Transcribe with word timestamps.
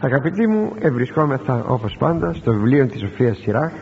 Αγαπητοί 0.00 0.46
μου 0.46 0.72
ευρισκόμεθα 0.78 1.64
όπως 1.68 1.96
πάντα 1.98 2.32
στο 2.32 2.52
βιβλίο 2.52 2.86
της 2.86 3.00
Σοφίας 3.00 3.38
Σιράχ 3.38 3.72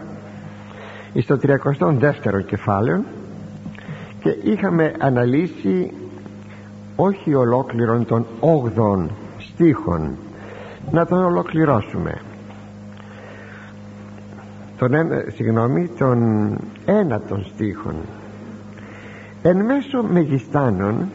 στο 1.20 1.38
32ο 1.42 2.44
κεφάλαιο 2.46 3.04
και 4.20 4.36
είχαμε 4.42 4.94
αναλύσει 4.98 5.92
όχι 6.96 7.34
ολόκληρον 7.34 8.06
των 8.06 8.26
8 8.40 9.06
στίχων 9.38 10.16
να 10.90 11.06
τον 11.06 11.24
ολοκληρώσουμε. 11.24 12.20
Τον, 14.78 14.90
συγγνώμη, 15.34 15.90
τον 15.98 16.18
ένατον 16.84 17.44
στίχων 17.44 17.94
εν 19.42 19.64
μέσω 19.64 20.02
μεγιστάνων 20.02 21.08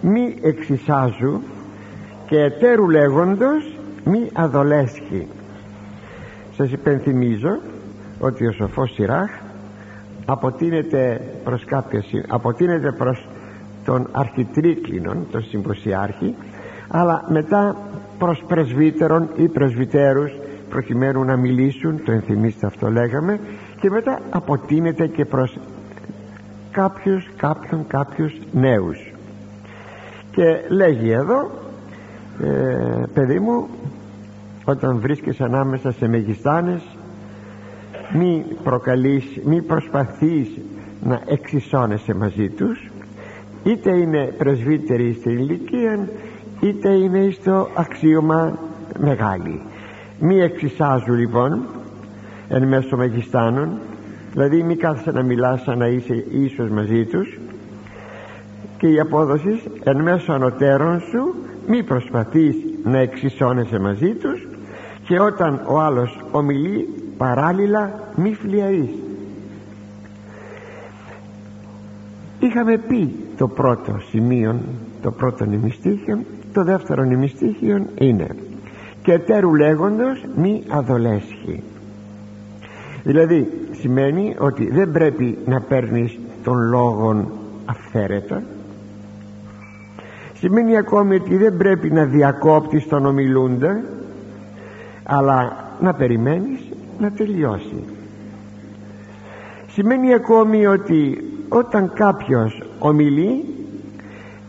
μη 0.00 0.36
εξισάζου 0.42 1.40
και 2.26 2.38
ετέρου 2.38 2.88
λέγοντος 2.88 3.71
μη 4.04 4.30
αδολέσχει 4.32 5.28
σας 6.56 6.72
υπενθυμίζω 6.72 7.58
ότι 8.18 8.46
ο 8.46 8.52
σοφός 8.52 8.92
Σιράχ 8.92 9.30
αποτείνεται 10.24 11.20
προς 11.44 11.64
κάποια 11.64 12.02
αποτείνεται 12.28 12.92
προς 12.92 13.28
τον 13.84 14.08
αρχιτρίκλινον 14.12 15.26
τον 15.30 15.42
συμποσιάρχη 15.42 16.34
αλλά 16.88 17.24
μετά 17.28 17.76
προς 18.18 18.44
πρεσβύτερον 18.48 19.28
ή 19.36 19.48
πρεσβυτέρους 19.48 20.32
προκειμένου 20.70 21.24
να 21.24 21.36
μιλήσουν 21.36 22.04
το 22.04 22.12
ενθυμίστε 22.12 22.66
αυτό 22.66 22.90
λέγαμε 22.90 23.40
και 23.80 23.90
μετά 23.90 24.20
αποτείνεται 24.30 25.06
και 25.06 25.24
προς 25.24 25.58
κάποιους 26.70 27.30
κάποιον 27.36 27.86
κάποιους 27.86 28.32
νέους. 28.52 29.12
Και 30.30 30.60
λέγει 30.68 31.10
εδώ 31.10 31.50
ε, 32.42 33.02
παιδί 33.14 33.38
μου 33.38 33.68
όταν 34.64 34.98
βρίσκεσαι 34.98 35.44
ανάμεσα 35.44 35.92
σε 35.92 36.08
μεγιστάνες 36.08 36.82
μη 38.12 38.44
προκαλείς 38.64 39.24
μη 39.44 39.62
προσπαθείς 39.62 40.48
να 41.02 41.20
εξισώνεσαι 41.26 42.14
μαζί 42.14 42.48
τους 42.48 42.90
είτε 43.64 43.90
είναι 43.90 44.34
πρεσβύτεροι 44.38 45.12
στην 45.12 45.38
ηλικία 45.38 46.08
είτε 46.60 46.88
είναι 46.88 47.30
στο 47.30 47.68
αξίωμα 47.74 48.58
μεγάλη. 48.98 49.60
Μη 50.18 50.40
εξισάζουν 50.40 51.14
λοιπόν 51.14 51.66
εν 52.48 52.68
μέσω 52.68 52.96
μεγιστάνων. 52.96 53.78
Δηλαδή 54.32 54.62
μη 54.62 54.76
κάθεσαι 54.76 55.10
να 55.10 55.22
μιλάς 55.22 55.62
σαν 55.62 55.78
να 55.78 55.86
είσαι 55.86 56.24
ίσος 56.30 56.68
μαζί 56.70 57.04
τους. 57.04 57.38
Και 58.78 58.86
η 58.86 59.00
απόδοση 59.00 59.62
εν 59.84 60.02
μέσω 60.02 60.32
ανωτέρων 60.32 61.00
σου 61.00 61.34
μη 61.66 61.82
προσπαθείς 61.82 62.56
να 62.84 62.98
εξισώνεσαι 62.98 63.78
μαζί 63.78 64.14
τους 64.14 64.46
και 65.04 65.20
όταν 65.20 65.60
ο 65.66 65.80
άλλος 65.80 66.20
ομιλεί 66.30 66.88
παράλληλα 67.16 67.92
μη 68.16 68.34
φλιαείς 68.34 68.90
είχαμε 72.40 72.78
πει 72.78 73.14
το 73.36 73.48
πρώτο 73.48 73.98
σημείο 74.10 74.60
το 75.02 75.10
πρώτο 75.10 75.44
νημιστήχιο. 75.44 76.18
Το 76.52 76.64
δεύτερο 76.64 77.04
νημιστήχιο 77.04 77.86
είναι 77.98 78.26
και 79.02 79.18
τέρου 79.18 79.54
λέγοντος 79.54 80.24
μη 80.36 80.62
αδολέσχει 80.68 81.62
δηλαδή 83.04 83.50
σημαίνει 83.70 84.36
ότι 84.38 84.70
δεν 84.70 84.90
πρέπει 84.92 85.38
να 85.46 85.60
παίρνεις 85.60 86.18
τον 86.42 86.68
λόγον 86.68 87.28
αυθαίρετα 87.64 88.42
σημαίνει 90.42 90.76
ακόμη 90.76 91.14
ότι 91.14 91.36
δεν 91.36 91.56
πρέπει 91.56 91.90
να 91.90 92.04
διακόπτεις 92.04 92.88
τον 92.88 93.06
ομιλούντα 93.06 93.80
αλλά 95.02 95.52
να 95.80 95.94
περιμένεις 95.94 96.60
να 96.98 97.10
τελειώσει. 97.10 97.84
Σημαίνει 99.66 100.14
ακόμη 100.14 100.66
ότι 100.66 101.24
όταν 101.48 101.92
κάποιος 101.94 102.62
ομιλεί 102.78 103.44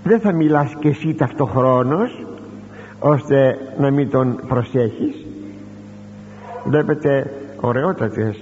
δεν 0.03 0.19
θα 0.19 0.31
μιλάς 0.31 0.75
και 0.79 0.89
εσύ 0.89 1.13
ταυτοχρόνως 1.13 2.25
ώστε 2.99 3.57
να 3.79 3.91
μην 3.91 4.09
τον 4.09 4.39
προσέχεις. 4.47 5.25
Βλέπετε 6.65 7.31
ωραιότατες 7.61 8.37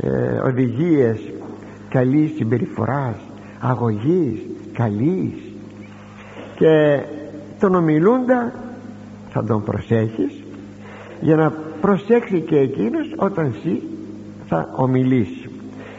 ε, 0.00 0.08
οδηγίες 0.48 1.32
καλής 1.88 2.32
συμπεριφοράς 2.36 3.16
αγωγής 3.60 4.40
καλής 4.72 5.49
και 6.60 7.02
τον 7.58 7.74
ομιλούντα 7.74 8.52
θα 9.28 9.44
τον 9.44 9.64
προσέχεις 9.64 10.42
για 11.20 11.36
να 11.36 11.50
προσέξει 11.80 12.40
και 12.40 12.56
εκείνος 12.56 13.14
όταν 13.16 13.46
εσύ 13.46 13.82
θα 14.46 14.68
ομιλήσεις. 14.76 15.48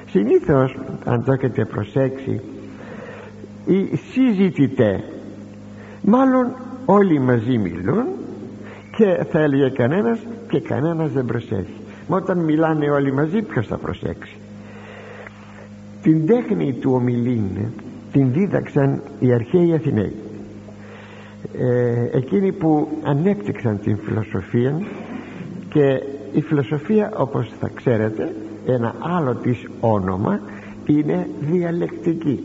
Συνήθως 0.10 0.78
αν 1.06 1.24
το 1.24 1.32
έχετε 1.32 1.66
προσέξει 1.66 2.42
οι 3.66 3.96
συζητητέ 3.96 5.04
μάλλον 6.02 6.56
όλοι 6.86 7.20
μαζί 7.20 7.58
μιλούν 7.58 8.06
και 8.98 9.26
θα 9.32 9.40
έλεγε 9.40 9.70
κανένας 9.70 10.20
και 10.50 10.60
κανένας 10.60 11.12
δεν 11.12 11.26
προσέχει. 11.26 11.76
Μα 12.08 12.18
όταν 12.18 12.38
μιλάνε 12.38 12.90
όλοι 12.90 13.14
μαζί 13.14 13.42
ποιος 13.42 13.68
θα 13.68 13.78
προσέξει; 13.78 14.38
Την 16.02 16.26
τέχνη 16.26 16.74
του 16.74 16.92
ομιλήν 16.94 17.44
την 18.12 18.32
δίδαξαν 18.34 19.02
οι 19.20 19.34
αρχαίοι 19.34 19.74
Αθηναίοι 19.74 20.16
ε, 21.60 22.18
εκείνοι 22.18 22.52
που 22.52 22.88
ανέπτυξαν 23.04 23.80
την 23.80 23.98
φιλοσοφία 23.98 24.82
και 25.70 26.04
η 26.34 26.42
φιλοσοφία 26.42 27.12
όπως 27.18 27.52
θα 27.60 27.70
ξέρετε 27.74 28.36
ένα 28.66 28.96
άλλο 29.00 29.36
της 29.36 29.68
όνομα 29.80 30.40
είναι 30.86 31.28
διαλεκτική. 31.40 32.44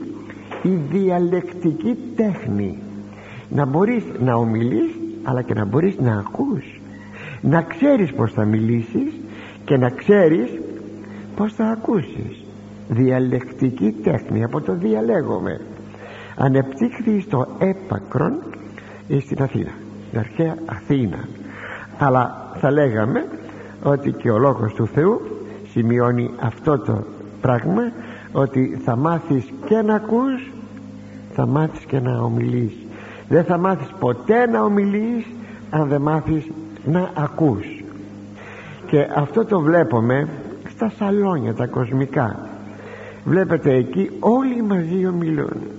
Η 0.62 0.68
διαλεκτική 0.90 1.96
τέχνη. 2.16 2.78
Να 3.48 3.64
μπορείς 3.66 4.04
να 4.20 4.34
ομιλείς 4.34 4.98
αλλά 5.22 5.42
και 5.42 5.54
να 5.54 5.64
μπορείς 5.64 5.98
να 5.98 6.18
ακούς. 6.18 6.80
Να 7.40 7.62
ξέρεις 7.62 8.12
πως 8.12 8.32
θα 8.32 8.44
μιλήσεις 8.44 9.12
και 9.64 9.76
να 9.76 9.90
ξέρεις 9.90 10.50
πως 11.36 11.52
θα 11.54 11.64
ακούσεις. 11.64 12.44
Διαλεκτική 12.88 13.94
τέχνη. 14.02 14.44
Από 14.44 14.60
το 14.60 14.74
διαλέγομαι. 14.74 15.60
Ανεπτύχθη 16.36 17.20
στο 17.20 17.46
έπακρον 17.58 18.42
στην 19.08 19.42
Αθήνα. 19.42 19.72
Στην 20.06 20.18
αρχαία 20.18 20.54
Αθήνα. 20.66 21.28
Αλλά 21.98 22.50
θα 22.60 22.70
λέγαμε 22.70 23.24
ότι 23.82 24.12
και 24.12 24.30
ο 24.30 24.38
Λόγος 24.38 24.74
του 24.74 24.86
Θεού 24.86 25.20
σημειώνει 25.70 26.30
αυτό 26.40 26.78
το 26.78 27.04
πράγμα 27.40 27.82
ότι 28.32 28.80
θα 28.84 28.96
μάθεις 28.96 29.52
και 29.66 29.82
να 29.82 29.94
ακούς 29.94 30.50
θα 31.32 31.46
μάθεις 31.46 31.84
και 31.84 32.00
να 32.00 32.20
ομιλείς. 32.20 32.72
Δεν 33.28 33.44
θα 33.44 33.58
μάθεις 33.58 33.88
ποτέ 33.98 34.46
να 34.46 34.62
ομιλείς 34.62 35.26
αν 35.70 35.88
δεν 35.88 36.02
μάθεις 36.02 36.50
να 36.84 37.10
ακούς. 37.14 37.84
Και 38.86 39.06
αυτό 39.16 39.44
το 39.44 39.60
βλέπουμε 39.60 40.28
στα 40.68 40.90
σαλόνια 40.98 41.54
τα 41.54 41.66
κοσμικά. 41.66 42.48
Βλέπετε 43.24 43.74
εκεί 43.74 44.10
όλοι 44.20 44.62
μαζί 44.62 45.06
ομιλούν 45.06 45.75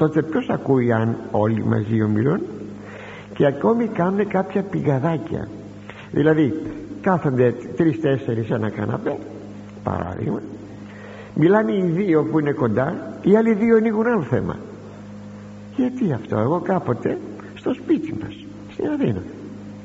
τότε 0.00 0.22
ποιος 0.22 0.48
ακούει 0.48 0.92
αν 0.92 1.16
όλοι 1.30 1.64
μαζί 1.64 2.02
ομιλούν; 2.02 2.40
Και 3.34 3.46
ακόμη 3.46 3.86
κάνουν 3.86 4.28
κάποια 4.28 4.62
πηγαδάκια. 4.62 5.48
Δηλαδή 6.10 6.62
κάθονται 7.00 7.54
τρεις-τέσσερις 7.76 8.46
σε 8.46 8.54
ένα 8.54 8.70
καναπέ 8.70 9.18
παράδειγμα. 9.82 10.40
Μιλάνε 11.34 11.72
οι 11.72 11.82
δύο 11.82 12.24
που 12.24 12.38
είναι 12.38 12.52
κοντά 12.52 13.18
οι 13.22 13.36
άλλοι 13.36 13.54
δύο 13.54 13.76
ανοίγουν 13.76 14.06
άλλο 14.06 14.22
θέμα. 14.22 14.56
Γιατί 15.76 16.12
αυτό 16.12 16.38
εγώ 16.38 16.60
κάποτε 16.60 17.18
στο 17.54 17.74
σπίτι 17.74 18.18
μας 18.22 18.46
στην 18.72 18.88
Αθήνα 18.88 19.22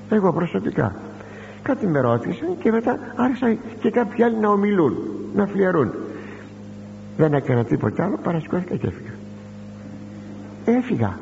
εγώ 0.09 0.33
προσωπικά 0.33 0.95
κάτι 1.61 1.87
με 1.87 1.99
ρώτησαν 1.99 2.57
και 2.59 2.71
μετά 2.71 2.99
άρχισαν 3.15 3.57
και 3.79 3.91
κάποιοι 3.91 4.23
άλλοι 4.23 4.37
να 4.37 4.49
ομιλούν 4.49 4.97
να 5.35 5.45
φλιαρούν. 5.45 5.93
Δεν 7.17 7.33
έκανα 7.33 7.63
τίποτα 7.63 8.03
άλλο 8.03 8.17
παρασκόθηκα 8.23 8.75
και 8.75 8.87
έφυγα 8.87 9.14
έφυγα. 10.65 11.19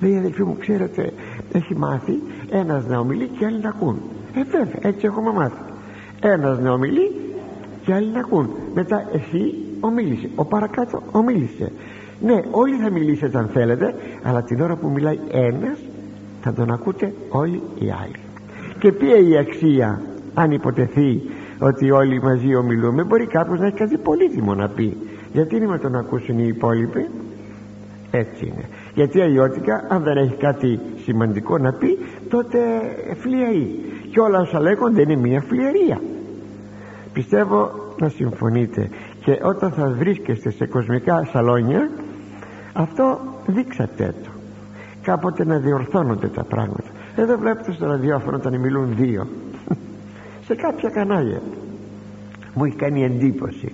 Λέει 0.00 0.16
αδελφοί 0.16 0.42
μου 0.42 0.56
ξέρετε 0.60 1.12
έχει 1.52 1.76
μάθει 1.76 2.12
ένας 2.50 2.86
να 2.86 2.98
ομιλεί 2.98 3.30
και 3.38 3.44
άλλοι 3.44 3.60
να 3.62 3.68
ακούν. 3.68 4.00
Ε 4.34 4.42
βέβαια 4.42 4.78
έτσι 4.80 5.06
έχουμε 5.06 5.32
μάθει. 5.32 5.60
Ένας 6.20 6.58
να 6.58 6.72
ομιλεί 6.72 7.10
και 7.84 7.94
άλλοι 7.94 8.10
να 8.12 8.20
ακούν. 8.20 8.50
Μετά 8.74 9.08
εσύ 9.12 9.54
ομίλησε 9.80 10.28
ο 10.34 10.44
παρακάτω 10.44 11.02
ομίλησε. 11.12 11.72
Ναι 12.20 12.40
όλοι 12.50 12.76
θα 12.76 12.90
μιλήσετε 12.90 13.38
αν 13.38 13.48
θέλετε 13.52 13.94
αλλά 14.22 14.42
την 14.42 14.60
ώρα 14.60 14.76
που 14.76 14.88
μιλάει 14.88 15.18
ένας 15.30 15.78
θα 16.40 16.52
τον 16.52 16.70
ακούτε 16.72 17.12
όλοι 17.28 17.62
οι 17.78 17.90
άλλοι. 18.02 18.20
Και 18.78 18.92
ποια 18.92 19.16
η 19.16 19.36
αξία 19.36 20.00
αν 20.34 20.50
υποτεθεί 20.50 21.22
ότι 21.58 21.90
όλοι 21.90 22.22
μαζί 22.22 22.54
ομιλούμε 22.54 23.04
μπορεί 23.04 23.26
κάποιος 23.26 23.60
να 23.60 23.66
έχει 23.66 23.76
κάτι 23.76 23.96
πολύτιμο 23.96 24.54
να 24.54 24.68
πει. 24.68 24.96
Γιατί 25.32 25.56
είναι 25.56 25.66
με 25.66 25.78
τον 25.78 25.96
ακούσουν 25.96 26.38
οι 26.38 26.46
υπόλοιποι; 26.46 27.06
Έτσι 28.16 28.46
είναι. 28.46 28.64
Γιατί 28.94 29.20
αλλιώτικα 29.20 29.86
αν 29.88 30.02
δεν 30.02 30.16
έχει 30.16 30.34
κάτι 30.36 30.80
σημαντικό 31.04 31.58
να 31.58 31.72
πει 31.72 31.98
τότε 32.28 32.58
φλιαρή 33.20 33.80
και 34.10 34.20
όλα 34.20 34.40
όσα 34.40 34.60
λέγονται 34.60 35.02
είναι 35.02 35.16
μια 35.16 35.40
φλιαρία 35.40 36.00
πιστεύω 37.16 37.70
να 37.98 38.08
συμφωνείτε. 38.08 38.88
Και 39.20 39.38
όταν 39.42 39.70
θα 39.70 39.88
βρίσκεστε 39.88 40.50
σε 40.50 40.66
κοσμικά 40.66 41.24
σαλόνια 41.32 41.90
αυτό 42.72 43.20
δείξατε 43.46 44.14
το. 44.24 44.30
Κάποτε 45.02 45.44
να 45.44 45.58
διορθώνονται 45.58 46.28
τα 46.28 46.44
πράγματα. 46.44 46.90
Εδώ 47.16 47.36
βλέπετε 47.38 47.72
στο 47.72 47.86
ραδιόφωνο 47.86 48.36
όταν 48.36 48.60
μιλούν 48.60 48.96
δύο. 48.96 49.26
Σε 50.46 50.54
κάποια 50.54 50.90
κανάλια. 50.90 51.40
Μου 52.54 52.64
έχει 52.64 52.76
κάνει 52.76 53.04
εντύπωση. 53.04 53.72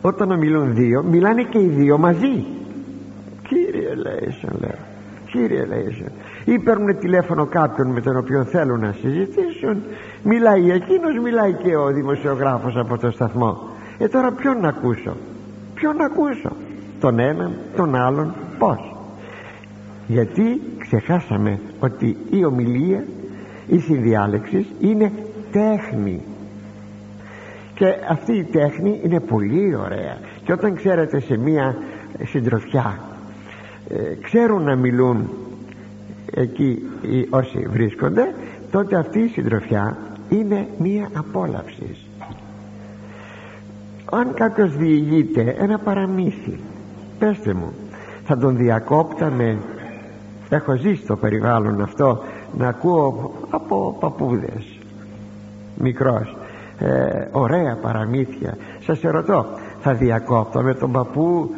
Όταν 0.00 0.38
μιλούν 0.38 0.74
δύο 0.74 1.02
μιλάνε 1.02 1.42
και 1.42 1.58
οι 1.58 1.68
δύο 1.68 1.98
μαζί 1.98 2.44
κύριε 3.52 3.94
Λέισον 3.94 4.56
λέω. 4.60 4.78
Κύριε 5.30 5.64
Λέισον 5.64 6.12
ή 6.44 6.58
παίρνουν 6.58 6.98
τηλέφωνο 6.98 7.46
κάποιον 7.46 7.88
με 7.88 8.00
τον 8.00 8.16
οποίο 8.16 8.44
θέλουν 8.44 8.80
να 8.80 8.94
συζητήσουν. 9.00 9.82
Μιλάει 10.22 10.70
εκείνος 10.70 11.18
μιλάει 11.22 11.52
και 11.52 11.76
ο 11.76 11.86
δημοσιογράφος 11.92 12.76
από 12.76 12.98
το 12.98 13.10
σταθμό. 13.10 13.58
Ε 13.98 14.08
τώρα 14.08 14.32
ποιον 14.32 14.60
να 14.60 14.68
ακούσω; 14.68 15.16
Ποιον 15.74 15.96
να 15.96 16.04
ακούσω; 16.04 16.52
Τον 17.00 17.18
έναν 17.18 17.52
τον 17.76 17.94
άλλον 17.94 18.34
πως 18.58 18.96
γιατί 20.06 20.60
ξεχάσαμε 20.78 21.60
ότι 21.80 22.16
η 22.30 22.44
ομιλία 22.44 23.04
η 23.66 23.78
συνδιάλεξη 23.78 24.66
είναι 24.80 25.12
τέχνη. 25.52 26.22
Και 27.74 27.86
αυτή 28.10 28.32
η 28.32 28.44
τέχνη 28.44 29.00
είναι 29.04 29.20
πολύ 29.20 29.76
ωραία. 29.76 30.16
Και 30.44 30.52
όταν 30.52 30.74
ξέρετε 30.74 31.20
σε 31.20 31.36
μία 31.36 31.76
συντροφιά 32.24 33.11
ε, 33.92 34.14
ξέρουν 34.22 34.62
να 34.62 34.76
μιλούν 34.76 35.28
εκεί 36.34 36.82
οι 37.02 37.26
όσοι 37.30 37.66
βρίσκονται 37.70 38.34
τότε 38.70 38.96
αυτή 38.96 39.18
η 39.18 39.28
συντροφιά 39.28 39.96
είναι 40.28 40.66
μία 40.78 41.08
απόλαυση. 41.14 41.96
Αν 44.10 44.34
κάποιος 44.34 44.76
διηγείται 44.76 45.56
ένα 45.58 45.78
παραμύθι 45.78 46.58
πέστε 47.18 47.54
μου 47.54 47.72
θα 48.24 48.38
τον 48.38 48.56
διακόπταμε. 48.56 49.58
Έχω 50.48 50.76
ζήσει 50.76 51.06
το 51.06 51.16
περιβάλλον 51.16 51.82
αυτό 51.82 52.22
να 52.58 52.68
ακούω 52.68 53.32
από 53.50 53.96
παππούδες 54.00 54.78
μικρός 55.76 56.36
ε, 56.78 57.28
ωραία 57.32 57.76
παραμύθια. 57.82 58.56
Σας 58.80 59.04
ερωτώ 59.04 59.46
θα 59.80 59.94
διακόπτω 59.94 60.74
τον 60.74 60.92
παππού 60.92 61.50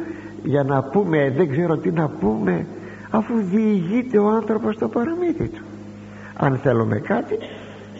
για 0.45 0.63
να 0.63 0.83
πούμε 0.83 1.33
δεν 1.37 1.49
ξέρω 1.49 1.77
τι 1.77 1.91
να 1.91 2.09
πούμε 2.09 2.65
αφού 3.09 3.33
διηγείται 3.51 4.17
ο 4.17 4.27
άνθρωπος 4.29 4.77
το 4.77 4.87
παραμύθι 4.87 5.47
του. 5.47 5.63
Αν 6.37 6.57
θέλουμε 6.57 6.99
κάτι 6.99 7.37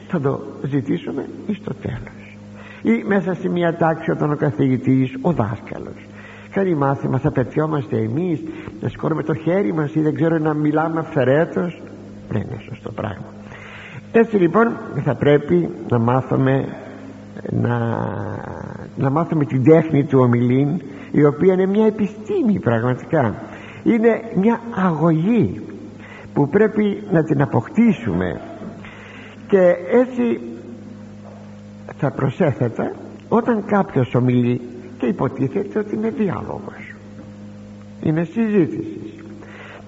θα 0.07 0.19
το 0.19 0.39
ζητήσουμε 0.68 1.25
εις 1.47 1.62
το 1.63 1.74
τέλος. 1.74 2.38
Ή 2.81 3.03
μέσα 3.07 3.33
σε 3.33 3.50
μια 3.50 3.75
τάξη 3.75 4.12
όταν 4.12 4.31
ο 4.31 4.36
καθηγητής 4.36 5.18
ο 5.21 5.31
δάσκαλος 5.31 6.06
κάνει 6.56 6.75
μάθημα 6.75 7.18
θα 7.18 7.31
πετιόμαστε 7.31 7.97
εμείς 7.97 8.44
να 8.81 8.89
σηκώνουμε 8.89 9.24
το 9.24 9.33
χέρι 9.33 9.74
μας 9.74 9.95
ή 9.95 10.01
δεν 10.01 10.15
ξέρω 10.15 10.38
να 10.38 10.53
μιλάμε 10.53 11.00
αυθαιρέτως. 11.00 11.81
Δεν 12.30 12.41
είναι 12.41 12.62
σωστό 12.69 12.91
πράγμα. 12.91 13.25
Έτσι 14.12 14.38
λοιπόν 14.38 14.77
θα 15.03 15.15
πρέπει 15.15 15.69
να 15.89 16.00
μάθουμε 16.00 16.65
να, 17.51 17.77
να 18.95 19.09
μάθουμε 19.09 19.45
την 19.45 19.63
τέχνη 19.63 20.03
του 20.03 20.19
ομιλήν 20.19 20.81
η 21.15 21.25
οποία 21.25 21.53
είναι 21.53 21.65
μια 21.65 21.85
επιστήμη 21.85 22.59
πραγματικά. 22.59 23.35
Είναι 23.83 24.21
μια 24.35 24.59
αγωγή 24.75 25.62
που 26.33 26.50
πρέπει 26.50 27.03
να 27.12 27.23
την 27.23 27.41
αποκτήσουμε. 27.41 28.41
Και 29.47 29.75
έτσι 29.91 30.39
θα 31.97 32.12
προσέθετα 32.12 32.91
όταν 33.29 33.65
κάποιος 33.65 34.15
ομιλεί 34.15 34.62
και 34.97 35.06
υποτίθεται 35.06 35.79
ότι 35.79 35.95
είναι 35.95 36.09
διάλογος 36.09 36.94
είναι 38.01 38.23
συζήτησης. 38.23 39.23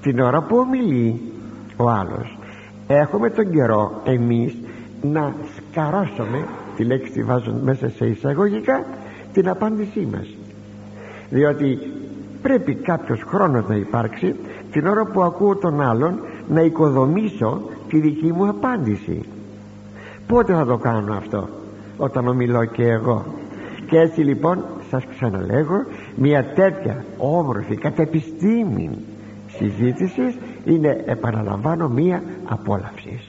Την 0.02 0.20
ώρα 0.20 0.42
που 0.42 0.58
ομιλεί 0.58 1.22
ο 1.78 1.90
άλλος 1.90 2.38
έχουμε 2.88 3.30
τον 3.30 3.52
καιρό 3.52 4.02
εμείς 4.06 4.56
να 5.02 5.34
σκαρώσουμε 5.56 6.46
τη 6.76 6.84
λέξη 6.84 7.12
τη 7.12 7.24
βάζω 7.24 7.60
μέσα 7.64 7.90
σε 7.90 8.06
εισαγωγικά 8.06 8.86
την 9.34 9.50
απάντησή 9.50 10.08
μας 10.12 10.37
διότι 11.30 11.80
πρέπει 12.42 12.76
κάποιος 12.76 13.24
χρόνος 13.28 13.68
να 13.68 13.76
υπάρξει 13.76 14.36
την 14.72 14.88
ώρα 14.88 15.06
που 15.06 15.24
ακούω 15.24 15.56
τον 15.56 15.82
άλλον 15.82 16.20
να 16.48 16.62
οικοδομήσω 16.62 17.62
τη 17.90 18.00
δική 18.00 18.32
μου 18.34 18.48
απάντηση. 18.48 19.22
Πότε 20.28 20.54
θα 20.54 20.66
το 20.66 20.78
κάνω 20.78 21.14
αυτό 21.14 21.50
όταν 21.98 22.28
ομιλώ 22.28 22.66
και 22.66 22.84
εγώ. 22.84 23.26
Και 23.90 24.00
έτσι 24.00 24.22
λοιπόν 24.22 24.64
σας 24.90 25.04
ξαναλέγω 25.10 25.86
μια 26.16 26.46
τέτοια 26.56 27.06
όμορφη 27.18 27.76
κατεπιστήμη 27.76 28.90
συζήτησης 29.58 30.38
είναι 30.66 31.04
επαναλαμβάνω 31.06 31.90
μια 31.90 32.24
απόλαυση. 32.46 33.20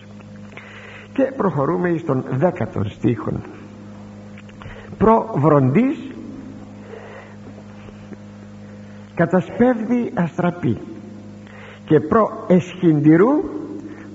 Και 1.12 1.32
προχωρούμε 1.36 1.96
στον 1.98 2.24
δέκατον 2.30 2.90
στίχον 2.90 3.42
προβροντής 4.98 6.07
κατασπεύδει 9.18 10.12
αστραπή 10.14 10.78
και 11.84 12.00
προ 12.00 12.44
εσχυντηρού 12.48 13.30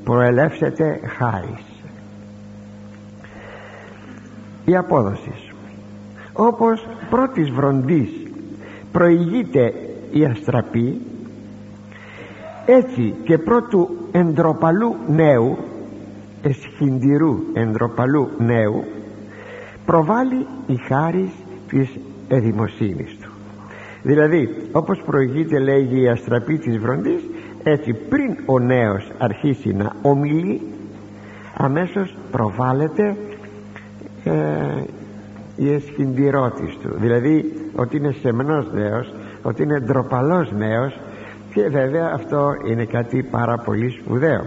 προελεύσεται 0.04 1.00
χάρις 1.18 1.66
η 4.66 4.76
απόδοση 4.76 5.32
όπως 6.34 6.88
πρώτης 7.10 7.50
βροντής 7.50 8.10
προηγείται 8.92 9.74
η 10.12 10.26
αστραπή 10.26 11.02
έτσι 12.66 13.16
και 13.24 13.38
πρώτου 13.38 13.90
εντροπαλού 14.12 14.96
νέου 15.08 15.58
εσχυντηρού 16.42 17.38
εντροπαλού 17.54 18.30
νέου 18.38 18.84
προβάλλει 19.86 20.48
η 20.68 20.76
χάρις 20.88 21.32
της 21.68 21.90
εδημοσύνης 22.28 23.18
του 23.22 23.23
δηλαδή 24.04 24.50
όπως 24.72 25.02
προηγείται 25.06 25.60
λέγει 25.60 26.02
η 26.02 26.08
αστραπή 26.08 26.58
της 26.58 26.78
βροντής 26.78 27.22
έτσι 27.64 27.94
πριν 27.94 28.38
ο 28.46 28.60
νέος 28.60 29.12
αρχίσει 29.18 29.74
να 29.74 29.92
ομιλεί 30.02 30.62
αμέσως 31.58 32.16
προβάλλεται 32.32 33.16
ε, 34.24 34.32
η 35.56 35.74
εσχυντηρότης 35.74 36.78
του. 36.81 36.90
Δηλαδή 36.95 37.54
ότι 37.76 37.98
είναι 37.98 38.16
σεμνός 38.22 38.72
νέος 38.74 39.14
ότι 39.42 39.64
είναι 39.64 39.80
ντροπαλός 39.80 40.52
νέος 40.52 41.00
και 41.54 41.69
βέβαια 41.69 42.12
αυτό 42.14 42.54
είναι 42.69 42.86
κάτι 42.86 43.24
πάρα 43.24 43.57
πολύ 43.57 43.90
σπουδαίο. 43.90 44.42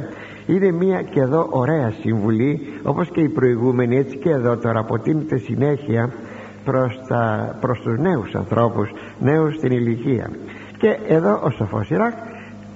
Είναι 0.47 0.71
μια 0.71 1.03
και 1.03 1.21
εδώ 1.21 1.47
ωραία 1.51 1.93
συμβουλή 2.01 2.61
όπως 2.83 3.09
και 3.11 3.21
η 3.21 3.29
προηγούμενη 3.29 3.97
έτσι 3.97 4.17
και 4.17 4.31
εδώ 4.31 4.57
τώρα 4.57 4.79
αποτείνεται 4.79 5.37
συνέχεια 5.37 6.13
προς, 6.67 7.01
τα, 7.09 7.57
προς 7.61 7.81
τους 7.81 7.99
νέους 7.99 8.35
ανθρώπους 8.35 8.91
νέους 9.21 9.55
στην 9.55 9.73
ηλικία. 9.73 10.31
Και 10.79 10.99
εδώ 11.09 11.41
ο 11.45 11.51
Σοφός 11.51 11.91
Ιράκ 11.91 12.15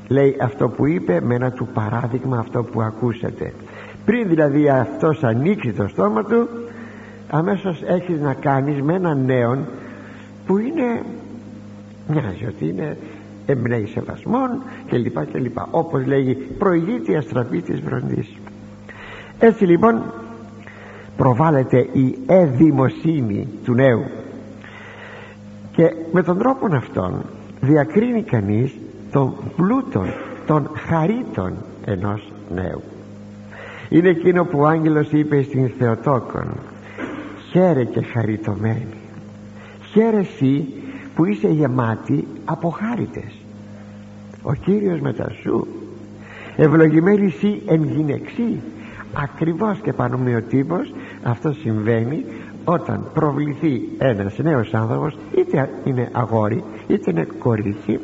λέει 0.09 0.37
αυτό 0.41 0.69
που 0.69 0.87
είπε 0.87 1.21
με 1.21 1.35
ένα 1.35 1.51
του 1.51 1.69
παράδειγμα 1.75 2.39
αυτό 2.39 2.63
που 2.63 2.83
ακούσατε. 2.83 3.53
Πριν 4.05 4.29
δηλαδή 4.29 4.69
αυτός 4.69 5.25
ανοίξει 5.25 5.73
το 5.73 5.89
στόμα 5.89 6.25
του 6.25 6.49
αμέσως 7.31 7.83
έχεις 7.87 8.21
να 8.21 8.35
κάνεις 8.35 8.83
με 8.83 8.95
έναν 8.95 9.25
νέον 9.25 9.67
που 10.47 10.59
είναι 10.59 11.03
μοιάζει 12.07 12.47
ότι 12.47 12.69
είναι 12.69 12.97
εμπνέει 13.47 13.87
σεβασμών 13.87 14.63
και 14.87 14.97
λοιπά 14.97 15.25
και 15.25 15.39
λοιπά 15.39 15.69
όπως 15.71 16.07
λέγει 16.07 16.35
προηγείται 16.35 17.13
η 17.13 17.17
αστραπή 17.17 17.63
της 17.63 17.81
βροντής 17.81 18.37
έτσι 19.39 19.65
λοιπόν 19.65 20.03
προβάλλεται 21.21 21.89
η 21.93 22.19
εδημοσύνη 22.27 23.49
του 23.65 23.75
νέου. 23.75 24.05
Και 25.73 25.95
με 26.12 26.23
τον 26.23 26.39
τρόπο 26.39 26.75
αυτόν 26.75 27.25
διακρίνει 27.61 28.23
κανείς 28.23 28.73
τον 29.12 29.35
πλούτο 29.57 30.05
των 30.47 30.71
χαρίτων 30.89 31.53
ενός 31.85 32.33
νέου. 32.55 32.83
Είναι 33.89 34.09
εκείνο 34.09 34.45
που 34.45 34.59
ο 34.59 34.67
άγγελος 34.67 35.12
είπε 35.12 35.43
στην 35.43 35.71
Θεοτόκον 35.79 36.57
χαίρε 37.50 37.85
και 37.85 38.03
χαριτωμένη. 38.03 38.97
Χαίρε 39.93 40.19
εσύ 40.19 40.67
που 41.15 41.25
είσαι 41.25 41.49
γεμάτη 41.49 42.27
από 42.45 42.71
χάριτες. 42.71 43.33
Ο 44.43 44.55
Κύριος 44.55 45.00
μετά 45.00 45.33
σου 45.43 45.67
ευλογημένη 46.57 47.27
εσύ 47.27 47.62
εν 47.67 47.85
γυναιξή 47.85 48.61
ακριβώς 49.12 49.79
και 49.79 49.93
πανομοιοτύπως 49.93 50.93
αυτό 51.23 51.53
συμβαίνει 51.53 52.25
όταν 52.65 53.11
προβληθεί 53.15 53.83
ένας 53.99 54.39
νέος 54.39 54.75
άνθρωπος 54.75 55.17
είτε 55.37 55.69
είναι 55.85 56.09
αγόρι 56.12 56.65
είτε 56.87 57.11
είναι 57.11 57.27
κορίτσι 57.39 58.00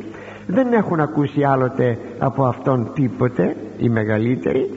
δεν 0.47 0.73
έχουν 0.73 1.01
ακούσει 1.01 1.43
άλλοτε 1.43 1.99
από 2.19 2.45
αυτόν 2.45 2.91
τίποτε 2.95 3.57
οι 3.79 3.89
μεγαλύτεροι 3.89 4.71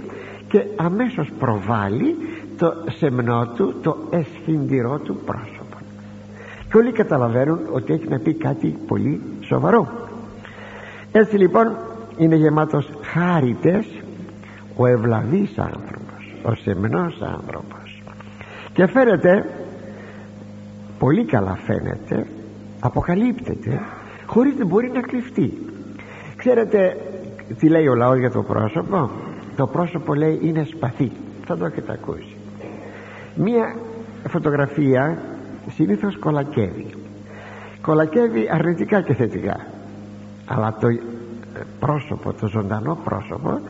και 0.48 0.63
αμέσως 0.75 1.31
προβάλλει 1.39 2.15
το 2.58 2.74
σεμνό 2.98 3.48
του 3.55 3.75
το 3.81 3.98
εσχυνδυρό 4.10 5.00
του 5.00 5.15
πρόσωπο. 5.25 5.77
Και 6.72 6.77
όλοι 6.77 6.91
καταλαβαίνουν 6.91 7.60
ότι 7.72 7.93
έχει 7.93 8.08
να 8.08 8.19
πει 8.19 8.34
κάτι 8.34 8.77
πολύ 8.88 9.22
σοβαρό. 9.41 9.88
Έτσι 11.12 11.38
λοιπόν 11.38 11.75
είναι 12.17 12.36
γεμάτος 12.36 12.89
χάριτες 13.01 13.86
ο 14.75 14.86
ευλαβής 14.88 15.58
άνθρωπος 15.58 16.36
ο 16.43 16.55
σεμνός 16.55 17.22
άνθρωπος 17.22 17.78
και 18.79 18.88
φαίνεται 18.88 19.45
πολύ 21.00 21.25
καλά 21.25 21.55
φαίνεται 21.55 22.25
αποκαλύπτεται 22.79 23.79
χωρίς 24.25 24.55
να 24.57 24.65
μπορεί 24.65 24.91
να 24.93 25.01
κρυφτεί. 25.01 25.53
Ξέρετε 26.36 26.98
τι 27.59 27.69
λέει 27.69 27.88
ο 27.88 27.95
λαός 27.95 28.19
για 28.19 28.31
το 28.31 28.43
πρόσωπο; 28.43 29.09
Το 29.55 29.67
πρόσωπο 29.67 30.13
λέει 30.13 30.39
είναι 30.41 30.63
σπαθί. 30.63 31.12
Θα 31.45 31.57
το 31.57 31.65
έχετε 31.65 31.91
ακούσει. 31.91 32.36
Μία 33.36 33.75
φωτογραφία 34.27 35.17
συνήθως 35.69 36.17
κολακεύει. 36.19 36.88
Κολακεύει 37.81 38.50
αρνητικά 38.51 39.01
και 39.01 39.13
θετικά. 39.13 39.65
Αλλά 40.45 40.77
το 40.79 40.88
πρόσωπο 41.79 42.33
το 42.33 42.48
ζωντανό 42.48 42.98
πρόσωπο 43.03 43.62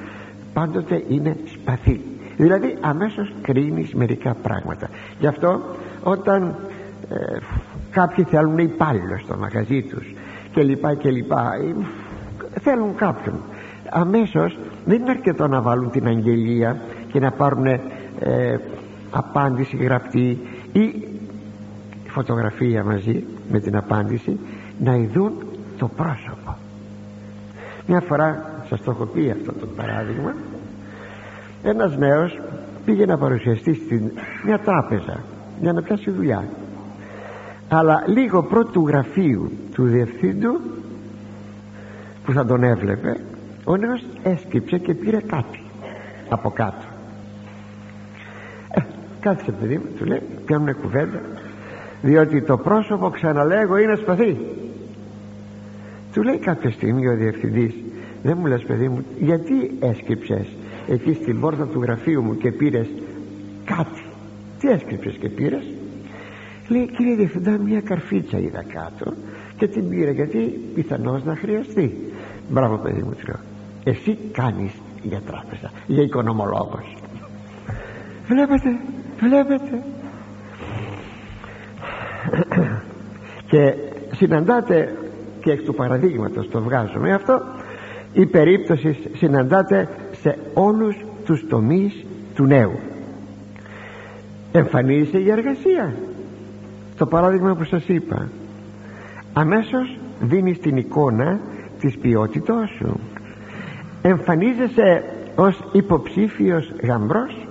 πάντοτε 0.53 1.03
είναι 1.07 1.35
σπαθί 1.45 2.01
δηλαδή 2.39 2.77
αμέσως 2.81 3.33
κρίνεις 3.41 3.93
μερικά 3.93 4.33
πράγματα. 4.33 4.89
Γι' 5.19 5.27
αυτό 5.27 5.61
όταν 6.03 6.55
ε, 7.09 7.37
κάποιοι 7.91 8.23
θέλουν 8.23 8.57
υπάλληλο 8.57 9.19
στο 9.23 9.37
μαγαζί 9.37 9.81
τους 9.81 10.13
και 10.51 10.63
λοιπά 10.63 10.93
και 10.93 11.09
λοιπά 11.09 11.51
ε, 12.53 12.59
θέλουν 12.59 12.95
κάποιον. 12.95 13.35
Αμέσως 13.89 14.57
δεν 14.85 15.01
είναι 15.01 15.09
αρκετό 15.09 15.47
να 15.47 15.61
βάλουν 15.61 15.91
την 15.91 16.07
αγγελία 16.07 16.81
και 17.11 17.19
να 17.19 17.31
πάρουν 17.31 17.65
ε, 17.65 17.79
απάντηση 19.11 19.77
γραπτή 19.77 20.39
ή 20.71 21.07
φωτογραφία 22.07 22.83
μαζί 22.83 23.23
με 23.51 23.59
την 23.59 23.75
απάντηση 23.75 24.39
να 24.79 24.95
ειδούν 24.95 25.33
το 25.77 25.87
πρόσωπο. 25.87 26.57
Μια 27.87 28.01
φορά 28.01 28.61
σας 28.69 28.81
το 28.81 28.91
έχω 28.91 29.05
πει 29.05 29.29
αυτό 29.29 29.51
το 29.51 29.65
παράδειγμα 29.65 30.33
ένας 31.63 31.97
νέος 31.97 32.39
πήγε 32.85 33.05
να 33.05 33.17
παρουσιαστεί 33.17 33.73
στην 33.73 34.11
μια 34.45 34.59
τράπεζα 34.59 35.23
για 35.61 35.73
να 35.73 35.81
πιάσει 35.81 36.11
δουλειά. 36.11 36.47
Αλλά 37.69 38.03
λίγο 38.07 38.43
πρώτου 38.43 38.87
γραφείου 38.87 39.51
του 39.73 39.83
διευθύντου 39.83 40.59
που 42.25 42.31
θα 42.31 42.45
τον 42.45 42.63
έβλεπε 42.63 43.19
ο 43.63 43.77
νέος 43.77 44.03
έσκυψε 44.23 44.77
και 44.77 44.93
πήρε 44.93 45.19
κάτι 45.19 45.61
από 46.29 46.49
κάτω. 46.49 46.85
Ε, 48.71 48.81
κάτσε 49.19 49.51
παιδί 49.51 49.77
μου 49.77 49.85
του 49.97 50.05
λέει 50.05 50.21
πιάνουν 50.45 50.81
κουβέντα 50.81 51.21
διότι 52.01 52.41
το 52.41 52.57
πρόσωπο 52.57 53.09
ξαναλέγω 53.09 53.77
είναι 53.77 53.95
σπαθί. 53.95 54.37
Του 56.13 56.23
λέει 56.23 56.37
κάποια 56.37 56.71
στιγμή 56.71 57.07
ο 57.07 57.15
διευθυντής 57.15 57.73
δεν 58.23 58.37
μου 58.39 58.45
λες 58.45 58.63
παιδί 58.63 58.87
μου 58.89 59.05
γιατί 59.19 59.77
έσκυψες 59.79 60.47
εκεί 60.89 61.13
στην 61.13 61.39
πόρτα 61.39 61.67
του 61.67 61.81
γραφείου 61.81 62.21
μου 62.21 62.37
και 62.37 62.51
πήρες 62.51 62.87
κάτι. 63.65 64.03
Τι 64.59 64.67
έσκυψες 64.67 65.15
και 65.15 65.29
πήρες; 65.29 65.63
Λέει 66.67 66.89
κύριε 66.97 67.15
διευθυντά 67.15 67.57
μια 67.57 67.81
καρφίτσα 67.81 68.37
είδα 68.37 68.63
κάτω 68.73 69.13
και 69.57 69.67
την 69.67 69.89
πήρα 69.89 70.11
γιατί 70.11 70.39
πιθανώς 70.75 71.23
να 71.23 71.35
χρειαστεί 71.35 71.97
μπράβο 72.49 72.77
παιδί 72.77 73.03
μου 73.03 73.11
του 73.11 73.27
λέω. 73.27 73.39
Εσύ 73.83 74.17
κάνεις 74.31 74.71
για 75.01 75.21
τράπεζα 75.25 75.71
για 75.87 76.03
οικονομολόγος 76.03 76.97
βλέπετε 78.27 78.79
βλέπετε 79.19 79.83
και 83.49 83.73
συναντάτε 84.15 84.97
και 85.41 85.51
εκ 85.51 85.61
του 85.61 85.73
παραδείγματος 85.73 86.49
το 86.49 86.61
βγάζουμε 86.61 87.13
αυτό. 87.13 87.41
Η 88.13 88.25
περίπτωση 88.25 88.97
συναντάται 89.13 89.89
σε 90.21 90.37
όλους 90.53 90.95
τους 91.25 91.47
τομείς 91.49 92.05
του 92.35 92.45
νέου. 92.45 92.79
Εμφανίζεται 94.51 95.17
η 95.17 95.31
εργασία. 95.31 95.93
Το 96.97 97.05
παράδειγμα 97.05 97.55
που 97.55 97.63
σας 97.63 97.87
είπα. 97.87 98.29
Αμέσως 99.33 99.97
δίνεις 100.21 100.59
την 100.59 100.77
εικόνα 100.77 101.39
της 101.79 101.97
ποιότητός 101.97 102.69
σου. 102.69 102.99
Εμφανίζεσαι 104.01 105.03
ως 105.35 105.63
υποψήφιος 105.71 106.73
γαμπρός 106.83 107.47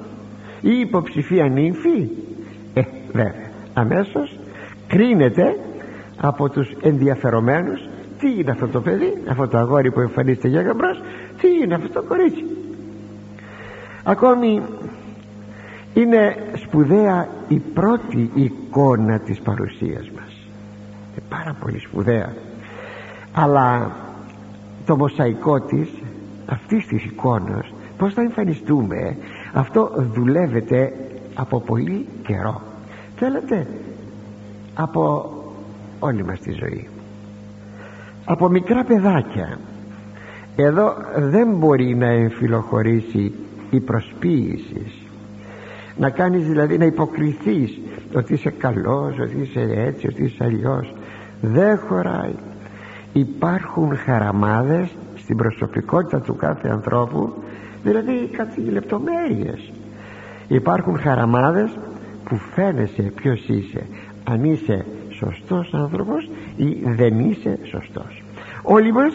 ή 0.61 0.79
υποψηφία 0.81 1.49
νύμφη. 1.49 2.09
Ε 2.75 2.83
βέβαια. 3.13 3.51
Αμέσως 3.75 4.39
κρίνεται 4.87 5.57
από 6.21 6.51
τους 6.51 6.69
ενδιαφερομένους. 6.83 7.81
Τι 8.19 8.31
είναι 8.39 8.51
αυτό 8.51 8.69
το 8.69 8.81
παιδί 8.81 9.23
αυτό 9.29 9.49
το 9.49 9.59
αγόρι 9.59 9.91
που 9.91 10.01
εμφανίζεται 10.01 10.49
για 10.49 10.63
γαμπρός 10.63 11.01
τι 11.41 11.49
είναι 11.65 11.75
αυτό 11.75 11.89
το 11.89 12.03
κορίτσι 12.03 12.45
ακόμη 14.09 14.63
είναι 15.95 16.37
σπουδαία 16.55 17.29
η 17.49 17.59
πρώτη 17.59 18.31
εικόνα 18.35 19.19
της 19.19 19.41
παρουσίας 19.41 20.11
μας. 20.17 20.33
Είναι 21.11 21.25
πάρα 21.29 21.57
πολύ 21.61 21.79
σπουδαία. 21.79 22.35
Αλλά 23.33 23.91
το 24.87 24.97
μοσαϊκό 24.97 25.61
της 25.61 25.89
αυτής 26.47 26.87
της 26.87 27.05
εικόνας 27.05 27.73
πως 27.99 28.15
θα 28.15 28.21
εμφανιστούμε 28.21 29.17
αυτό 29.53 29.91
δουλεύεται 30.15 30.93
από 31.35 31.61
πολύ 31.61 32.07
καιρό. 32.27 32.63
Θέλετε; 33.17 33.67
Από 34.75 35.33
όλη 35.99 36.25
μας 36.25 36.41
τη 36.41 36.53
ζωή. 36.53 36.89
Από 38.25 38.49
μικρά 38.49 38.85
παιδάκια. 38.85 39.59
Εδώ 40.57 40.95
δεν 41.17 41.49
μπορεί 41.57 41.95
να 41.95 42.07
εμφυλοχωρήσει 42.07 43.33
η 43.71 43.81
προσποίηση 43.81 45.09
να 45.97 46.11
κάνεις 46.11 46.47
δηλαδή 46.47 46.79
να 46.79 46.85
υποκριθείς 46.85 47.79
ότι 48.15 48.33
είσαι 48.33 48.51
καλός, 48.51 49.19
ότι 49.19 49.41
είσαι 49.41 49.61
έτσι, 49.77 50.07
ότι 50.07 50.25
είσαι 50.25 50.45
αλλιώς. 50.45 50.95
Δεν 51.41 51.79
χωράει. 51.79 52.35
Υπάρχουν 53.13 53.97
χαραμάδες 53.97 54.97
στην 55.17 55.37
προσωπικότητα 55.37 56.21
του 56.21 56.37
κάθε 56.37 56.69
ανθρώπου 56.69 57.33
δηλαδή 57.83 58.29
κάτι 58.37 58.61
λεπτομέρειες. 58.61 59.73
Υπάρχουν 60.49 60.99
χαραμάδες 60.99 61.71
που 62.25 62.37
φαίνεσαι 62.37 63.03
ποιος 63.03 63.49
είσαι. 63.49 63.87
Αν 64.25 64.45
είσαι 64.45 64.85
σωστός 65.11 65.75
άνθρωπος 65.75 66.31
ή 66.57 66.77
δεν 66.85 67.19
είσαι 67.19 67.59
σωστός. 67.63 68.23
Όλοι 68.63 68.93
μας 68.93 69.13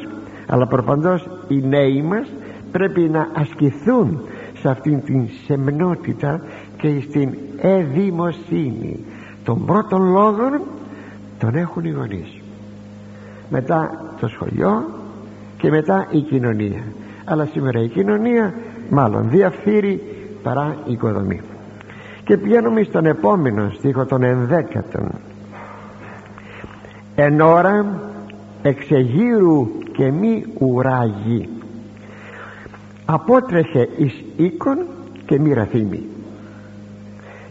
αλλά 0.48 0.68
προπαντός 0.68 1.28
οι 1.48 1.62
νέοι 1.62 2.02
μας 2.02 2.28
πρέπει 2.72 3.02
να 3.02 3.28
ασκηθούν 3.34 4.22
σε 4.64 4.70
αυτήν 4.70 5.04
την 5.04 5.28
σεμνότητα 5.46 6.42
και 6.78 7.02
στην 7.10 7.38
εδημοσύνη. 7.62 9.06
Των 9.44 9.66
πρώτων 9.66 10.12
λόγων 10.12 10.62
τον 11.40 11.56
έχουν 11.56 11.86
οι 11.86 11.90
γονείς. 11.90 12.42
Μετά 13.50 13.92
το 14.20 14.28
σχολείο 14.28 14.84
και 15.58 15.70
μετά 15.70 16.08
η 16.12 16.20
κοινωνία. 16.20 16.84
Αλλά 17.26 17.46
σήμερα 17.46 17.84
η 17.84 17.88
κοινωνία 17.88 18.54
μάλλον 18.90 19.30
διαφθείρει 19.30 20.02
παρά 20.44 20.76
η 20.86 20.92
οικοδομή. 20.92 21.42
Και 22.24 22.38
πηγαίνουμε 22.38 22.84
στον 22.84 23.06
επόμενο 23.06 23.70
στίχο 23.78 24.06
των 24.06 24.24
ενδέκατων 24.24 25.12
εν 27.16 27.42
ώρα 27.42 27.86
εξεγείρου 28.62 29.68
και 29.92 30.12
μη 30.12 30.46
ουράγει 30.60 31.50
απότρεχε 33.06 33.90
εις 33.98 34.24
οίκον 34.38 34.78
και 35.26 35.40
μη 35.40 35.54
ραθήμη 35.54 36.04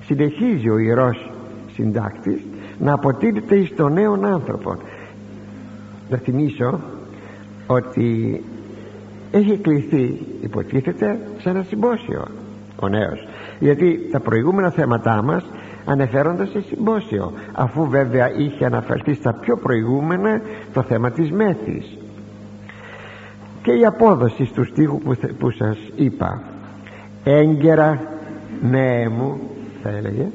συνεχίζει 0.05 0.69
ο 0.69 0.79
ιερός 0.79 1.31
συντάκτης 1.73 2.41
να 2.79 2.93
αποτείνεται 2.93 3.57
εις 3.57 3.75
τον 3.75 3.93
νέον 3.93 4.25
άνθρωπο 4.25 4.77
να 6.11 6.17
θυμίσω 6.17 6.81
ότι 7.67 8.41
έχει 9.31 9.57
κληθεί 9.57 10.27
υποτίθεται 10.41 11.19
σε 11.39 11.49
ένα 11.49 11.63
συμπόσιο 11.63 12.25
ο 12.81 12.89
νέος. 12.89 13.27
Γιατί 13.59 14.09
τα 14.13 14.21
προηγούμενα 14.21 14.71
θέματά 14.71 15.23
μας 15.23 15.45
ανεφέρονται 15.85 16.47
σε 16.47 16.61
συμπόσιο 16.61 17.33
αφού 17.53 17.89
βέβαια 17.89 18.33
είχε 18.37 18.65
αναφερθεί 18.65 19.15
στα 19.15 19.35
πιο 19.41 19.57
προηγούμενα 19.57 20.41
το 20.73 20.83
θέμα 20.83 21.11
της 21.11 21.31
μέθης 21.31 21.99
και 23.63 23.73
η 23.73 23.85
απόδοση 23.85 24.51
του 24.55 24.65
στίχους 24.65 25.03
που, 25.03 25.35
που 25.39 25.51
σας 25.51 25.79
είπα. 25.95 26.43
Έγκαιρα 27.25 28.01
ναι 28.63 29.09
μου 29.09 29.41
θα 29.83 29.89
έλεγε 29.89 30.27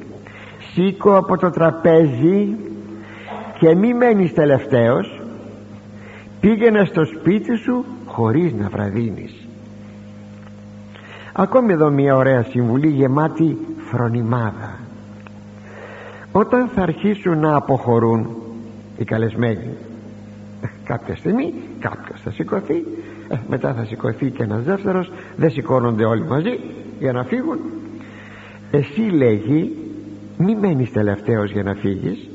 σήκω 0.72 1.16
από 1.16 1.36
το 1.36 1.50
τραπέζι 1.50 2.56
και 3.58 3.74
μη 3.74 3.94
μένεις 3.94 4.34
τελευταίος 4.34 5.22
πήγαινε 6.40 6.84
στο 6.84 7.04
σπίτι 7.04 7.56
σου 7.56 7.84
χωρίς 8.06 8.52
να 8.52 8.68
βραδύνεις. 8.68 9.48
Ακόμη 11.32 11.72
εδώ 11.72 11.90
μια 11.90 12.16
ωραία 12.16 12.42
συμβουλή 12.42 12.88
γεμάτη 12.88 13.58
φρονιμάδα. 13.90 14.78
Όταν 16.32 16.68
θα 16.68 16.82
αρχίσουν 16.82 17.38
να 17.38 17.56
αποχωρούν 17.56 18.28
οι 18.98 19.04
καλεσμένοι 19.04 19.76
κάποια 20.84 21.16
στιγμή 21.16 21.54
κάποιος 21.78 22.20
θα 22.20 22.30
σηκωθεί 22.30 22.84
ε, 23.28 23.36
μετά 23.48 23.74
θα 23.74 23.84
σηκωθεί 23.84 24.30
και 24.30 24.42
ένας 24.42 24.62
δεύτερος. 24.62 25.12
Δεν 25.36 25.50
σηκώνονται 25.50 26.04
όλοι 26.04 26.24
μαζί 26.24 26.60
για 26.98 27.12
να 27.12 27.24
φύγουν. 27.24 27.58
Εσύ 28.70 29.00
λέγει 29.00 29.76
μη 30.38 30.54
μένεις 30.54 30.92
τελευταίος 30.92 31.50
για 31.50 31.62
να 31.62 31.74
φύγεις. 31.74 32.28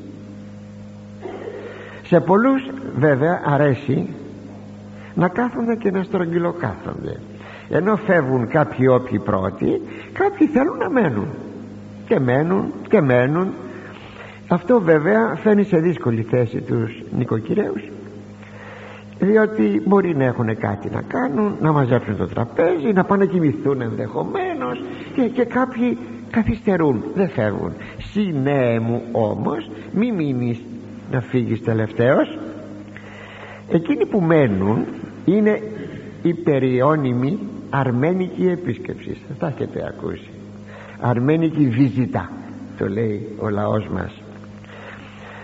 Σε 2.06 2.20
πολλούς 2.20 2.70
βέβαια 2.98 3.42
αρέσει 3.44 4.08
να 5.14 5.28
κάθονται 5.28 5.76
και 5.76 5.90
να 5.90 6.02
στρογγυλοκάθονται. 6.02 7.20
Ενώ 7.68 7.96
φεύγουν 7.96 8.48
κάποιοι 8.48 8.86
όποιοι 8.90 9.18
πρώτοι 9.18 9.80
κάποιοι 10.12 10.46
θέλουν 10.46 10.76
να 10.76 10.90
μένουν. 10.90 11.28
Και 12.06 12.20
μένουν 12.20 12.72
και 12.88 13.00
μένουν. 13.00 13.52
Αυτό 14.48 14.80
βέβαια 14.80 15.34
φαίνει 15.42 15.64
σε 15.64 15.76
δύσκολη 15.76 16.22
θέση 16.22 16.60
τους 16.60 17.02
νοικοκυρέους 17.16 17.82
διότι 19.24 19.82
μπορεί 19.84 20.16
να 20.16 20.24
έχουν 20.24 20.58
κάτι 20.58 20.90
να 20.90 21.02
κάνουν 21.02 21.56
να 21.60 21.72
μαζέψουν 21.72 22.16
το 22.16 22.26
τραπέζι 22.26 22.92
να 22.92 23.04
πάνε 23.04 23.24
να 23.24 23.30
κοιμηθούν 23.30 23.80
ενδεχομένως 23.80 24.82
και, 25.14 25.22
και 25.22 25.44
κάποιοι 25.44 25.98
καθυστερούν 26.30 27.04
δεν 27.14 27.28
φεύγουν. 27.28 27.72
Συνέ 27.98 28.78
μου 28.78 29.02
όμως 29.12 29.70
μη 29.92 30.12
μείνεις 30.12 30.60
να 31.10 31.20
φύγεις 31.20 31.62
τελευταίος. 31.62 32.38
Εκείνοι 33.68 34.06
που 34.06 34.20
μένουν 34.20 34.84
είναι 35.24 35.62
η 36.22 36.34
περιώνυμη 36.34 37.38
αρμένικη 37.70 38.46
επίσκεψη. 38.46 39.16
Θα 39.38 39.46
έχετε 39.46 39.94
ακούσει. 39.96 40.30
Αρμένικη 41.00 41.68
βίζιτα 41.68 42.30
το 42.78 42.88
λέει 42.88 43.28
ο 43.38 43.48
λαός 43.48 43.88
μας. 43.88 44.22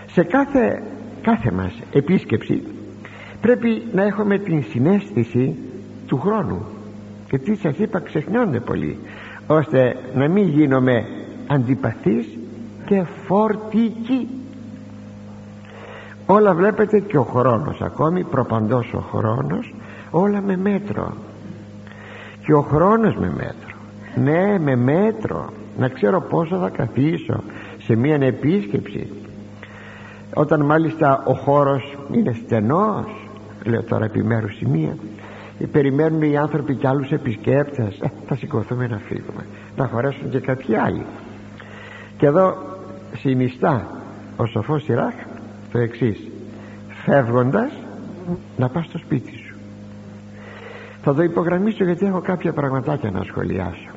Σε 0.05 0.23
κάθε, 0.23 0.83
κάθε 1.21 1.51
μας 1.51 1.73
επίσκεψη 1.93 2.63
πρέπει 3.41 3.83
να 3.93 4.03
έχουμε 4.03 4.37
την 4.37 4.63
συνέστηση 4.63 5.55
του 6.07 6.19
χρόνου. 6.19 6.65
Και 7.29 7.37
τι 7.37 7.55
σας 7.55 7.77
είπα 7.77 7.99
ξεχνιόνται 7.99 8.59
πολύ 8.59 8.99
ώστε 9.47 9.95
να 10.15 10.27
μην 10.27 10.47
γίνομαι 10.47 11.05
αντιπαθής 11.47 12.25
και 12.85 13.03
φορτική. 13.25 14.27
Όλα 16.25 16.53
βλέπετε 16.53 16.99
και 16.99 17.17
ο 17.17 17.23
χρόνος 17.23 17.81
ακόμη 17.81 18.23
προπαντός 18.23 18.93
ο 18.93 18.99
χρόνος 18.99 19.73
όλα 20.11 20.41
με 20.41 20.57
μέτρο. 20.57 21.13
Και 22.45 22.53
ο 22.53 22.61
χρόνος 22.61 23.15
με 23.15 23.29
μέτρο. 23.29 23.75
Ναι 24.15 24.59
με 24.59 24.75
μέτρο. 24.75 25.49
Να 25.77 25.87
ξέρω 25.87 26.21
πόσο 26.21 26.57
θα 26.57 26.69
καθίσω 26.69 27.43
σε 27.77 27.95
μια 27.95 28.15
επίσκεψη. 28.15 29.11
Όταν 30.33 30.65
μάλιστα 30.65 31.23
ο 31.25 31.33
χώρος 31.33 31.97
είναι 32.11 32.35
στενός 32.45 33.20
λέω 33.65 33.83
τώρα 33.83 34.05
επιμέρους 34.05 34.55
σημεία. 34.55 34.95
Περιμένουν 35.71 36.21
οι 36.21 36.37
άνθρωποι 36.37 36.75
και 36.75 36.87
άλλους 36.87 37.11
επισκέπτες. 37.11 37.99
Ε, 37.99 38.11
θα 38.27 38.35
σηκωθούμε 38.35 38.87
να 38.87 38.97
φύγουμε. 38.97 39.45
Να 39.75 39.87
χωρέσουν 39.87 40.29
και 40.29 40.39
κάποιοι 40.39 40.75
άλλοι. 40.75 41.05
Και 42.17 42.25
εδώ 42.25 42.57
συνιστά 43.17 43.87
ο 44.37 44.45
σοφός 44.45 44.87
Ιράχ 44.87 45.13
το 45.71 45.79
εξής. 45.79 46.27
Φεύγοντας 47.05 47.71
να 48.57 48.69
πας 48.69 48.85
στο 48.85 48.97
σπίτι 48.97 49.35
σου. 49.35 49.55
Θα 51.03 51.13
το 51.13 51.23
υπογραμμίσω 51.23 51.83
γιατί 51.83 52.05
έχω 52.05 52.21
κάποια 52.21 52.53
πραγματάκια 52.53 53.11
να 53.11 53.23
σχολιάσω. 53.23 53.89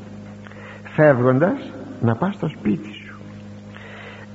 Φεύγοντας 0.95 1.73
να 2.01 2.15
πας 2.15 2.35
στο 2.35 2.49
σπίτι 2.49 2.93
σου. 2.93 3.19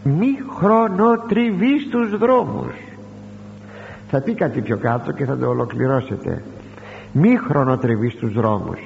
Μη 0.04 0.38
χρονοτριβείς 0.58 1.88
τους 1.90 2.18
δρόμους 2.18 2.89
θα 4.10 4.22
πει 4.22 4.34
κάτι 4.34 4.62
πιο 4.62 4.78
κάτω 4.78 5.12
και 5.12 5.26
θα 5.26 5.38
το 5.38 5.48
ολοκληρώσετε. 5.48 6.44
Μη 7.12 7.36
χρονοτριβείς 7.36 8.16
τους 8.16 8.34
δρόμους. 8.34 8.80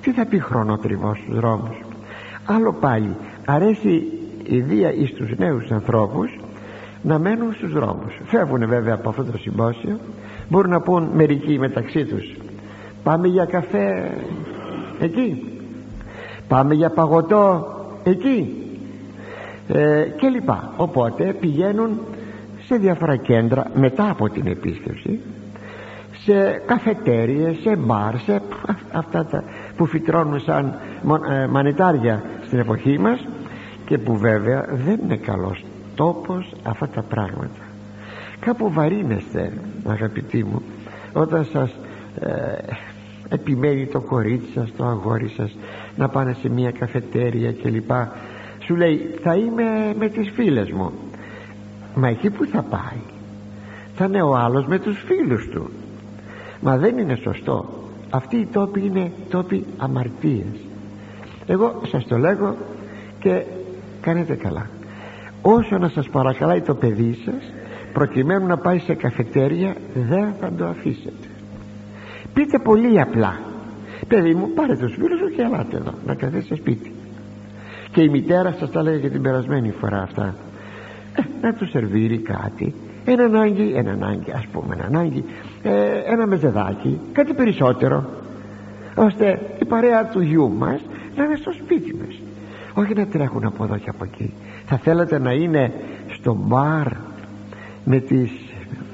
Τι 0.00 0.12
θα 0.12 0.26
πει 0.26 0.38
χρονοτριβώς 0.38 1.18
στους 1.18 1.34
δρόμους; 1.34 1.80
Άλλο 2.44 2.72
πάλι 2.72 3.16
αρέσει 3.44 4.02
η 4.42 4.62
βία 4.62 4.92
εις 4.92 5.12
τους 5.12 5.36
νέους 5.36 5.70
ανθρώπους 5.70 6.38
να 7.02 7.18
μένουν 7.18 7.52
στους 7.52 7.72
δρόμους. 7.72 8.20
Φεύγουν 8.24 8.68
βέβαια 8.68 8.94
από 8.94 9.08
αυτό 9.08 9.24
το 9.24 9.38
συμπόσιο. 9.38 9.98
Μπορούν 10.48 10.70
να 10.70 10.80
πούν 10.80 11.10
μερικοί 11.14 11.58
μεταξύ 11.58 12.04
τους 12.04 12.36
πάμε 13.04 13.28
για 13.28 13.44
καφέ 13.44 14.10
εκεί. 15.00 15.48
Πάμε 16.48 16.74
για 16.74 16.90
παγωτό 16.90 17.66
εκεί 18.04 18.62
ε, 19.68 20.04
και 20.16 20.28
λοιπά. 20.28 20.72
Οπότε 20.76 21.36
πηγαίνουν 21.40 22.00
σε 22.66 22.76
διάφορα 22.76 23.16
κέντρα 23.16 23.70
μετά 23.74 24.10
από 24.10 24.28
την 24.28 24.46
επίσκεψη 24.46 25.20
σε 26.24 26.62
καφετέριες, 26.66 27.56
σε 27.56 27.76
μπαρ, 27.76 28.18
σε 28.18 28.42
αυτά 28.92 29.26
τα 29.26 29.44
που 29.76 29.86
φυτρώνουν 29.86 30.40
σαν 30.40 30.78
ε, 31.30 31.46
μανιτάρια 31.46 32.22
στην 32.46 32.58
εποχή 32.58 32.98
μας 32.98 33.26
και 33.86 33.98
που 33.98 34.16
βέβαια 34.16 34.68
δεν 34.84 35.00
είναι 35.02 35.16
καλός 35.16 35.64
τόπος 35.94 36.52
αυτά 36.62 36.88
τα 36.88 37.02
πράγματα. 37.02 37.60
Κάπου 38.40 38.72
βαρύνεστε 38.72 39.52
αγαπητοί 39.86 40.44
μου 40.44 40.62
όταν 41.12 41.44
σας 41.44 41.74
ε, 42.20 42.30
επιμένει 43.28 43.86
το 43.86 44.00
κορίτσι 44.00 44.52
σας 44.54 44.72
το 44.76 44.84
αγόρι 44.84 45.28
σας 45.28 45.56
να 45.96 46.08
πάνε 46.08 46.36
σε 46.40 46.48
μια 46.48 46.70
καφετέρια 46.70 47.52
κλπ. 47.52 47.90
Σου 48.58 48.76
λέει 48.76 49.14
θα 49.22 49.34
είμαι 49.34 49.94
με 49.98 50.08
τις 50.08 50.30
φίλες 50.30 50.70
μου 50.70 50.92
μα 51.94 52.08
εκεί 52.08 52.30
που 52.30 52.44
θα 52.44 52.62
πάει 52.62 53.00
θα 53.96 54.04
είναι 54.04 54.22
ο 54.22 54.36
άλλος 54.36 54.66
με 54.66 54.78
τους 54.78 55.04
φίλους 55.06 55.48
του. 55.48 55.70
Μα 56.60 56.76
δεν 56.76 56.98
είναι 56.98 57.14
σωστό. 57.14 57.68
Αυτοί 58.10 58.36
οι 58.36 58.46
τόποι 58.46 58.80
είναι 58.86 59.12
τόποι 59.30 59.64
αμαρτίες. 59.76 60.46
Εγώ 61.46 61.80
σας 61.86 62.06
το 62.06 62.18
λέγω 62.18 62.56
και 63.18 63.42
κάνετε 64.00 64.34
καλά. 64.34 64.66
Όσο 65.42 65.78
να 65.78 65.88
σας 65.88 66.08
παρακαλάει 66.08 66.60
το 66.60 66.74
παιδί 66.74 67.18
σας 67.24 67.52
προκειμένου 67.92 68.46
να 68.46 68.56
πάει 68.56 68.78
σε 68.78 68.94
καφετέρια 68.94 69.76
δεν 69.94 70.34
θα 70.40 70.52
το 70.52 70.66
αφήσετε. 70.66 71.28
Πείτε 72.34 72.58
πολύ 72.58 73.00
απλά. 73.00 73.38
Παιδί 74.08 74.34
μου 74.34 74.50
πάρε 74.54 74.76
τους 74.76 74.94
φίλους 74.94 75.18
σου 75.18 75.36
και 75.36 75.42
ελάτε 75.42 75.76
εδώ 75.76 75.92
να 76.06 76.14
καθίσετε 76.14 76.54
σπίτι. 76.54 76.92
Και 77.92 78.02
η 78.02 78.08
μητέρα 78.08 78.54
σας 78.58 78.70
τα 78.70 78.82
λέγε 78.82 78.98
και 78.98 79.08
την 79.08 79.22
περασμένη 79.22 79.70
φορά 79.70 80.02
αυτά. 80.02 80.24
ε, 80.24 80.53
να 81.40 81.54
του 81.54 81.68
σερβίρει 81.68 82.18
κάτι. 82.18 82.74
Ένα 83.04 83.24
ανάγκη, 83.24 83.72
ένα 83.76 83.90
ανάγκη 83.90 84.30
ας 84.30 84.46
πούμε 84.52 84.74
ένα 84.74 84.84
ανάγκη. 84.84 85.24
Ε, 85.62 86.12
ένα 86.12 86.26
μεζεδάκι 86.26 87.00
κάτι 87.12 87.34
περισσότερο. 87.34 88.04
Ώστε 88.94 89.40
η 89.60 89.64
παρέα 89.64 90.08
του 90.08 90.20
γιού 90.20 90.50
μας 90.50 90.80
να 91.16 91.24
είναι 91.24 91.36
στο 91.36 91.52
σπίτι 91.52 91.94
μας. 91.94 92.20
Όχι 92.74 92.94
να 92.94 93.06
τρέχουν 93.06 93.44
από 93.44 93.64
εδώ 93.64 93.76
και 93.76 93.90
από 93.90 94.04
εκεί. 94.04 94.32
Θα 94.66 94.76
θέλατε 94.76 95.18
να 95.18 95.32
είναι 95.32 95.72
στο 96.08 96.36
μπαρ 96.40 96.86
με 97.84 97.98
τις 97.98 98.30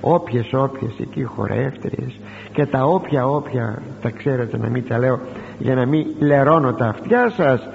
όποιες 0.00 0.52
όποιες 0.52 0.92
εκεί 1.00 1.22
χορεύτριες 1.22 2.20
και 2.52 2.66
τα 2.66 2.84
όποια 2.84 3.26
όποια 3.26 3.82
τα 4.02 4.10
ξέρετε 4.10 4.58
να 4.58 4.68
μην 4.68 4.88
τα 4.88 4.98
λέω 4.98 5.20
για 5.58 5.74
να 5.74 5.86
μην 5.86 6.06
λερώνω 6.18 6.72
τα 6.72 6.86
αυτιά 6.86 7.32
σας 7.36 7.68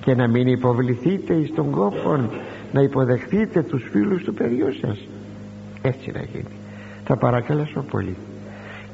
και 0.00 0.14
να 0.14 0.28
μην 0.28 0.46
υποβληθείτε 0.46 1.34
εις 1.34 1.54
τον 1.54 1.70
κόπο 1.70 2.28
να 2.72 2.80
υποδεχτείτε 2.80 3.62
τους 3.62 3.88
φίλους 3.90 4.22
του 4.22 4.34
παιδιού 4.34 4.72
σας. 4.80 5.06
Έτσι 5.82 6.10
να 6.10 6.20
γίνει. 6.20 6.56
Θα 7.04 7.16
παρακαλέσω 7.16 7.84
πολύ. 7.90 8.16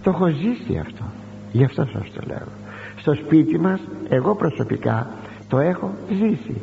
Το 0.03 0.11
έχω 0.11 0.29
ζήσει 0.29 0.79
αυτό. 0.79 1.05
Γι' 1.53 1.65
αυτό 1.65 1.85
σας 1.93 2.13
το 2.13 2.21
λέω. 2.27 2.49
Στο 2.97 3.15
σπίτι 3.15 3.59
μας 3.59 3.81
εγώ 4.09 4.35
προσωπικά 4.35 5.11
το 5.49 5.59
έχω 5.59 5.95
ζήσει. 6.09 6.61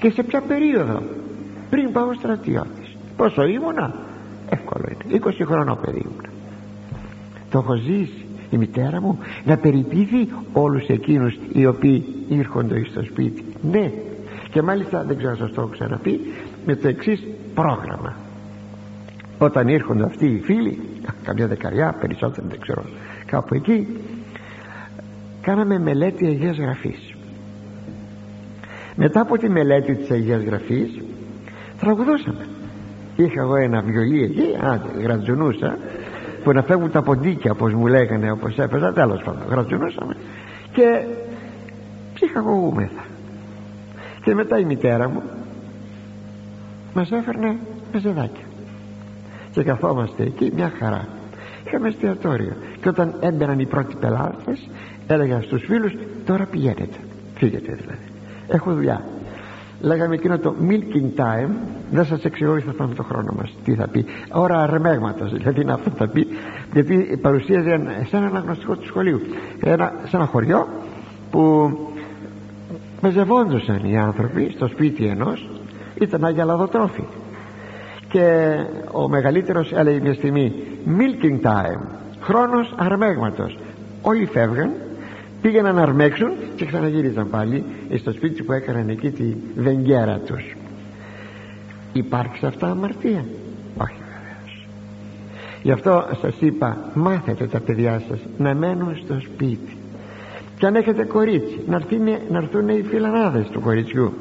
Και 0.00 0.10
σε 0.10 0.22
ποια 0.22 0.40
περίοδο; 0.40 1.02
Πριν 1.70 1.92
πάω 1.92 2.14
στρατιώτης. 2.14 2.96
Πόσο 3.16 3.44
ήμουνα; 3.44 3.94
Εύκολο 4.48 4.84
είναι. 4.88 5.20
20 5.24 5.44
χρονών 5.44 5.78
παιδί 5.80 6.02
ήμουνα 6.04 6.28
το 7.50 7.58
έχω 7.58 7.74
ζήσει. 7.74 8.26
Η 8.50 8.56
μητέρα 8.56 9.00
μου 9.00 9.18
να 9.44 9.56
περιποιηθεί 9.56 10.28
όλους 10.52 10.86
εκείνους 10.86 11.38
οι 11.52 11.66
οποίοι 11.66 12.04
ήρχονται 12.28 12.84
στο 12.90 13.04
σπίτι. 13.04 13.44
Ναι 13.70 13.92
και 14.50 14.62
μάλιστα 14.62 15.04
δεν 15.04 15.16
ξέρω 15.16 15.36
σας 15.36 15.52
το 15.52 15.60
έχω 15.60 15.70
ξαναπεί 15.70 16.20
με 16.66 16.76
το 16.76 16.88
εξής 16.88 17.26
πρόγραμμα. 17.54 18.16
Όταν 19.38 19.68
ήρχονται 19.68 20.04
αυτοί 20.04 20.26
οι 20.26 20.40
φίλοι 20.40 20.78
καμιά 21.24 21.46
δεκαριά 21.46 21.96
περισσότερο 22.00 22.46
δεν 22.48 22.60
ξέρω 22.60 22.82
κάπου 23.26 23.54
εκεί 23.54 23.86
κάναμε 25.40 25.78
μελέτη 25.78 26.26
Αγίας 26.26 26.58
Γραφής. 26.58 27.14
Μετά 28.96 29.20
από 29.20 29.38
τη 29.38 29.48
μελέτη 29.48 29.94
της 29.94 30.10
Αγίας 30.10 30.42
Γραφής 30.42 31.00
τραγουδούσαμε. 31.80 32.46
Είχα 33.16 33.40
εγώ 33.40 33.56
ένα 33.56 33.80
βιολί 33.80 34.22
εκεί 34.22 34.56
γρατζουνούσα 35.02 35.78
που 36.44 36.52
να 36.52 36.62
φεύγουν 36.62 36.90
τα 36.90 37.02
ποντίκια 37.02 37.50
όπως 37.50 37.72
μου 37.72 37.86
λέγανε 37.86 38.30
όπως 38.30 38.58
έπαιζα 38.58 38.92
τέλος 38.92 39.22
πάντων 39.22 39.42
γρατζουνούσαμε. 39.50 40.16
Και 40.72 41.04
ψυχαγωγούμεθα 42.14 43.07
και 44.24 44.34
μετά 44.34 44.58
η 44.58 44.64
μητέρα 44.64 45.08
μου 45.08 45.22
μας 46.94 47.10
έφερνε 47.10 47.56
μεζεδάκια 47.92 48.44
και 49.50 49.62
καθόμαστε 49.62 50.22
εκεί 50.22 50.52
μια 50.54 50.72
χαρά. 50.78 51.08
Είχαμε 51.66 51.88
εστιατόριο. 51.88 52.52
Και 52.80 52.88
όταν 52.88 53.14
έμπαιναν 53.20 53.58
οι 53.58 53.66
πρώτοι 53.66 53.96
πελάτες 54.00 54.68
έλεγα 55.06 55.40
στους 55.42 55.64
φίλους 55.64 55.92
τώρα 56.24 56.44
πηγαίνετε 56.44 56.98
φύγετε 57.34 57.72
δηλαδή. 57.72 58.04
Έχω 58.48 58.72
δουλειά 58.72 59.04
λέγαμε 59.80 60.14
εκείνο 60.14 60.38
το 60.38 60.54
milking 60.68 61.20
time. 61.20 61.50
Δεν 61.90 62.04
σας 62.04 62.24
εξηγώ 62.24 62.60
θα 62.60 62.72
πάμε 62.72 62.94
το 62.94 63.02
χρόνο 63.02 63.32
μας 63.36 63.54
τι 63.64 63.74
θα 63.74 63.88
πει. 63.88 64.04
Ώρα 64.32 64.62
αρμέγματος 64.62 65.32
δηλαδή 65.32 65.60
είναι 65.60 65.72
αυτό 65.72 65.90
θα 65.90 66.08
πει. 66.08 66.26
Γιατί 66.72 67.18
παρουσίαζε 67.22 67.80
σε 68.08 68.16
ένα 68.16 68.26
αναγνωστικό 68.26 68.76
του 68.76 68.86
σχολείου. 68.86 69.20
Ένα, 69.60 69.92
σε 70.04 70.16
ένα 70.16 70.26
χωριό 70.26 70.68
που 71.30 71.70
μεζευόντουσαν 73.00 73.84
οι 73.84 73.98
άνθρωποι 73.98 74.50
στο 74.54 74.66
σπίτι 74.66 75.06
ενός 75.06 75.48
ήταν 76.00 76.24
αγιαλαδοτρόφοι 76.24 77.04
και 78.08 78.56
ο 78.92 79.08
μεγαλύτερος 79.08 79.72
έλεγε 79.72 80.00
μια 80.00 80.14
στιγμή 80.14 80.52
milking 80.86 81.46
time 81.46 81.80
χρόνος 82.20 82.74
αρμέγματος 82.76 83.58
όλοι 84.02 84.26
φεύγαν 84.26 84.70
πήγαιναν 85.42 85.74
να 85.74 85.82
αρμέξουν 85.82 86.30
και 86.56 86.64
ξαναγύριζαν 86.64 87.30
πάλι 87.30 87.64
στο 87.96 88.12
σπίτι 88.12 88.42
που 88.42 88.52
έκαναν 88.52 88.88
εκεί 88.88 89.10
τη 89.10 89.34
βεγγέρα 89.56 90.18
τους. 90.18 90.56
Υπάρχει 91.92 92.46
αυτά 92.46 92.70
αμαρτία; 92.70 93.24
Όχι 93.76 93.96
βεβαίως. 93.96 94.66
Γι' 95.62 95.72
αυτό 95.72 96.08
σας 96.20 96.34
είπα 96.40 96.90
μάθετε 96.94 97.46
τα 97.46 97.60
παιδιά 97.60 98.02
σας 98.08 98.18
να 98.38 98.54
μένουν 98.54 98.96
στο 99.04 99.20
σπίτι 99.20 99.76
και 100.58 100.66
αν 100.66 100.74
έχετε 100.74 101.04
κορίτσι 101.04 101.60
να 101.66 101.76
έρθουν, 101.76 102.04
να 102.30 102.38
έρθουν 102.38 102.68
οι 102.68 102.82
φιλανάδες 102.82 103.48
του 103.48 103.60
κοριτσιού. 103.60 104.12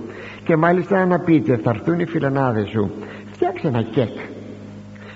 Και 0.44 0.56
μάλιστα 0.56 1.06
να 1.06 1.20
πείτε 1.20 1.58
θα 1.58 1.70
έρθουν 1.70 2.00
οι 2.00 2.06
φιλανάδες 2.06 2.70
σου 2.70 2.92
φτιάξε 3.32 3.68
ένα 3.68 3.82
κεκ 3.82 4.18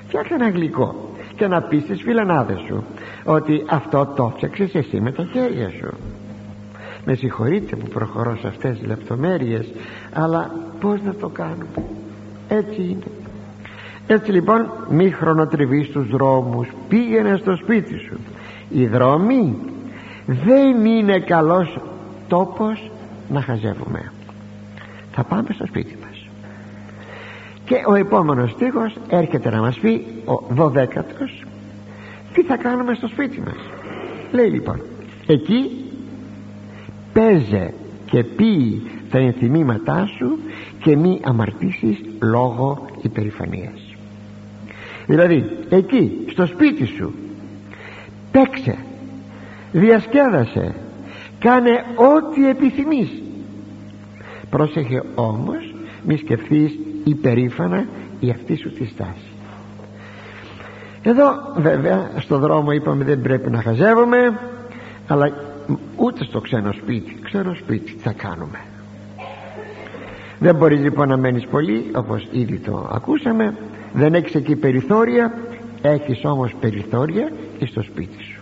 φτιάξε 0.07 0.33
ένα 0.33 0.49
γλυκό. 0.49 1.09
Και 1.35 1.47
να 1.47 1.61
πεις 1.61 1.83
στις 1.83 2.01
φιλανάδες 2.01 2.59
σου 2.67 2.83
ότι 3.25 3.63
αυτό 3.69 4.13
το 4.15 4.33
φτιάξες 4.35 4.75
εσύ 4.75 5.01
με 5.01 5.11
τα 5.11 5.23
χέρια 5.23 5.69
σου 5.69 5.97
με 7.05 7.13
συγχωρείτε 7.13 7.75
που 7.75 7.87
προχωρώ 7.87 8.37
σε 8.37 8.47
αυτές 8.47 8.77
τις 8.77 8.87
λεπτομέρειες 8.87 9.71
αλλά 10.13 10.51
πως 10.79 11.01
να 11.01 11.13
το 11.13 11.27
κάνουμε 11.27 11.85
έτσι 12.47 12.81
είναι. 12.81 13.11
Έτσι 14.07 14.31
λοιπόν 14.31 14.71
μη 14.89 15.09
χρονοτριβείς 15.09 15.89
τους 15.89 16.09
δρόμους. 16.09 16.67
Πήγαινε 16.89 17.37
στο 17.37 17.55
σπίτι 17.55 17.97
σου. 17.97 18.17
Οι 18.69 18.87
δρόμοι 18.87 19.55
δεν 20.25 20.85
είναι 20.85 21.19
καλός 21.19 21.79
τόπος 22.27 22.91
να 23.29 23.41
χαζεύουμε. 23.41 24.11
Θα 25.11 25.23
πάμε 25.23 25.47
στο 25.53 25.65
σπίτι 25.65 25.97
μας. 26.01 26.27
Και 27.65 27.75
ο 27.87 27.95
επόμενος 27.95 28.51
στίχος 28.51 28.95
έρχεται 29.09 29.49
να 29.49 29.61
μας 29.61 29.77
πει 29.79 30.05
ο 30.25 30.43
δωδέκατος 30.49 31.43
τι 32.33 32.43
θα 32.43 32.57
κάνουμε 32.57 32.93
στο 32.93 33.07
σπίτι 33.07 33.41
μας. 33.41 33.69
Λέει 34.31 34.49
λοιπόν 34.49 34.81
εκεί 35.27 35.85
παίζε 37.13 37.73
και 38.05 38.23
πει 38.23 38.81
τα 39.09 39.17
ενθυμήματά 39.17 40.09
σου 40.17 40.39
και 40.83 40.95
μη 40.95 41.19
αμαρτήσεις 41.23 42.01
λόγω 42.21 42.85
υπερηφανίας 43.01 43.91
δηλαδή 45.11 45.57
εκεί 45.69 46.25
στο 46.29 46.45
σπίτι 46.45 46.85
σου 46.85 47.13
παίξε 48.31 48.77
διασκέδασε. 49.71 50.75
Κάνε 51.39 51.71
ό,τι 51.95 52.49
επιθυμείς. 52.49 53.21
Πρόσεχε 54.49 55.03
όμως 55.15 55.75
μη 56.05 56.17
σκεφτείς 56.17 56.77
υπερήφανα 57.03 57.85
η 58.19 58.29
αυτή 58.29 58.55
σου 58.55 58.73
τη 58.73 58.85
στάση. 58.85 59.31
Εδώ 61.03 61.23
βέβαια 61.55 62.11
στο 62.17 62.37
δρόμο 62.37 62.71
είπαμε 62.71 63.03
δεν 63.03 63.21
πρέπει 63.21 63.49
να 63.49 63.61
χαζεύουμε 63.61 64.39
αλλά 65.07 65.31
ούτε 65.95 66.23
στο 66.23 66.39
ξένο 66.39 66.71
σπίτι 66.71 67.17
ξένο 67.23 67.53
σπίτι 67.53 67.95
θα 67.99 68.11
κάνουμε. 68.11 68.59
Δεν 70.39 70.55
μπορεί 70.55 70.75
λοιπόν 70.75 71.07
να 71.07 71.17
μένεις 71.17 71.45
πολύ 71.45 71.91
όπως 71.95 72.27
ήδη 72.31 72.57
το 72.57 72.89
ακούσαμε. 72.93 73.55
Δεν 73.93 74.13
έχεις 74.13 74.35
εκεί 74.35 74.55
περιθώρια 74.55 75.33
έχεις 75.81 76.25
όμως 76.25 76.55
περιθώρια 76.59 77.31
και 77.57 77.65
στο 77.65 77.81
σπίτι 77.81 78.23
σου 78.23 78.40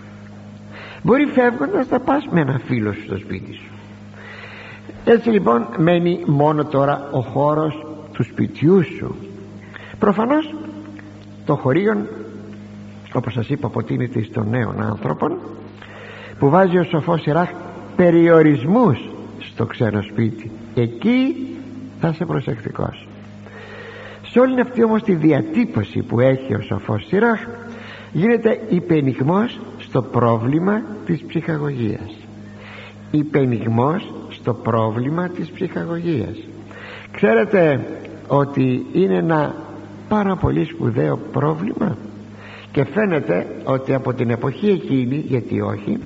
μπορεί 1.03 1.25
φεύγοντας 1.25 1.89
να 1.89 1.99
πας 1.99 2.27
με 2.29 2.39
ένα 2.39 2.59
φίλο 2.65 2.93
σου 2.93 3.03
στο 3.03 3.17
σπίτι 3.17 3.53
σου. 3.53 3.71
Έτσι 5.05 5.29
λοιπόν 5.29 5.67
μένει 5.77 6.23
μόνο 6.25 6.65
τώρα 6.65 7.09
ο 7.11 7.21
χώρος 7.21 7.85
του 8.13 8.23
σπιτιού 8.23 8.83
σου. 8.83 9.15
Προφανώς 9.99 10.55
το 11.45 11.55
χωρίον 11.55 12.07
όπως 13.13 13.33
σας 13.33 13.49
είπα 13.49 13.67
αποτείνεται 13.67 14.23
στον 14.23 14.49
νέων 14.49 14.81
άνθρωπων 14.81 15.37
που 16.39 16.49
βάζει 16.49 16.77
ο 16.77 16.83
σοφός 16.83 17.25
Ιράχ 17.25 17.49
περιορισμούς 17.95 18.99
στο 19.39 19.65
ξένο 19.65 20.01
σπίτι. 20.01 20.51
Εκεί 20.75 21.35
θα 21.99 22.07
είσαι 22.07 22.25
προσεκτικός. 22.25 23.07
Σε 24.31 24.39
όλη 24.39 24.61
αυτή 24.61 24.83
όμως 24.83 25.03
τη 25.03 25.13
διατύπωση 25.13 26.01
που 26.01 26.19
έχει 26.19 26.53
ο 26.53 26.61
σοφός 26.61 27.05
Σιράχ 27.07 27.39
γίνεται 28.11 28.61
υπενιγμός 28.69 29.59
στο 29.89 30.01
πρόβλημα 30.01 30.81
της 31.05 31.23
ψυχαγωγίας. 31.27 32.15
Υπενιγμός 33.11 34.13
στο 34.29 34.53
πρόβλημα 34.53 35.29
της 35.29 35.49
ψυχαγωγίας. 35.49 36.37
Ξέρετε 37.11 37.85
ότι 38.27 38.85
είναι 38.93 39.15
ένα 39.15 39.55
πάρα 40.09 40.35
πολύ 40.35 40.65
σπουδαίο 40.65 41.19
πρόβλημα; 41.31 41.97
Και 42.71 42.85
φαίνεται 42.85 43.47
ότι 43.63 43.93
από 43.93 44.13
την 44.13 44.29
εποχή 44.29 44.69
εκείνη 44.69 45.15
γιατί 45.27 45.61
όχι 45.61 45.97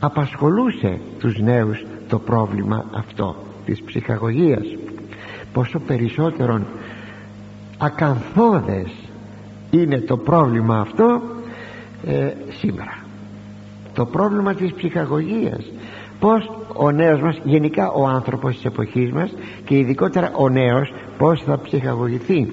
απασχολούσε 0.00 0.98
τους 1.18 1.38
νέους 1.38 1.84
το 2.08 2.18
πρόβλημα 2.18 2.84
αυτό 2.94 3.36
της 3.64 3.82
ψυχαγωγίας. 3.82 4.66
Πόσο 5.52 5.78
περισσότερον 5.78 6.66
ακαθόδες 7.78 8.90
είναι 9.70 10.00
το 10.00 10.16
πρόβλημα 10.16 10.78
αυτό 10.80 11.22
ε, 12.06 12.32
σήμερα 12.60 13.03
το 13.94 14.06
πρόβλημα 14.06 14.54
της 14.54 14.72
ψυχαγωγίας. 14.72 15.72
Πως 16.20 16.50
ο 16.74 16.90
νέος 16.90 17.20
μας 17.20 17.40
γενικά 17.44 17.90
ο 17.90 18.06
άνθρωπος 18.06 18.54
της 18.54 18.64
εποχής 18.64 19.12
μας 19.12 19.34
και 19.64 19.78
ειδικότερα 19.78 20.30
ο 20.34 20.48
νέος 20.48 20.92
πως 21.18 21.42
θα 21.42 21.58
ψυχαγωγηθεί. 21.58 22.48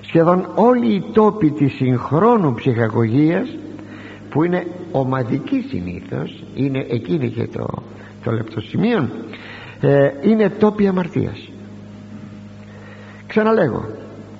Σχεδόν 0.00 0.48
όλοι 0.54 0.94
οι 0.94 1.04
τόποι 1.12 1.50
της 1.50 1.72
συγχρόνου 1.72 2.54
ψυχαγωγίας 2.54 3.48
που 4.30 4.42
είναι 4.44 4.66
ομαδική 4.92 5.64
συνήθως 5.68 6.44
είναι 6.54 6.86
εκείνη 6.90 7.30
και 7.30 7.46
το, 7.46 7.66
το 8.24 8.30
λεπτοσημείο 8.30 9.08
ε, 9.80 10.10
είναι 10.22 10.48
τόποι 10.48 10.86
αμαρτίας. 10.86 11.50
Ξαναλέγω 13.26 13.84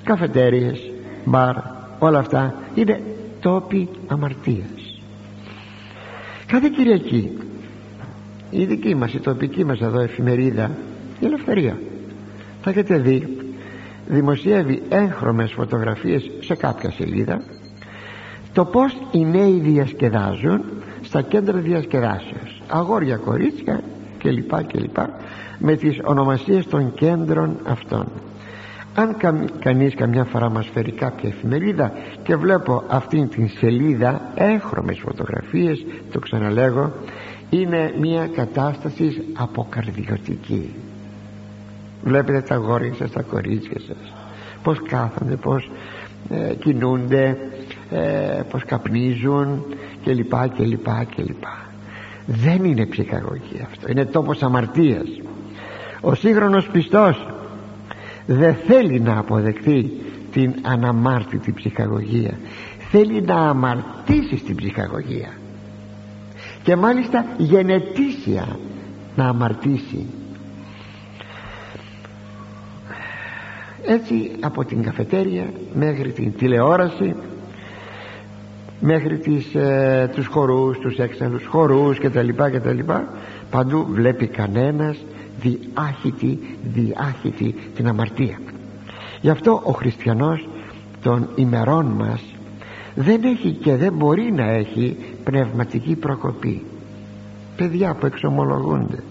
καφετέριες, 0.03 0.91
μπαρ 1.25 1.55
όλα 1.99 2.19
αυτά 2.19 2.55
είναι 2.75 3.01
τόποι 3.41 3.89
αμαρτίας 4.07 4.92
κάθε 6.53 6.69
Κυριακή. 6.69 7.37
Η 8.49 8.65
δική 8.65 8.95
μας 8.95 9.13
η 9.13 9.19
τοπική 9.19 9.65
μας 9.65 9.81
εδώ 9.81 9.99
εφημερίδα 9.99 10.71
η 11.19 11.25
Ελευθερία. 11.25 11.77
Θα 12.61 12.69
έχετε 12.69 12.97
δει 12.97 13.37
δημοσιεύει 14.07 14.81
έγχρωμες 14.89 15.51
φωτογραφίες 15.51 16.31
σε 16.39 16.55
κάποια 16.55 16.91
σελίδα 16.91 17.41
το 18.53 18.65
πως 18.65 18.97
οι 19.11 19.25
νέοι 19.25 19.59
διασκεδάζουν 19.59 20.63
στα 21.01 21.21
κέντρα 21.21 21.57
διασκεδάσεως. 21.57 22.61
Αγόρια 22.67 23.17
κορίτσια 23.17 23.83
κλπ 24.17 24.63
κλπ 24.63 24.97
με 25.57 25.75
τις 25.75 25.99
ονομασίες 26.03 26.67
των 26.67 26.93
κέντρων 26.93 27.57
αυτών 27.63 28.07
αν 28.95 29.17
κα, 29.17 29.45
κανείς 29.59 29.95
καμιά 29.95 30.23
φορά 30.23 30.49
μας 30.49 30.69
φέρει 30.73 30.91
κάποια 30.91 31.29
εφημερίδα 31.29 31.91
και 32.23 32.35
βλέπω 32.35 32.83
αυτήν 32.87 33.29
την 33.29 33.49
σελίδα 33.49 34.21
έγχρωμες 34.35 34.99
φωτογραφίες 34.99 35.85
το 36.11 36.19
ξαναλέγω 36.19 36.93
είναι 37.49 37.93
μια 37.99 38.27
κατάσταση 38.35 39.23
αποκαρδιωτική. 39.33 40.75
Βλέπετε 42.03 42.41
τα 42.41 42.55
γόρια 42.55 42.93
σας 42.93 43.11
τα 43.11 43.21
κορίτσια 43.21 43.79
σας 43.87 44.13
πως 44.63 44.81
κάθονται 44.87 45.35
πως 45.35 45.71
ε, 46.29 46.53
κινούνται 46.53 47.37
ε, 47.91 48.41
πως 48.49 48.65
καπνίζουν 48.65 49.65
και 50.03 50.13
λοιπά 50.13 50.47
και 50.47 50.63
λοιπά 50.63 51.05
και 51.15 51.23
λοιπά 51.23 51.57
δεν 52.25 52.63
είναι 52.63 52.85
ψυχαγωγή 52.85 53.61
αυτό. 53.65 53.87
Είναι 53.89 54.05
τόπος 54.05 54.43
αμαρτίας. 54.43 55.07
Ο 56.01 56.15
σύγχρονος 56.15 56.67
πιστός 56.67 57.27
δεν 58.25 58.55
θέλει 58.67 58.99
να 58.99 59.17
αποδεχθεί 59.17 59.91
την 60.31 60.53
αναμάρτητη 60.61 61.53
ψυχαγωγία. 61.53 62.37
Θέλει 62.91 63.21
να 63.21 63.35
αμαρτήσει 63.35 64.37
στην 64.37 64.55
ψυχαγωγία. 64.55 65.29
Και 66.63 66.75
μάλιστα 66.75 67.25
γενετήσια 67.37 68.59
να 69.15 69.25
αμαρτήσει. 69.25 70.05
Έτσι 73.85 74.31
από 74.39 74.65
την 74.65 74.83
καφετέρια 74.83 75.45
μέχρι 75.73 76.11
την 76.11 76.33
τηλεόραση 76.37 77.15
μέχρι 78.79 79.17
τις, 79.17 79.55
ε, 79.55 80.11
τους 80.15 80.27
χορούς, 80.27 80.77
τους 80.77 80.97
έξαλλους 80.97 81.45
χορούς 81.45 81.99
και 81.99 82.09
τα 82.09 82.21
λοιπά 82.21 82.49
και 82.49 82.59
τα 82.59 82.73
λοιπά 82.73 83.07
παντού 83.49 83.87
βλέπει 83.89 84.27
κανένας 84.27 84.97
διάχυτη, 85.43 86.57
διάχυτη 86.63 87.55
την 87.75 87.87
αμαρτία. 87.87 88.39
Γι' 89.21 89.29
αυτό 89.29 89.61
ο 89.63 89.71
χριστιανός 89.71 90.47
των 91.01 91.27
ημερών 91.35 91.85
μας 91.85 92.21
δεν 92.95 93.23
έχει 93.23 93.51
και 93.51 93.75
δεν 93.75 93.93
μπορεί 93.93 94.31
να 94.31 94.49
έχει 94.49 94.97
πνευματική 95.23 95.95
προκοπή. 95.95 96.65
Παιδιά 97.55 97.93
που 97.93 98.05
εξομολογούνται. 98.05 99.03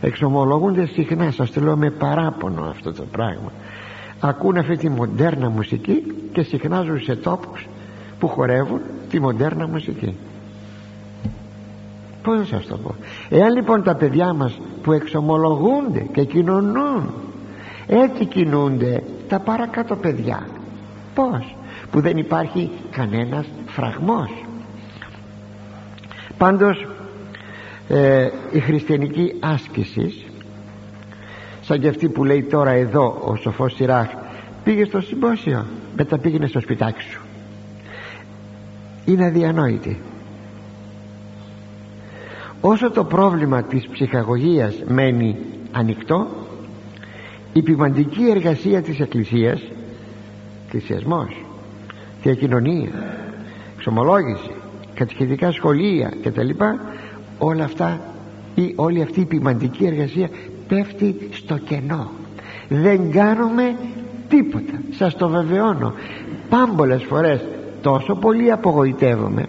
Εξομολογούνται 0.00 0.86
συχνά 0.86 1.30
σας 1.30 1.50
το 1.50 1.60
λέω 1.60 1.76
με 1.76 1.90
παράπονο 1.90 2.64
αυτό 2.64 2.92
το 2.92 3.04
πράγμα. 3.10 3.52
Ακούν 4.20 4.56
αυτή 4.56 4.76
τη 4.76 4.88
μοντέρνα 4.88 5.50
μουσική 5.50 6.02
και 6.32 6.42
συχνάζουν 6.42 7.00
σε 7.00 7.16
τόπους 7.16 7.66
που 8.18 8.28
χορεύουν 8.28 8.80
τη 9.10 9.20
μοντέρνα 9.20 9.66
μουσική 9.66 10.16
πώς 12.28 12.38
να 12.38 12.44
σας 12.44 12.66
το 12.66 12.76
πω. 12.76 12.94
Εάν 13.28 13.54
λοιπόν 13.54 13.82
τα 13.82 13.94
παιδιά 13.94 14.32
μας 14.32 14.60
που 14.82 14.92
εξομολογούνται 14.92 16.06
και 16.12 16.24
κοινωνούν 16.24 17.10
έτσι 17.86 18.24
κινούνται 18.24 19.02
τα 19.28 19.38
παρακάτω 19.38 19.96
παιδιά. 19.96 20.46
Πως 21.14 21.56
που 21.90 22.00
δεν 22.00 22.16
υπάρχει 22.16 22.70
κανένας 22.90 23.46
φραγμός. 23.66 24.30
Πάντως 26.38 26.86
ε, 27.88 28.28
η 28.52 28.60
χριστιανική 28.60 29.34
άσκηση 29.40 30.24
σαν 31.60 31.80
και 31.80 31.88
αυτή 31.88 32.08
που 32.08 32.24
λέει 32.24 32.42
τώρα 32.42 32.70
εδώ 32.70 33.22
ο 33.24 33.36
σοφός 33.36 33.74
Σιράχ 33.74 34.08
πήγε 34.64 34.84
στο 34.84 35.00
συμπόσιο 35.00 35.66
μετά 35.96 36.18
πήγαινε 36.18 36.46
στο 36.46 36.60
σπιτάκι 36.60 37.02
σου. 37.02 37.20
Είναι 39.04 39.24
αδιανόητη 39.24 40.00
όσο 42.60 42.90
το 42.90 43.04
πρόβλημα 43.04 43.62
της 43.62 43.88
ψυχαγωγίας 43.88 44.74
μένει 44.86 45.36
ανοιχτό 45.72 46.26
η 47.52 47.62
ποιμαντική 47.62 48.28
εργασία 48.30 48.82
της 48.82 49.00
Εκκλησίας 49.00 49.60
εκκλησιασμός 50.66 51.44
κοινωνία, 52.22 52.90
εξομολόγηση 53.76 54.50
κατηχητικά 54.94 55.52
σχολεία 55.52 56.12
κτλ 56.22 56.50
όλα 57.38 57.64
αυτά 57.64 58.00
ή 58.54 58.72
όλη 58.76 59.02
αυτή 59.02 59.20
η 59.20 59.24
ποιμαντική 59.24 59.84
εργασία 59.84 60.28
πέφτει 60.68 61.28
στο 61.32 61.58
κενό. 61.58 62.10
Δεν 62.68 63.10
κάνουμε 63.10 63.76
τίποτα. 64.28 64.80
Σας 64.90 65.16
το 65.16 65.28
βεβαιώνω. 65.28 65.92
Πάμπολες 66.48 67.04
φορές 67.04 67.44
τόσο 67.82 68.14
πολύ 68.14 68.52
απογοητεύομαι 68.52 69.46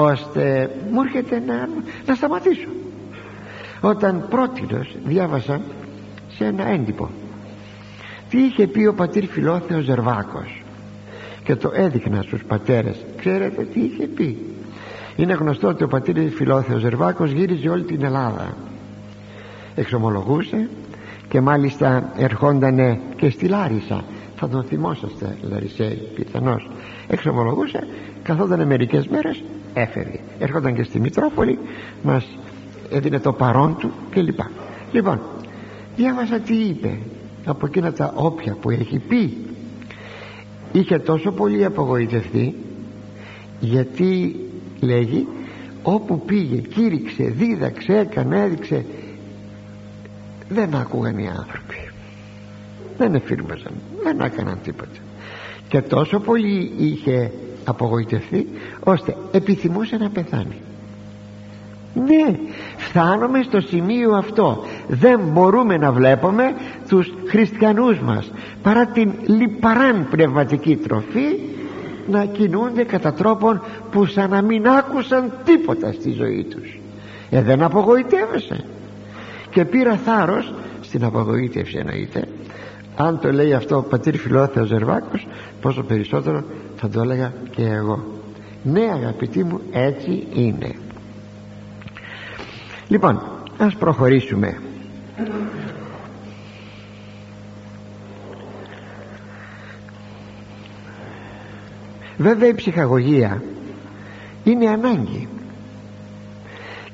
ώστε 0.00 0.70
μου 0.90 1.00
έρχεται 1.00 1.42
να, 1.46 1.68
να 2.06 2.14
σταματήσω. 2.14 2.68
Όταν 3.80 4.26
πρότινος 4.30 4.96
διάβασα 5.04 5.60
σε 6.28 6.44
ένα 6.44 6.68
έντυπο. 6.68 7.10
Τι 8.28 8.38
είχε 8.38 8.66
πει 8.66 8.86
ο 8.86 8.94
πατήρ 8.94 9.24
Φιλόθεος 9.24 9.84
Ζερβάκος; 9.84 10.62
Και 11.44 11.56
το 11.56 11.70
έδειχνα 11.74 12.22
στους 12.22 12.44
πατέρες. 12.44 12.96
Ξέρετε 13.16 13.62
τι 13.62 13.80
είχε 13.80 14.06
πει; 14.06 14.38
Είναι 15.16 15.32
γνωστό 15.32 15.68
ότι 15.68 15.84
ο 15.84 15.88
πατήρ 15.88 16.30
Φιλόθεος 16.30 16.80
Ζερβάκος 16.80 17.30
γύριζε 17.30 17.68
όλη 17.68 17.82
την 17.82 18.04
Ελλάδα. 18.04 18.56
Εξομολογούσε 19.74 20.68
και 21.28 21.40
μάλιστα 21.40 22.12
ερχόντανε 22.16 23.00
και 23.16 23.30
στη 23.30 23.48
Λάρισα. 23.48 24.04
Θα 24.36 24.48
τον 24.48 24.64
θυμόσαστε 24.64 25.36
Λαρισαίοι 25.42 26.08
πιθανώς 26.14 26.68
εξομολογούσε 27.08 27.86
καθόταν 28.22 28.66
μερικές 28.66 29.06
μέρες 29.08 29.42
έφευγε. 29.74 30.18
Έρχονταν 30.38 30.74
και 30.74 30.82
στη 30.82 31.00
Μητρόπολη 31.00 31.58
μας 32.02 32.38
έδινε 32.90 33.20
το 33.20 33.32
παρόν 33.32 33.76
του 33.78 33.92
κλπ. 34.10 34.38
Λοιπόν 34.92 35.20
διάβασα 35.96 36.38
τι 36.38 36.54
είπε. 36.54 36.98
Από 37.44 37.66
εκείνα 37.66 37.92
τα 37.92 38.12
όποια 38.16 38.56
που 38.60 38.70
έχει 38.70 38.98
πει. 38.98 39.36
Είχε 40.72 40.98
τόσο 40.98 41.32
πολύ 41.32 41.64
απογοητευτεί 41.64 42.54
γιατί 43.60 44.36
λέγει 44.80 45.26
όπου 45.82 46.20
πήγε 46.20 46.56
κήρυξε 46.56 47.24
δίδαξε 47.24 47.96
έκανε 47.98 48.42
έδειξε 48.42 48.84
δεν 50.48 50.74
άκουγαν 50.74 51.18
οι 51.18 51.28
άνθρωποι. 51.28 51.90
Δεν 52.96 53.14
εφήρμαζαν 53.14 53.72
δεν 54.02 54.20
έκαναν 54.20 54.58
τίποτα 54.62 54.98
και 55.68 55.80
τόσο 55.80 56.18
πολύ 56.18 56.72
είχε 56.78 57.30
απογοητευτεί 57.64 58.46
ώστε 58.84 59.16
επιθυμούσε 59.32 59.96
να 59.96 60.10
πεθάνει. 60.10 60.56
Ναι 61.94 62.38
φτάνουμε 62.76 63.42
στο 63.42 63.60
σημείο 63.60 64.12
αυτό. 64.12 64.64
Δεν 64.88 65.20
μπορούμε 65.32 65.76
να 65.76 65.92
βλέπουμε 65.92 66.54
τους 66.88 67.12
χριστιανούς 67.28 67.98
μας 67.98 68.30
παρά 68.62 68.86
την 68.86 69.12
λιπαράν 69.26 70.06
πνευματική 70.10 70.76
τροφή 70.76 71.38
να 72.10 72.24
κινούνται 72.24 72.84
κατά 72.84 73.12
τρόπον 73.12 73.62
που 73.90 74.06
σαν 74.06 74.30
να 74.30 74.42
μην 74.42 74.68
άκουσαν 74.68 75.32
τίποτα 75.44 75.92
στη 75.92 76.10
ζωή 76.10 76.46
τους. 76.50 76.80
Ε 77.30 77.42
δεν 77.42 77.62
απογοητεύεσαι. 77.62 78.64
Και 79.50 79.64
πήρα 79.64 79.96
θάρρος 79.96 80.52
στην 80.80 81.04
απογοήτευση 81.04 81.76
εννοείται 81.78 82.24
αν 83.00 83.18
το 83.20 83.32
λέει 83.32 83.54
αυτό 83.54 83.76
ο 83.76 83.82
πατήρ 83.82 84.16
Φιλόθεος 84.16 84.68
Ζερβάκος 84.68 85.26
πόσο 85.60 85.82
περισσότερο 85.82 86.44
θα 86.76 86.88
το 86.88 87.00
έλεγα 87.00 87.32
και 87.50 87.62
εγώ. 87.62 88.04
Ναι 88.62 88.80
αγαπητοί 88.80 89.44
μου 89.44 89.60
έτσι 89.72 90.26
είναι. 90.34 90.74
Λοιπόν 92.88 93.22
ας 93.58 93.74
προχωρήσουμε. 93.74 94.60
Βέβαια 102.16 102.48
η 102.48 102.54
ψυχαγωγία 102.54 103.42
είναι 104.44 104.68
ανάγκη 104.68 105.28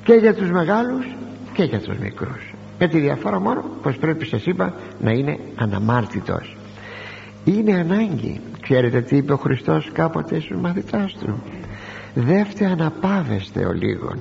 και 0.04 0.12
για 0.12 0.34
τους 0.34 0.50
μεγάλους 0.50 1.06
και 1.52 1.64
για 1.64 1.80
τους 1.80 1.98
μικρούς 1.98 2.53
με 2.84 2.90
τη 2.90 2.98
διαφορά 2.98 3.40
μόνο 3.40 3.64
πως 3.82 3.96
πρέπει 3.96 4.26
σας 4.26 4.46
είπα 4.46 4.74
να 5.00 5.10
είναι 5.10 5.38
αναμάρτητος. 5.56 6.56
Είναι 7.44 7.74
ανάγκη. 7.74 8.40
Ξέρετε 8.60 9.00
τι 9.00 9.16
είπε 9.16 9.32
ο 9.32 9.36
Χριστός 9.36 9.90
κάποτε 9.92 10.40
στους 10.40 10.60
μαθητάς 10.60 11.12
του; 11.12 11.42
Δεύτε 12.14 12.66
αναπάβεστε 12.66 13.64
ο 13.66 13.72
λίγον 13.72 14.18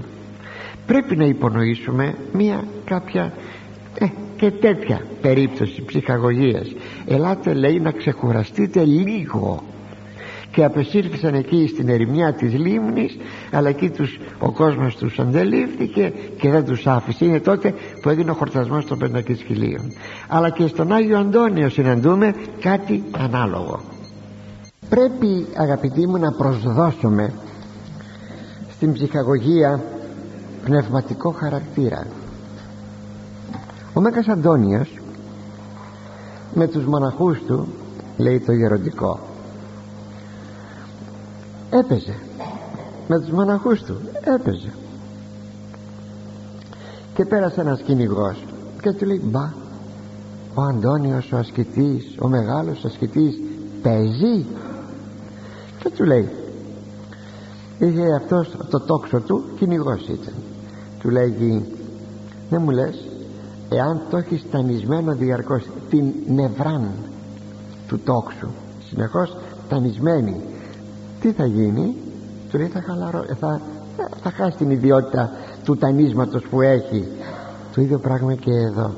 πρέπει 0.86 1.16
να 1.16 1.26
υπονοήσουμε 1.26 2.16
μία 2.34 2.64
κάποια 2.86 3.34
ε, 4.00 4.06
και 4.38 4.52
τέτοια 4.52 5.02
περίπτωση 5.22 5.84
ψυχαγωγίας. 5.86 6.74
Ελάτε 7.08 7.54
λέει 7.54 7.80
να 7.80 7.92
ξεκουραστείτε 7.92 8.84
λίγο 8.84 9.64
και 10.54 10.64
απεσύρθησαν 10.64 11.34
εκεί 11.34 11.68
στην 11.68 11.90
ερημιά 11.90 12.34
της 12.34 12.54
λίμνης 12.54 13.18
αλλά 13.52 13.70
εκεί 13.70 13.90
τους, 13.90 14.20
ο 14.40 14.52
κόσμος 14.52 14.96
τους 14.96 15.20
αντελήφθηκε 15.20 16.14
και 16.40 16.50
δεν 16.50 16.66
τους 16.66 16.88
άφησε. 16.88 17.26
Είναι 17.26 17.40
τότε 17.40 17.74
που 18.02 18.10
έγινε 18.10 18.32
ο 18.32 18.34
χορτασμός 18.34 18.86
των 18.86 18.98
πεντακισχυλίων 18.98 19.92
αλλά 20.28 20.50
και 20.50 20.68
στον 20.68 20.92
Άγιο 20.92 21.18
Αντώνιο 21.18 21.70
συναντούμε 21.70 22.34
κάτι 22.62 23.04
ανάλογο. 23.18 23.82
Πρέπει 24.90 25.48
αγαπητοί 25.58 26.08
μου 26.08 26.18
να 26.18 26.32
προσδώσουμε 26.32 27.34
στην 28.72 28.94
ψυχαγωγία 28.94 29.84
πνευματικό 30.66 31.32
χαρακτήρα. 31.32 32.08
Ο 33.94 34.02
Μέγας 34.02 34.28
Αντώνιος 34.28 34.90
με 36.54 36.68
τους 36.68 36.86
μοναχούς 36.86 37.42
του 37.48 37.68
λέει 38.18 38.40
το 38.40 38.52
γεροντικό 38.52 39.32
έπαιζε. 41.80 42.16
Με 43.08 43.20
τους 43.20 43.30
μοναχούς 43.30 43.82
του 43.82 43.98
έπαιζε. 44.36 44.74
Και 47.14 47.26
πέρασε 47.26 47.62
ένας 47.62 47.82
κυνηγός 47.82 48.44
και 48.82 48.92
του 48.92 49.06
λέει 49.06 49.22
μπα 49.24 49.52
ο 50.54 50.62
Αντώνιος 50.62 51.32
ο 51.32 51.38
ασκητής 51.38 52.16
ο 52.20 52.28
μεγάλος 52.28 52.86
ασκητής 52.86 53.40
παίζει 53.82 54.46
και 55.80 55.90
του 55.90 56.04
λέει 56.04 56.30
είχε 57.80 58.14
αυτός 58.16 58.58
το 58.70 58.80
τόξο 58.80 59.20
του 59.20 59.44
κυνηγός 59.58 60.02
ήταν 60.02 60.34
του 61.00 61.10
λέγει 61.10 61.66
δεν 62.50 62.62
μου 62.62 62.70
λες 62.70 63.08
εάν 63.70 64.02
το 64.10 64.18
έχεις 64.18 64.46
τανισμένο 64.52 65.14
διαρκώς 65.14 65.66
την 65.90 66.14
νευράν 66.28 66.92
του 67.88 68.00
τόξου 68.00 68.48
συνεχώς 68.90 69.38
τανισμένη 69.70 70.36
τι 71.24 71.32
θα 71.32 71.46
γίνει; 71.46 71.96
Του 72.50 72.58
λέει 72.58 72.68
θα, 72.68 72.82
χαλαρώ, 72.82 73.26
θα, 73.40 73.62
θα 74.22 74.32
χάσει 74.32 74.58
την 74.58 74.70
ιδιότητα 74.70 75.32
του 75.64 75.78
τανίσματος 75.78 76.44
που 76.50 76.62
έχει 76.62 77.08
το 77.76 77.82
ίδιο 77.82 78.00
πράγμα 78.00 78.34
και 78.34 78.52
εδώ. 78.52 78.92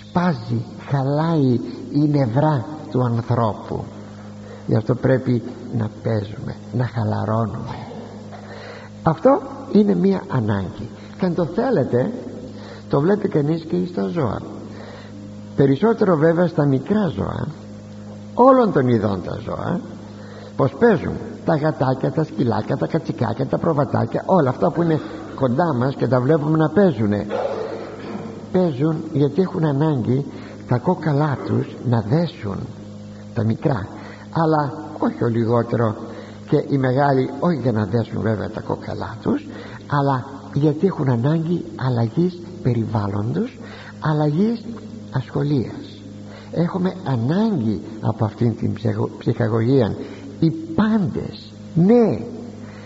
Σπάζει 0.00 0.64
χαλάει 0.88 1.60
η 1.92 2.08
νευρά 2.10 2.64
του 2.90 3.04
ανθρώπου. 3.04 3.84
Γι' 4.66 4.76
αυτό 4.76 4.94
πρέπει 4.94 5.42
να 5.78 5.90
παίζουμε 6.02 6.54
να 6.72 6.86
χαλαρώνουμε. 6.86 7.76
Αυτό 9.02 9.40
είναι 9.72 9.94
μία 9.94 10.22
ανάγκη. 10.28 10.88
Και 11.18 11.26
αν 11.26 11.34
το 11.34 11.44
θέλετε 11.44 12.12
το 12.88 13.00
βλέπει 13.00 13.28
κανείς 13.28 13.64
και 13.64 13.76
στα 13.86 14.06
ζώα. 14.06 14.40
Περισσότερο 15.56 16.16
βέβαια 16.16 16.46
στα 16.46 16.66
μικρά 16.66 17.06
ζώα 17.08 17.46
όλων 18.34 18.72
των 18.72 18.88
ειδών 18.88 19.22
τα 19.22 19.38
ζώα 19.44 19.80
πως 20.56 20.74
παίζουν. 20.78 21.14
Τα 21.44 21.56
γατάκια, 21.56 22.12
τα 22.12 22.24
σκυλάκια, 22.24 22.76
τα 22.76 22.86
κατσικάκια, 22.86 23.46
τα 23.46 23.58
προβατάκια 23.58 24.22
όλα 24.26 24.48
αυτά 24.48 24.70
που 24.70 24.82
είναι 24.82 25.00
κοντά 25.34 25.74
μας 25.74 25.94
και 25.94 26.06
τα 26.06 26.20
βλέπουμε 26.20 26.56
να 26.56 26.68
παίζουν 26.68 27.12
παίζουν 28.54 28.96
γιατί 29.12 29.40
έχουν 29.40 29.64
ανάγκη 29.64 30.26
τα 30.68 30.78
κόκαλά 30.78 31.38
τους 31.46 31.66
να 31.88 32.00
δέσουν 32.00 32.58
τα 33.34 33.44
μικρά 33.44 33.88
αλλά 34.30 34.72
όχι 34.98 35.24
ο 35.24 35.28
λιγότερο. 35.28 35.96
Και 36.48 36.64
οι 36.68 36.78
μεγάλοι 36.78 37.30
όχι 37.40 37.58
για 37.62 37.72
να 37.72 37.84
δέσουν 37.84 38.20
βέβαια 38.20 38.50
τα 38.50 38.60
κόκαλά 38.60 39.16
τους 39.22 39.46
αλλά 39.86 40.26
γιατί 40.52 40.86
έχουν 40.86 41.08
ανάγκη 41.08 41.64
αλλαγής 41.76 42.38
περιβάλλοντος 42.62 43.58
αλλαγής 44.00 44.64
ασχολίας. 45.12 46.02
Έχουμε 46.52 46.94
ανάγκη 47.04 47.80
από 48.00 48.24
αυτήν 48.24 48.56
την 48.56 48.72
ψυχαγωγία 49.18 49.96
οι 50.40 50.50
πάντες 50.50 51.52
ναι. 51.74 52.18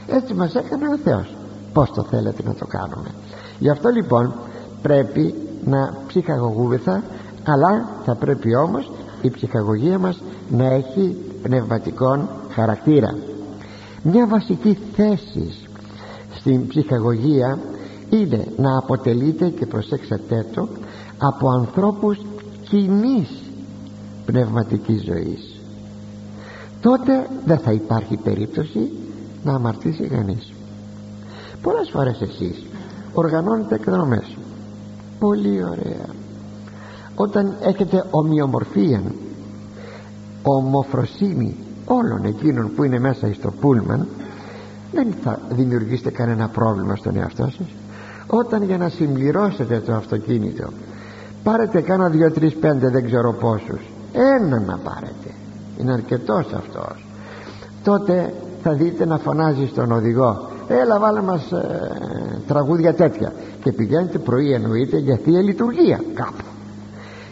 Έτσι 0.07 0.35
μας 0.35 0.55
έκανε 0.55 0.89
ο 0.89 0.99
Θεός. 0.99 1.35
Πως 1.73 1.91
το 1.91 2.03
θέλετε 2.03 2.43
να 2.45 2.55
το 2.55 2.67
κάνουμε. 2.67 3.09
Γι' 3.59 3.71
αυτό 3.71 3.89
λοιπόν 3.89 4.35
πρέπει 4.83 5.35
να 5.65 5.97
ψυχαγωγούμεθα 6.07 7.03
αλλά 7.45 7.89
θα 8.05 8.15
πρέπει 8.15 8.55
όμως 8.55 8.91
η 9.23 9.31
ψυχαγωγία 9.31 9.99
μας 9.99 10.23
να 10.51 10.65
έχει 10.65 11.17
πνευματικών 11.43 12.29
χαρακτήρα. 12.51 13.17
Μια 14.03 14.27
βασική 14.27 14.79
θέση 14.97 15.53
στην 16.39 16.67
ψυχαγωγία 16.67 17.59
είναι 18.11 18.45
να 18.57 18.79
αποτελείται 18.79 19.49
και 19.49 19.67
προσέξατε 19.67 20.47
το 20.55 20.69
από 21.19 21.49
ανθρώπους 21.51 22.19
κοινής 22.69 23.29
πνευματικής 24.27 25.03
ζωής 25.05 25.58
τότε 26.81 27.27
δεν 27.45 27.59
θα 27.59 27.73
υπάρχει 27.73 28.17
περίπτωση 28.17 28.91
να 29.45 29.53
αμαρτήσει 29.53 30.07
κανείς. 30.07 30.53
Πολλές 31.63 31.91
φορές 31.91 32.21
εσείς 32.21 32.67
οργανώνετε 33.13 33.75
εκδρομές. 33.75 34.37
Πολύ 35.19 35.65
ωραία. 35.65 36.07
Όταν 37.15 37.57
έχετε 37.61 38.05
ομοιομορφία 38.11 39.03
ομοφροσύνη 40.43 41.57
όλων 41.85 42.25
εκείνων 42.25 42.71
που 42.75 42.85
είναι 42.85 42.99
μέσα 42.99 43.33
στο 43.35 43.51
πούλμαν 43.61 44.07
δεν 44.93 45.15
θα 45.23 45.41
δημιουργήσετε 45.51 46.11
κανένα 46.11 46.49
πρόβλημα 46.49 46.97
στον 46.97 47.17
εαυτό 47.17 47.45
σας. 47.45 47.67
Όταν 48.27 48.63
για 48.63 48.79
να 48.79 48.89
συμπληρώσετε 48.89 49.81
το 49.81 49.95
αυτοκίνητο 49.95 50.69
πάρετε 51.43 51.81
κάνα 51.81 52.09
δυο 52.09 52.33
τρεις 52.33 52.55
πέντε 52.55 52.89
δεν 52.89 53.05
ξέρω 53.05 53.33
πόσους 53.33 53.81
ένα 54.13 54.61
να 54.61 54.77
πάρετε 54.77 55.31
είναι 55.81 55.93
αρκετός 55.93 56.53
αυτός. 56.53 57.07
Τότε 57.85 58.35
θα 58.63 58.73
δείτε 58.73 59.07
να 59.07 59.19
φωνάζει 59.19 59.67
στον 59.67 59.93
οδηγό 59.93 60.49
έλα 60.69 60.99
βάλε 60.99 61.21
μας 61.21 61.53
ε, 61.53 61.91
τραγούδια 62.47 62.95
τέτοια 62.95 63.33
και 63.63 63.73
πηγαίνετε 63.73 64.19
πρωί 64.19 64.53
εννοείται 64.53 64.97
για 64.97 65.19
θεία 65.25 65.41
λειτουργία 65.41 66.01
κάπου. 66.15 66.45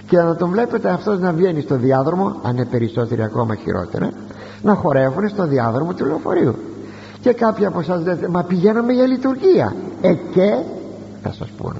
Και 0.09 0.16
να 0.16 0.37
τον 0.37 0.50
βλέπετε 0.50 0.90
αυτός 0.90 1.18
να 1.18 1.32
βγαίνει 1.32 1.61
στο 1.61 1.76
διάδρομο 1.76 2.40
αν 2.42 2.56
είναι 2.56 2.64
περισσότεροι 2.64 3.22
ακόμα 3.22 3.54
χειρότερα 3.54 4.11
να 4.62 4.74
χορεύουν 4.74 5.28
στο 5.28 5.46
διάδρομο 5.46 5.94
του 5.94 6.04
λεωφορείου. 6.04 6.54
Και 7.20 7.32
κάποιοι 7.32 7.66
από 7.66 7.80
εσάς 7.80 8.04
λέτε 8.04 8.28
μα 8.28 8.42
πηγαίναμε 8.42 8.92
για 8.92 9.06
λειτουργία 9.06 9.74
ε 10.00 10.12
και 10.14 10.56
θα 11.22 11.32
σας 11.32 11.48
πούνε. 11.48 11.78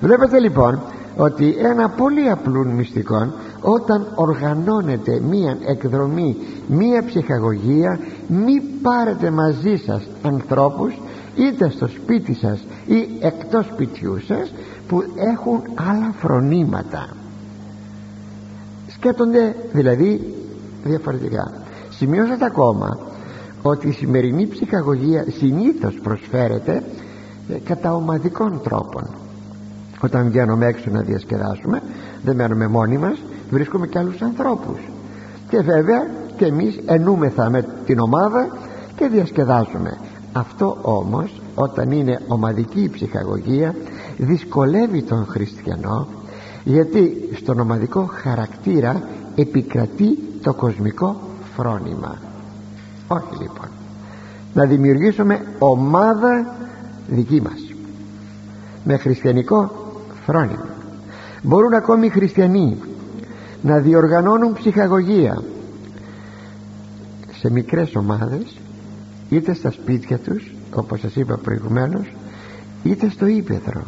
Βλέπετε 0.00 0.38
λοιπόν 0.38 0.80
ότι 1.16 1.56
ένα 1.58 1.88
πολύ 1.88 2.30
απλό 2.30 2.64
μυστικό 2.64 3.32
όταν 3.66 4.06
οργανώνετε 4.14 5.20
μία 5.20 5.58
εκδρομή 5.66 6.36
μία 6.68 7.04
ψυχαγωγία 7.04 7.98
μη 8.28 8.60
πάρετε 8.82 9.30
μαζί 9.30 9.76
σας 9.76 10.02
ανθρώπους 10.22 10.98
είτε 11.36 11.70
στο 11.70 11.86
σπίτι 11.86 12.34
σας 12.34 12.64
ή 12.86 13.08
εκτός 13.20 13.66
σπιτιού 13.66 14.20
σας 14.20 14.52
που 14.88 15.02
έχουν 15.16 15.62
άλλα 15.74 16.14
φρονήματα. 16.18 17.08
Σκέπτονται 18.88 19.56
δηλαδή 19.72 20.34
διαφορετικά. 20.84 21.52
Σημειώσατε 21.90 22.44
ακόμα 22.44 22.98
ότι 23.62 23.88
η 23.88 23.92
σημερινή 23.92 24.46
ψυχαγωγία 24.46 25.24
συνήθως 25.38 25.98
προσφέρεται 26.02 26.82
ε, 27.48 27.58
κατά 27.64 27.94
ομαδικών 27.94 28.60
τρόπων. 28.62 29.04
Όταν 30.00 30.28
βγαίνουμε 30.28 30.66
έξω 30.66 30.90
να 30.90 31.00
διασκεδάσουμε 31.00 31.82
δεν 32.24 32.36
μένουμε 32.36 32.66
μόνοι 32.66 32.98
μας 32.98 33.18
βρίσκουμε 33.54 33.86
και 33.86 33.98
άλλους 33.98 34.22
ανθρώπους. 34.22 34.78
Και 35.48 35.60
βέβαια 35.60 36.06
και 36.36 36.44
εμείς 36.44 36.80
ενούμεθα 36.86 37.50
με 37.50 37.66
την 37.86 37.98
ομάδα 37.98 38.48
και 38.96 39.06
διασκεδάζουμε. 39.06 39.98
Αυτό 40.32 40.78
όμως 40.82 41.40
όταν 41.54 41.90
είναι 41.90 42.20
ομαδική 42.28 42.80
η 42.80 42.88
ψυχαγωγία 42.88 43.74
δυσκολεύει 44.16 45.02
τον 45.02 45.26
χριστιανό 45.26 46.06
γιατί 46.64 47.28
στον 47.34 47.60
ομαδικό 47.60 48.10
χαρακτήρα 48.12 49.02
επικρατεί 49.34 50.18
το 50.42 50.54
κοσμικό 50.54 51.16
φρόνημα. 51.56 52.18
Όχι 53.08 53.42
λοιπόν. 53.42 53.68
Να 54.54 54.64
δημιουργήσουμε 54.64 55.46
ομάδα 55.58 56.54
δική 57.08 57.40
μας 57.40 57.74
με 58.84 58.96
χριστιανικό 58.96 59.70
φρόνημα. 60.26 60.68
Μπορούν 61.42 61.74
ακόμη 61.74 62.06
οι 62.06 62.10
χριστιανοί 62.10 62.78
να 63.64 63.78
διοργανώνουν 63.78 64.52
ψυχαγωγία. 64.52 65.42
Σε 67.40 67.50
μικρές 67.50 67.94
ομάδες 67.96 68.60
είτε 69.28 69.54
στα 69.54 69.70
σπίτια 69.70 70.18
τους 70.18 70.54
όπως 70.74 71.00
σας 71.00 71.14
είπα 71.14 71.36
προηγουμένως 71.36 72.12
είτε 72.82 73.10
στο 73.10 73.26
ύπεθρο 73.26 73.82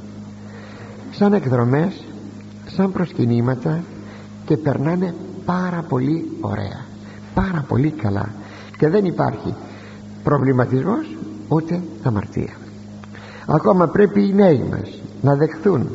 σαν 1.10 1.32
εκδρομές 1.32 2.04
σαν 2.66 2.92
προσκυνήματα 2.92 3.82
και 4.44 4.56
περνάνε 4.56 5.14
πάρα 5.44 5.84
πολύ 5.88 6.30
ωραία 6.40 6.86
πάρα 7.36 7.64
πολύ 7.68 7.90
καλά. 7.90 8.28
Και 8.78 8.88
δεν 8.88 9.04
υπάρχει 9.04 9.54
προβληματισμός 10.22 11.16
ούτε 11.48 11.80
αμαρτία. 12.02 12.54
Ακόμα 13.46 13.86
πρέπει 13.86 14.28
οι 14.28 14.34
νέοι 14.34 14.66
μας 14.70 15.00
να 15.22 15.34
δεχθούν 15.34 15.88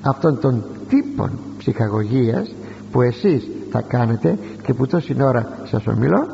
αυτόν 0.00 0.40
τον 0.40 0.64
τύπο 0.88 1.30
ψυχαγωγίας 1.58 2.54
που 2.96 3.02
εσείς 3.02 3.48
θα 3.70 3.80
κάνετε 3.80 4.38
και 4.62 4.74
που 4.74 4.86
τόση 4.86 5.16
ώρα 5.20 5.58
σας 5.64 5.86
ομιλώ 5.86 6.26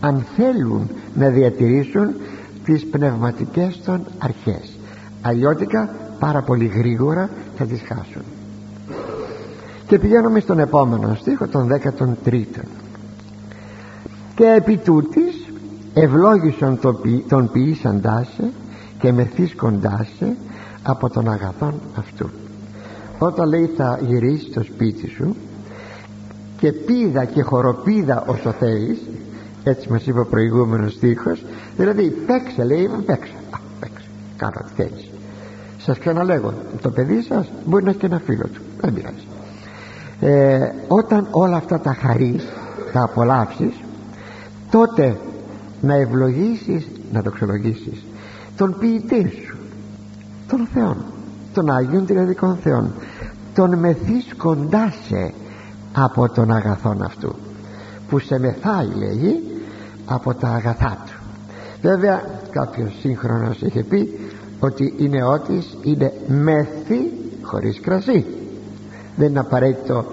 αν 0.00 0.24
θέλουν 0.36 0.90
να 1.14 1.28
διατηρήσουν 1.28 2.14
τις 2.64 2.86
πνευματικές 2.86 3.80
των 3.84 4.00
αρχές. 4.18 4.78
Αλλιώτικα 5.22 5.94
πάρα 6.18 6.42
πολύ 6.42 6.66
γρήγορα 6.66 7.30
θα 7.56 7.64
τις 7.64 7.82
χάσουν. 7.88 8.22
Και 9.86 9.98
πηγαίνουμε 9.98 10.40
στον 10.40 10.58
επόμενο 10.58 11.14
στίχο 11.14 11.46
τον 11.46 11.68
13ο 11.68 12.44
και 14.34 14.54
επί 14.56 14.76
τούτης 14.76 15.48
ευλόγησον 15.94 16.78
τον 17.28 17.50
ποιήσαντάσε 17.52 18.50
και 18.98 19.12
μεθύσκοντάσε 19.12 20.36
από 20.82 21.10
τον 21.10 21.28
αγαθόν 21.28 21.74
αυτού. 21.98 22.30
Όταν 23.18 23.48
λέει 23.48 23.70
θα 23.76 23.98
γυρίσεις 24.06 24.46
στο 24.50 24.62
σπίτι 24.62 25.08
σου 25.08 25.36
και 26.58 26.72
πίδα 26.72 27.24
και 27.24 27.42
χοροπίδα 27.42 28.24
όσο 28.26 28.50
θέλεις 28.50 28.98
έτσι 29.64 29.90
μας 29.90 30.06
είπε 30.06 30.20
ο 30.20 30.26
προηγούμενος 30.26 30.92
στίχος 30.92 31.44
δηλαδή 31.76 32.10
παίξε 32.10 32.64
λέει 32.64 32.90
παίξε 33.06 33.32
Α, 33.50 33.58
παίξε 33.80 34.06
κάνω 34.36 34.54
ό,τι 34.60 34.82
θέλεις. 34.82 35.10
Σας 35.78 35.98
ξαναλέγω 35.98 36.52
το 36.82 36.90
παιδί 36.90 37.22
σας 37.22 37.50
μπορεί 37.64 37.84
να 37.84 37.90
έχει 37.90 37.98
και 37.98 38.06
ένα 38.06 38.20
φίλο 38.24 38.46
του 38.46 38.60
δεν 38.80 38.94
πειράζει. 38.94 39.26
Ε, 40.20 40.72
όταν 40.88 41.28
όλα 41.30 41.56
αυτά 41.56 41.80
τα 41.80 41.94
χαρείς 41.94 42.44
τα 42.92 43.02
απολαύσεις 43.02 43.74
τότε 44.70 45.16
να 45.80 45.94
ευλογήσεις 45.94 46.86
να 47.12 47.20
δοξολογήσεις 47.20 48.04
τον 48.56 48.76
ποιητή 48.78 49.30
σου 49.46 49.56
τον 50.48 50.68
Θεόν 50.72 51.04
των 51.52 51.70
Άγιων 51.70 52.06
Τριαδικών 52.06 52.56
Θεών 52.62 52.92
τον 53.54 53.78
μεθύσκοντάσε 53.78 55.32
από 55.96 56.28
τον 56.28 56.50
αγαθόν 56.52 57.02
αυτού 57.02 57.34
που 58.08 58.18
σε 58.18 58.38
μεθάει 58.38 58.86
λέγει 58.86 59.40
από 60.06 60.34
τα 60.34 60.48
αγαθά 60.48 60.96
του. 61.06 61.12
Βέβαια 61.82 62.22
κάποιος 62.50 62.96
σύγχρονος 63.00 63.60
είχε 63.60 63.84
πει 63.84 64.18
ότι 64.60 64.94
η 64.96 65.08
νεότης 65.08 65.76
είναι 65.82 66.12
μεθύ 66.26 67.12
χωρίς 67.42 67.80
κρασί. 67.80 68.24
Δεν 69.16 69.28
είναι 69.28 69.38
απαραίτητο 69.38 70.04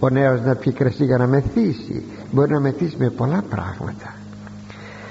ο 0.00 0.08
νέος 0.08 0.40
να 0.40 0.54
πιει 0.54 0.72
κρασί 0.72 1.04
για 1.04 1.16
να 1.16 1.26
μεθύσει. 1.26 2.04
Μπορεί 2.30 2.52
να 2.52 2.60
μεθύσει 2.60 2.96
με 2.98 3.10
πολλά 3.10 3.42
πράγματα. 3.50 4.14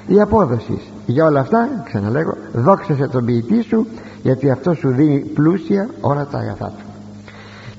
Η 0.08 0.22
απόδοση 0.22 0.82
για 1.06 1.26
όλα 1.26 1.40
αυτά 1.40 1.70
ξαναλέγω 1.86 2.38
δόξασε 2.54 3.08
τον 3.08 3.26
ποιητή 3.26 3.62
σου 3.62 3.88
γιατί 4.24 4.52
αυτό 4.52 4.74
σου 4.74 4.90
δίνει 4.90 5.20
πλούσια 5.20 5.90
όλα 6.02 6.26
τα 6.26 6.38
αγαθά 6.38 6.66
του. 6.66 6.86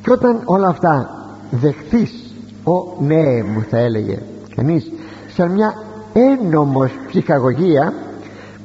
Και 0.03 0.11
όταν 0.11 0.41
όλα 0.45 0.69
αυτά 0.69 1.11
δεχθείς 1.51 2.36
ο 2.67 2.97
ναι 3.01 3.43
μου 3.43 3.65
θα 3.71 3.79
έλεγε 3.79 4.19
κανείς 4.57 4.93
σαν 5.35 5.51
μια 5.51 5.75
ένομος 6.13 6.91
ψυχαγωγία 7.07 7.95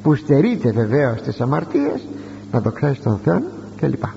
που 0.02 0.14
στερείται 0.14 0.72
βεβαίως 0.72 1.22
τις 1.22 1.40
αμαρτίες 1.40 2.06
να 2.52 2.60
δοξάσεις 2.60 3.02
τον 3.02 3.20
Θεό 3.24 3.42
και 3.76 3.86
λοιπά 3.86 4.14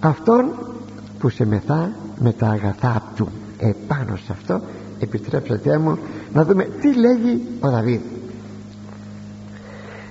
αυτόν 0.00 0.50
που 1.18 1.28
σε 1.28 1.46
μεθά 1.46 1.90
με 2.18 2.32
τα 2.32 2.48
αγαθά 2.48 3.02
του. 3.16 3.28
Επάνω 3.58 4.16
σε 4.16 4.32
αυτό 4.32 4.60
επιτρέψατε 5.00 5.78
μου 5.78 5.98
να 6.32 6.44
δούμε 6.44 6.64
τι 6.80 6.94
λέγει 6.94 7.42
ο 7.60 7.70
Δαβίδ. 7.70 8.00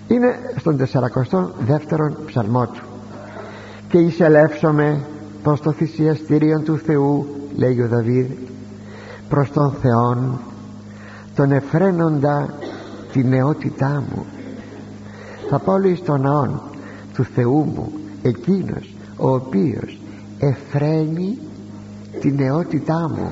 Είναι 0.08 0.40
στον 0.56 0.78
42ο 0.94 2.12
ψαλμό 2.26 2.68
του. 2.68 2.82
Και 3.90 3.98
εισελεύσομαι 3.98 5.06
προς 5.44 5.62
το 5.62 5.72
θυσιαστήριο 5.72 6.60
του 6.60 6.78
Θεού 6.78 7.28
λέγει 7.60 7.82
ο 7.82 7.88
Δαβίδ 7.88 8.26
προς 9.30 9.52
τον 9.52 9.72
Θεόν 9.82 10.40
τον 11.36 11.52
εφραίνοντα 11.52 12.54
τη 13.12 13.24
νεότητά 13.24 14.04
μου. 14.10 14.26
Θα 15.50 15.60
πάω 15.60 15.78
λέει 15.78 15.96
στον 15.96 16.22
ναόν 16.22 16.62
του 17.14 17.24
Θεού 17.24 17.64
μου 17.76 17.92
εκείνος 18.22 18.96
ο 19.18 19.30
οποίος 19.34 20.00
εφραίνει 20.40 21.38
τη 22.20 22.32
νεότητά 22.32 23.10
μου. 23.10 23.32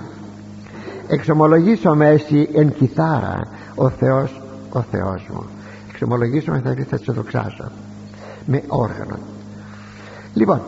Εξομολογήσω 1.08 1.96
με 1.96 2.08
εσύ 2.08 2.50
εν 2.54 2.74
κιθάρα 2.74 3.42
ο 3.76 3.90
Θεός 3.90 4.42
ο 4.70 4.82
Θεός 4.82 5.28
μου. 5.34 5.44
Εξομολογήσω 5.90 6.52
με 6.52 6.60
θα 6.60 6.72
δεις 6.72 6.86
θα 6.88 7.14
δοξάσω 7.14 7.72
με 8.46 8.64
όργανο. 8.68 9.18
Λοιπόν 10.34 10.62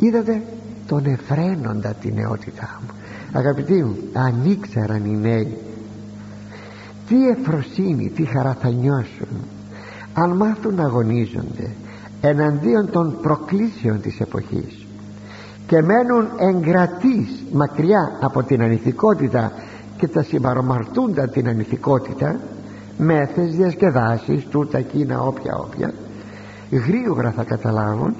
είδατε 0.00 0.42
τον 0.86 1.06
εφραίνοντα 1.06 1.94
τη 2.00 2.12
νεότητά 2.12 2.80
μου 2.80 2.93
αγαπητοί 3.34 3.82
μου 3.82 3.96
αν 4.12 4.44
ήξεραν 4.44 5.04
οι 5.04 5.16
νέοι. 5.16 5.56
Τι 7.08 7.28
εφροσύνη, 7.28 8.08
τι 8.08 8.24
χαρά 8.24 8.56
θα 8.60 8.68
νιώσουν 8.68 9.28
αν 10.14 10.30
μάθουν 10.30 10.74
να 10.74 10.82
αγωνίζονται 10.82 11.70
εναντίον 12.20 12.90
των 12.90 13.18
προκλήσεων 13.22 14.00
της 14.00 14.20
εποχής 14.20 14.86
και 15.66 15.82
μένουν 15.82 16.28
εγκρατείς 16.38 17.44
μακριά 17.52 18.18
από 18.20 18.42
την 18.42 18.62
ανηθικότητα 18.62 19.52
και 19.96 20.08
τα 20.08 20.22
συμπαρομαρτούντα 20.22 21.28
την 21.28 21.48
ανηθικότητα 21.48 22.40
μέθες 22.98 23.54
διασκεδάσεις 23.56 24.46
τούτα 24.50 24.78
εκείνα 24.78 25.20
όποια 25.20 25.56
όποια 25.56 25.94
γρήγορα 26.70 27.30
θα 27.30 27.44
καταλάβουν 27.44 28.14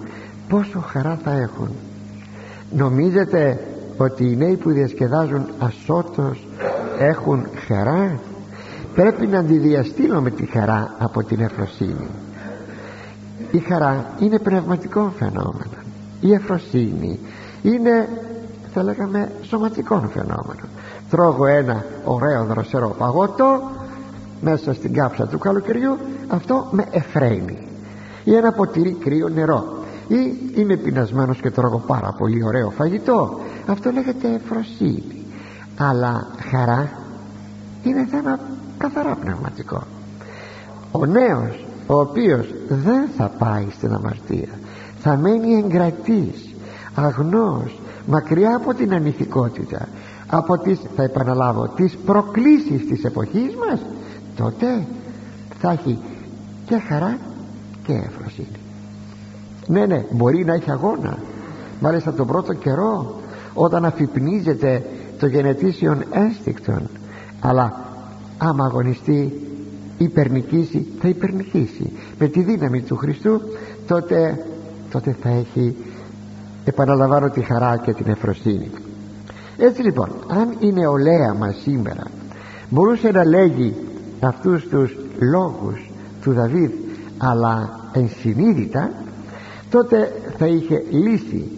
πόσο 0.48 0.80
χαρά 0.80 1.18
θα 1.24 1.32
έχουν. 1.32 1.68
Νομίζετε 2.70 3.60
ότι 3.96 4.24
οι 4.24 4.36
νέοι 4.36 4.56
που 4.56 4.70
διασκεδάζουν 4.70 5.46
ασώτως 5.58 6.46
έχουν 6.98 7.46
χαρά. 7.66 8.18
Πρέπει 8.94 9.26
να 9.26 9.38
αντιδιαστήλουμε 9.38 10.30
τη 10.30 10.46
χαρά 10.46 10.94
από 10.98 11.22
την 11.22 11.40
εφροσύνη. 11.40 12.08
Η 13.50 13.58
χαρά 13.58 14.06
είναι 14.20 14.38
πνευματικό 14.38 15.12
φαινόμενο. 15.18 15.76
Η 16.20 16.32
εφροσύνη 16.32 17.18
είναι 17.62 18.08
θα 18.74 18.82
λέγαμε 18.82 19.30
σωματικό 19.42 20.10
φαινόμενο. 20.12 20.62
Τρώγω 21.10 21.46
ένα 21.46 21.84
ωραίο 22.04 22.44
δροσερό 22.44 22.94
παγότο 22.98 23.70
μέσα 24.40 24.74
στην 24.74 24.92
κάψα 24.92 25.26
του 25.26 25.38
καλοκαιριού 25.38 25.96
αυτό 26.28 26.68
με 26.70 26.84
εφραίνει. 26.90 27.66
Ή 28.24 28.34
ένα 28.34 28.52
ποτήρι 28.52 28.92
κρύο 28.92 29.28
νερό 29.28 29.83
ή 30.08 30.50
είμαι 30.54 30.76
πεινασμένος 30.76 31.40
και 31.40 31.50
τρώγω 31.50 31.78
πάρα 31.86 32.14
πολύ 32.18 32.44
ωραίο 32.44 32.70
φαγητό. 32.70 33.40
Αυτό 33.66 33.90
λέγεται 33.90 34.34
εφροσύνη 34.34 35.24
αλλά 35.78 36.26
χαρά 36.50 36.90
είναι 37.82 38.06
θέμα 38.10 38.38
καθαρά 38.78 39.14
πνευματικό. 39.14 39.82
Ο 40.90 41.06
νέος 41.06 41.66
ο 41.86 41.98
οποίος 41.98 42.54
δεν 42.68 43.08
θα 43.16 43.28
πάει 43.38 43.66
στην 43.70 43.92
αμαρτία 43.92 44.48
θα 45.00 45.16
μένει 45.16 45.54
εγκρατής 45.54 46.54
αγνός 46.94 47.80
μακριά 48.06 48.56
από 48.56 48.74
την 48.74 48.94
ανηθικότητα 48.94 49.88
από 50.26 50.58
τις 50.58 50.78
θα 50.96 51.02
επαναλάβω 51.02 51.68
τις 51.68 51.96
προκλήσεις 52.04 52.86
της 52.88 53.04
εποχής 53.04 53.54
μας 53.54 53.80
τότε 54.36 54.86
θα 55.60 55.70
έχει 55.70 55.98
και 56.66 56.78
χαρά 56.88 57.18
και 57.86 57.92
εφροσύνη 57.92 58.63
ναι 59.66 59.86
ναι 59.86 60.04
μπορεί 60.10 60.44
να 60.44 60.54
έχει 60.54 60.70
αγώνα. 60.70 61.18
Μάλιστα 61.80 62.12
τον 62.12 62.26
πρώτο 62.26 62.52
καιρό 62.52 63.20
όταν 63.54 63.84
αφυπνίζεται 63.84 64.82
το 65.18 65.26
γενετήσιον 65.26 66.04
ένστικτον 66.10 66.88
αλλά 67.40 67.72
άμα 68.38 68.64
αγωνιστεί 68.64 69.32
υπερνικήσει 69.98 70.86
θα 71.00 71.08
υπερνικήσει. 71.08 71.92
Με 72.18 72.26
τη 72.26 72.42
δύναμη 72.42 72.80
του 72.80 72.96
Χριστού 72.96 73.40
τότε, 73.86 74.44
τότε 74.90 75.16
θα 75.22 75.28
έχει 75.28 75.76
επαναλαμβάνω 76.64 77.30
τη 77.30 77.40
χαρά 77.40 77.76
και 77.76 77.92
την 77.92 78.06
εφροσύνη 78.08 78.70
έτσι 79.56 79.82
λοιπόν 79.82 80.08
αν 80.28 80.56
η 80.58 80.72
νεολαία 80.72 81.34
μας 81.34 81.56
σήμερα 81.62 82.02
μπορούσε 82.68 83.10
να 83.10 83.24
λέγει 83.24 83.74
αυτούς 84.20 84.68
τους 84.68 84.96
λόγους 85.18 85.90
του 86.22 86.32
Δαβίδ 86.32 86.70
αλλά 87.18 87.80
ενσυνείδητα 87.92 88.90
τότε 89.74 90.12
θα 90.38 90.46
είχε 90.46 90.82
λύσει 90.90 91.50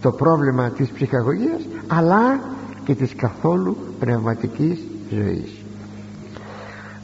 το 0.00 0.10
πρόβλημα 0.10 0.70
της 0.70 0.90
ψυχαγωγίας 0.90 1.60
αλλά 1.86 2.40
και 2.84 2.94
της 2.94 3.14
καθόλου 3.14 3.76
πνευματικής 4.00 4.78
ζωής. 5.10 5.64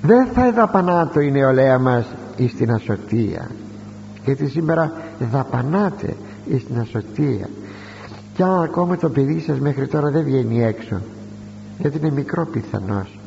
Δεν 0.02 0.26
θα 0.26 0.46
εδαπανάτω 0.46 1.20
η 1.20 1.30
νεολαία 1.30 1.78
μας 1.78 2.06
εις 2.36 2.54
την 2.54 2.70
ασωτεία 2.72 3.50
γιατί 4.24 4.48
σήμερα 4.48 4.92
δαπανάτε 5.30 6.16
εις 6.46 6.66
την 6.66 6.78
ασωτεία. 6.78 7.48
Κι 8.34 8.42
αν 8.42 8.62
ακόμα 8.62 8.96
το 8.96 9.08
παιδί 9.08 9.40
σας 9.40 9.58
μέχρι 9.58 9.86
τώρα 9.86 10.10
δεν 10.10 10.24
βγαίνει 10.24 10.64
έξω 10.64 11.00
γιατί 11.78 11.98
είναι 11.98 12.10
μικρό 12.10 12.46
πιθανώς 12.46 13.18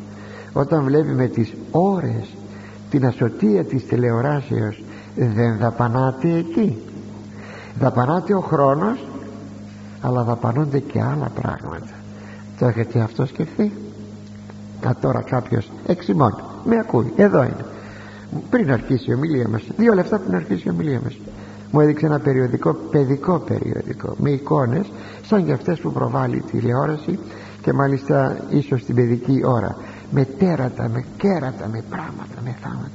όταν 0.54 0.84
βλέπει 0.84 1.12
με 1.12 1.28
τις 1.28 1.54
ώρες 1.72 2.36
την 2.90 3.06
ασωτεία 3.06 3.64
της 3.64 3.86
τηλεοράσεως 3.86 4.84
δεν 5.16 5.58
δαπανάται 5.58 6.34
εκεί 6.34 6.78
δαπανάται 7.80 8.34
ο 8.34 8.40
χρόνος 8.40 9.08
αλλά 10.02 10.24
δαπανώνται 10.24 10.80
και 10.80 11.02
άλλα 11.02 11.32
πράγματα. 11.42 11.94
Το 12.60 12.66
έχετε 12.66 13.00
αυτό 13.00 13.26
σκεφτεί; 13.26 13.72
Α, 14.88 14.92
τώρα 15.02 15.22
κάποιος 15.22 15.72
εξημών 15.88 16.36
με 16.64 16.78
ακούει 16.78 17.14
εδώ 17.16 17.44
είναι 17.44 17.66
πριν 18.50 18.72
αρχίσει 18.72 19.12
η 19.12 19.14
ομιλία 19.14 19.48
μας 19.48 19.64
δύο 19.78 19.94
λεφτά 19.94 20.20
πριν 20.20 20.36
αρχίσει 20.36 20.68
η 20.68 20.70
ομιλία 20.70 21.00
μας. 21.04 21.18
Μου 21.72 21.80
έδειξε 21.80 22.06
ένα 22.06 22.20
περιοδικό 22.20 22.74
παιδικό 22.74 23.38
περιοδικό 23.38 24.16
με 24.18 24.30
εικόνες 24.30 24.92
σαν 25.26 25.46
και 25.46 25.52
αυτές 25.52 25.80
που 25.80 25.92
προβάλλει 25.92 26.42
τηλεόραση 26.52 27.20
και 27.62 27.74
μάλιστα 27.74 28.38
ίσως 28.50 28.86
την 28.86 28.96
παιδική 28.96 29.42
ώρα. 29.46 29.76
Με 30.12 30.26
τέρατα, 30.26 30.90
με 30.90 31.06
κέρατα, 31.18 31.68
με 31.68 31.84
πράγματα, 31.90 32.42
με 32.44 32.56
θάματα. 32.62 32.90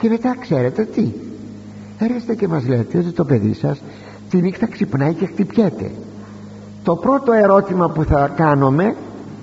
Και 0.00 0.08
μετά 0.08 0.36
ξέρετε 0.40 0.84
τι; 0.84 1.12
Έρχεστε 1.98 2.34
και 2.34 2.48
μας 2.48 2.66
λέτε 2.66 2.98
ότι 2.98 3.10
το 3.10 3.24
παιδί 3.24 3.54
σας 3.54 3.82
τη 4.30 4.40
νύχτα 4.40 4.66
ξυπνάει 4.66 5.14
και 5.14 5.26
χτυπιέται. 5.26 5.90
Το 6.84 6.96
πρώτο 6.96 7.32
ερώτημα 7.32 7.90
που 7.90 8.04
θα 8.04 8.30
κάνουμε 8.36 8.94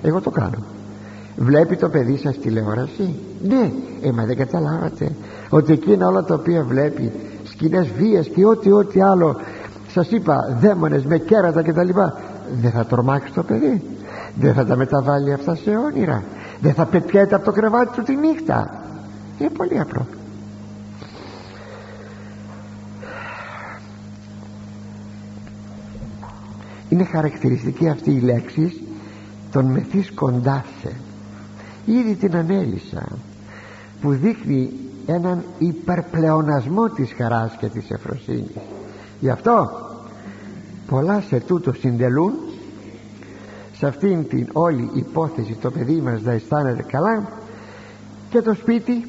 εγώ 0.02 0.20
το 0.20 0.30
κάνω. 0.30 0.58
Βλέπει 1.36 1.76
το 1.76 1.88
παιδί 1.88 2.16
σας 2.16 2.38
τηλεόραση; 2.38 3.14
Ναι. 3.48 3.70
Ε 4.02 4.12
μα 4.12 4.24
δεν 4.24 4.36
καταλάβατε 4.36 5.10
ότι 5.50 5.72
εκείνα 5.72 6.06
όλα 6.06 6.24
τα 6.24 6.34
οποία 6.34 6.62
βλέπει 6.62 7.12
σκηνές 7.44 7.88
βίας 7.98 8.28
και 8.28 8.44
ό,τι 8.46 8.70
ό,τι 8.70 9.02
άλλο 9.02 9.36
σας 9.88 10.10
είπα 10.10 10.58
δαίμονες 10.60 11.04
με 11.04 11.18
κέρατα 11.18 11.62
και 11.62 11.72
τα 11.72 11.84
λοιπά 11.84 12.20
δεν 12.60 12.70
θα 12.70 12.84
τρομάξει 12.84 13.32
το 13.32 13.42
παιδί; 13.42 13.82
Δεν 14.34 14.54
θα 14.54 14.66
τα 14.66 14.76
μεταβάλει 14.76 15.32
αυτά 15.32 15.54
σε 15.54 15.70
όνειρα; 15.70 16.22
Δεν 16.60 16.74
θα 16.74 16.84
πετιέται 16.86 17.34
από 17.34 17.44
το 17.44 17.52
κρεβάτι 17.52 17.96
του 17.96 18.02
τη 18.02 18.16
νύχτα; 18.16 18.84
Είναι 19.38 19.50
πολύ 19.50 19.80
απλό 19.80 20.06
είναι 26.94 27.04
χαρακτηριστική 27.04 27.88
αυτή 27.88 28.10
η 28.10 28.20
λέξη 28.20 28.82
των 29.50 29.64
μεθύς 29.64 30.12
κοντά 30.14 30.64
σε. 30.80 30.92
Ήδη 31.84 32.14
την 32.14 32.36
ανέλησα 32.36 33.08
που 34.00 34.12
δείχνει 34.12 34.72
έναν 35.06 35.44
υπερπλεονασμό 35.58 36.88
της 36.88 37.12
χαράς 37.12 37.56
και 37.56 37.66
της 37.66 37.90
εφροσύνης 37.90 38.56
γι' 39.20 39.28
αυτό 39.28 39.70
πολλά 40.86 41.20
σε 41.20 41.40
τούτο 41.40 41.72
συντελούν. 41.72 42.32
Σε 43.76 43.86
αυτήν 43.86 44.28
την 44.28 44.48
όλη 44.52 44.90
υπόθεση 44.94 45.56
το 45.60 45.70
παιδί 45.70 46.00
μας 46.00 46.22
να 46.22 46.32
αισθάνεται 46.32 46.82
καλά 46.82 47.28
και 48.30 48.42
το 48.42 48.54
σπίτι 48.54 49.04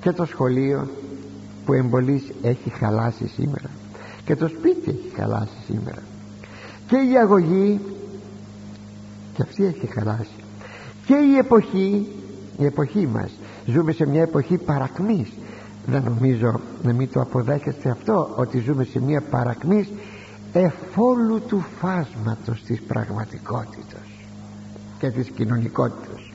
και 0.00 0.12
το 0.12 0.24
σχολείο 0.24 0.88
που 1.64 1.72
εμπολής 1.72 2.22
έχει 2.42 2.70
χαλάσει 2.70 3.26
σήμερα. 3.26 3.70
Και 4.24 4.36
το 4.36 4.48
σπίτι 4.48 4.90
έχει 4.90 5.12
χαλάσει 5.16 5.56
σήμερα 5.66 6.02
και 6.86 6.96
η 6.96 7.18
αγωγή 7.18 7.80
και 9.34 9.42
αυτή 9.42 9.64
έχει 9.64 9.86
χαλάσει. 9.86 10.36
Και 11.06 11.14
η 11.14 11.36
εποχή 11.38 12.06
η 12.58 12.64
εποχή 12.64 13.06
μας. 13.06 13.30
Ζούμε 13.66 13.92
σε 13.92 14.06
μια 14.06 14.22
εποχή 14.22 14.56
παρακμής. 14.56 15.32
Δεν 15.86 16.02
νομίζω 16.02 16.60
να 16.82 16.92
μην 16.92 17.12
το 17.12 17.20
αποδέχεστε 17.20 17.90
αυτό 17.90 18.34
ότι 18.36 18.58
ζούμε 18.58 18.84
σε 18.84 19.00
μια 19.00 19.20
παρακμής 19.20 19.88
εφόλου 20.52 21.40
του 21.48 21.64
φάσματος 21.80 22.62
της 22.62 22.80
πραγματικότητας 22.80 24.06
και 24.98 25.10
της 25.10 25.30
κοινωνικότητας. 25.30 26.30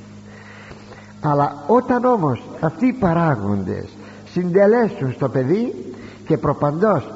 Αλλά 1.21 1.63
όταν 1.67 2.05
όμως 2.05 2.43
αυτοί 2.59 2.85
οι 2.85 2.93
παράγοντες 2.93 3.89
συντελέσουν 4.31 5.13
στο 5.13 5.29
παιδί 5.29 5.93
και 6.25 6.37
προπαντός 6.37 7.11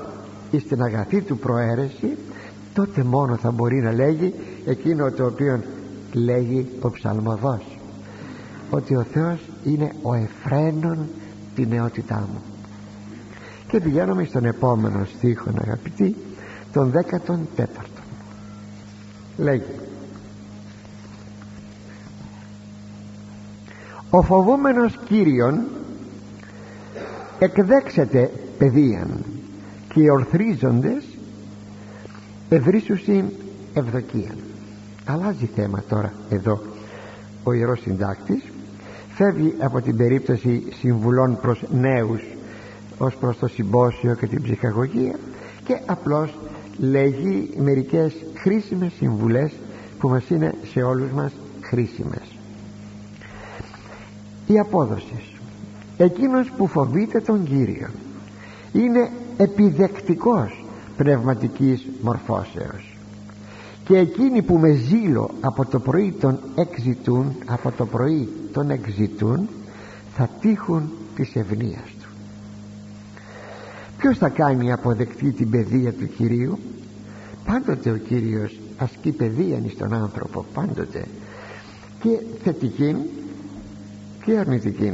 στην 0.59 0.83
αγαθή 0.83 1.21
του 1.21 1.37
προαίρεση 1.37 2.17
τότε 2.73 3.03
μόνο 3.03 3.35
θα 3.35 3.51
μπορεί 3.51 3.81
να 3.81 3.91
λέγει 3.91 4.33
εκείνο 4.65 5.11
το 5.11 5.25
οποίο 5.25 5.59
λέγει 6.13 6.67
ο 6.81 6.91
ψαλμοδός. 6.91 7.77
Ότι 8.69 8.95
ο 8.95 9.03
Θεός 9.03 9.39
είναι 9.63 9.91
ο 10.01 10.13
εφραίνων 10.13 10.97
τη 11.55 11.65
νεότητά 11.65 12.27
μου. 12.31 12.41
Και 13.67 13.79
πηγαίνουμε 13.79 14.23
στον 14.23 14.45
επόμενο 14.45 15.05
στίχο 15.05 15.49
αγαπητοί 15.61 16.15
τον 16.71 16.91
14ο 16.91 17.91
λέγει 19.37 19.63
ο 24.09 24.21
φοβούμενος 24.21 24.99
Κύριον 25.05 25.63
εκδέξεται 27.39 28.31
παιδείαν 28.57 29.23
και 29.93 30.01
οι 30.01 30.09
ορθρίζοντες 30.09 31.03
ευρύσουσιν 32.53 33.25
ευδοκίαν 33.73 34.35
αλλάζει 35.05 35.49
θέμα 35.55 35.83
τώρα 35.89 36.13
εδώ. 36.29 36.61
Ο 37.43 37.53
Ιερός 37.53 37.79
Συντάκτης 37.81 38.43
φεύγει 39.13 39.53
από 39.59 39.81
την 39.81 39.97
περίπτωση 39.97 40.63
συμβουλών 40.79 41.37
προς 41.41 41.63
νέους 41.71 42.21
ως 42.97 43.15
προς 43.15 43.37
το 43.37 43.47
συμπόσιο 43.47 44.15
και 44.15 44.27
την 44.27 44.41
ψυχαγωγία 44.41 45.15
και 45.63 45.79
απλώς 45.85 46.37
λέγει 46.77 47.49
μερικές 47.57 48.13
χρήσιμες 48.35 48.93
συμβουλές 48.93 49.51
που 49.99 50.09
μας 50.09 50.29
είναι 50.29 50.53
σε 50.71 50.81
όλους 50.81 51.11
μας 51.11 51.31
χρήσιμες. 51.61 52.37
Η 54.47 54.59
απόδοση. 54.59 55.23
Εκείνος 55.97 56.51
που 56.57 56.67
φοβείται 56.67 57.19
τον 57.19 57.43
Κύριο 57.43 57.87
είναι 58.73 59.09
επιδεκτικός 59.37 60.60
πνευματικής 61.03 61.87
μορφώσεως. 62.01 62.97
Και 63.83 63.97
εκείνοι 63.97 64.41
που 64.41 64.57
με 64.57 64.71
ζήλο 64.71 65.29
από 65.41 65.65
το 65.65 65.79
πρωί 65.79 66.11
τον 66.19 66.39
εξητούν 66.55 67.35
από 67.45 67.71
το 67.71 67.85
πρωί 67.85 68.29
τον 68.53 68.69
εξητούν 68.69 69.49
θα 70.15 70.29
τύχουν 70.41 70.91
της 71.15 71.35
ευνίας 71.35 71.89
του. 72.01 72.09
Ποιος 73.97 74.17
θα 74.17 74.29
κάνει 74.29 74.71
αποδεκτή 74.71 75.31
την 75.31 75.49
παιδεία 75.49 75.93
του 75.93 76.07
Κυρίου; 76.07 76.59
Πάντοτε 77.45 77.91
ο 77.91 77.97
Κύριος 77.97 78.59
ασκεί 78.77 79.11
παιδεία 79.11 79.61
στον 79.73 79.93
άνθρωπο 79.93 80.45
πάντοτε. 80.53 81.05
Και 82.01 82.19
θετική 82.43 82.95
και 84.25 84.37
αρνητική 84.37 84.93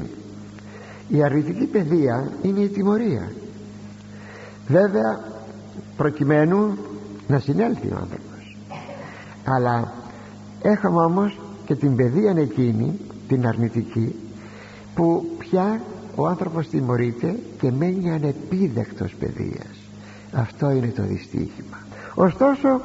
η 1.07 1.23
αρνητική 1.23 1.65
παιδεία 1.65 2.31
είναι 2.41 2.59
η 2.59 2.67
τιμωρία. 2.67 3.31
Βέβαια 4.67 5.35
προκειμένου 5.97 6.77
να 7.27 7.39
συνέλθει 7.39 7.87
ο 7.87 7.97
άνθρωπος. 8.01 8.57
Αλλά 9.43 9.93
έχουμε 10.61 11.01
όμως 11.01 11.39
και 11.65 11.75
την 11.75 11.95
παιδεία 11.95 12.33
εκείνη 12.37 12.99
την 13.27 13.47
αρνητική 13.47 14.15
που 14.95 15.25
πια 15.37 15.81
ο 16.15 16.27
άνθρωπος 16.27 16.67
τιμωρείται 16.67 17.35
και 17.59 17.71
μένει 17.71 18.11
ανεπίδεκτος 18.11 19.15
παιδείας. 19.19 19.77
Αυτό 20.33 20.71
είναι 20.71 20.91
το 20.95 21.03
δυστύχημα. 21.03 21.77
Ωστόσο 22.15 22.81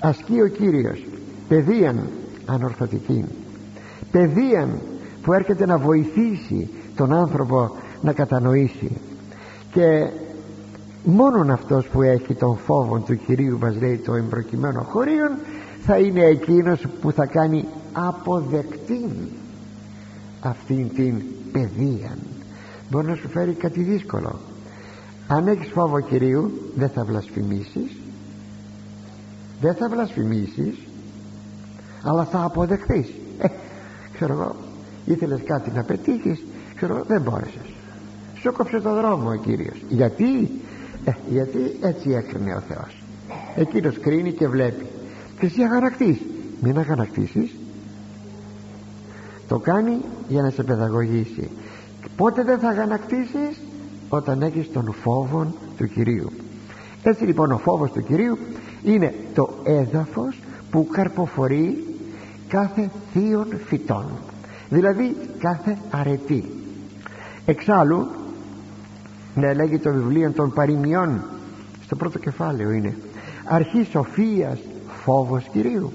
ασκεί 0.00 0.40
ο 0.40 0.48
Κύριος 0.48 1.04
παιδείαν 1.48 2.08
ανορθωτική 2.46 3.24
παιδείαν 4.14 4.80
που 5.22 5.32
έρχεται 5.32 5.66
να 5.66 5.78
βοηθήσει 5.78 6.70
τον 6.96 7.12
άνθρωπο 7.12 7.76
να 8.00 8.12
κατανοήσει 8.12 8.90
και 9.72 10.10
μόνον 11.04 11.50
αυτός 11.50 11.86
που 11.86 12.02
έχει 12.02 12.34
τον 12.34 12.56
φόβο 12.56 12.98
του 12.98 13.16
Κυρίου 13.16 13.58
μας 13.58 13.76
λέει 13.80 13.96
το 13.96 14.14
εμπροκειμένο 14.14 14.82
χωρίον 14.82 15.30
θα 15.80 15.98
είναι 15.98 16.24
εκείνος 16.24 16.86
που 17.00 17.12
θα 17.12 17.26
κάνει 17.26 17.64
αποδεκτή 17.92 19.04
αυτήν 20.40 20.94
την 20.94 21.22
παιδεία 21.52 22.16
μπορεί 22.90 23.06
να 23.06 23.14
σου 23.14 23.28
φέρει 23.28 23.52
κάτι 23.52 23.82
δύσκολο. 23.82 24.38
Αν 25.28 25.48
έχεις 25.48 25.68
φόβο 25.72 26.00
Κυρίου 26.00 26.70
δεν 26.76 26.88
θα 26.88 27.04
βλασφημίσεις. 27.04 27.96
Δεν 29.60 29.74
θα 29.74 29.88
βλασφημίσεις 29.88 30.78
αλλά 32.02 32.24
θα 32.24 32.42
αποδεχθείς. 32.42 33.08
Ε, 33.38 33.46
ξέρω 34.14 34.32
εγώ 34.32 34.54
ήθελες 35.04 35.40
κάτι 35.44 35.70
να 35.70 35.82
πετύχεις 35.82 36.44
ξέρω 36.74 37.04
δεν 37.06 37.22
μπόρεσες. 37.22 37.74
Σου 38.34 38.52
κόψε 38.52 38.80
το 38.80 38.94
δρόμο 38.94 39.28
ο 39.28 39.34
Κύριος. 39.34 39.82
Γιατί; 39.88 40.50
Ε, 41.04 41.10
γιατί 41.28 41.76
έτσι 41.80 42.10
έκρινε 42.10 42.54
ο 42.54 42.60
Θεός. 42.60 43.02
Εκείνος 43.56 43.98
κρίνει 43.98 44.32
και 44.32 44.48
βλέπει. 44.48 44.86
Και 45.38 45.46
εσύ 45.46 45.62
αγανακτείς. 45.62 46.18
Μην 46.60 46.78
αγανακτήσεις. 46.78 47.54
Το 49.48 49.58
κάνει 49.58 49.98
για 50.28 50.42
να 50.42 50.50
σε 50.50 50.62
παιδαγωγήσει. 50.62 51.50
Πότε 52.16 52.42
δεν 52.42 52.58
θα 52.58 52.68
αγανακτήσεις; 52.68 53.60
Όταν 54.08 54.42
έχεις 54.42 54.72
τον 54.72 54.94
φόβο 55.02 55.54
του 55.76 55.86
Κυρίου. 55.88 56.32
Έτσι 57.02 57.24
λοιπόν 57.24 57.52
ο 57.52 57.58
φόβος 57.58 57.90
του 57.92 58.02
Κυρίου 58.02 58.38
είναι 58.84 59.14
το 59.34 59.50
έδαφος 59.64 60.40
που 60.70 60.86
καρποφορεί 60.86 61.84
κάθε 62.48 62.90
θείων 63.12 63.46
φυτών. 63.66 64.06
Δηλαδή 64.68 65.16
κάθε 65.38 65.78
αρετή. 65.90 66.44
Εξάλλου 67.46 68.06
να 69.34 69.54
λέγει 69.54 69.78
το 69.78 69.92
βιβλίο 69.92 70.30
των 70.30 70.52
παροιμιών. 70.52 71.22
Στο 71.84 71.96
πρώτο 71.96 72.18
κεφάλαιο 72.18 72.70
είναι 72.70 72.96
αρχή 73.44 73.86
σοφίας 73.90 74.58
φόβος 75.04 75.48
Κυρίου 75.52 75.92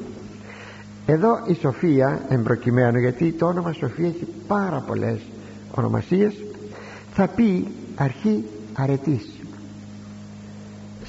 εδώ 1.12 1.40
η 1.46 1.54
σοφία 1.54 2.22
εμπροκειμένου 2.30 3.00
γιατί 3.00 3.32
το 3.32 3.46
όνομα 3.46 3.72
σοφία 3.72 4.08
έχει 4.08 4.28
πάρα 4.48 4.84
πολλές 4.88 5.20
ονομασίες 5.72 6.34
θα 7.14 7.28
πει 7.28 7.68
αρχή 7.96 8.46
αρετής. 8.74 9.30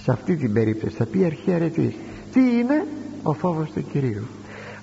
Σε 0.03 0.11
αυτή 0.11 0.37
την 0.37 0.53
περίπτωση 0.53 0.97
θα 0.97 1.07
πει 1.07 1.25
αρχή 1.25 1.53
αρετής. 1.53 1.95
Τι 2.33 2.41
είναι 2.41 2.87
ο 3.23 3.33
φόβος 3.33 3.71
του 3.71 3.85
Κυρίου; 3.93 4.23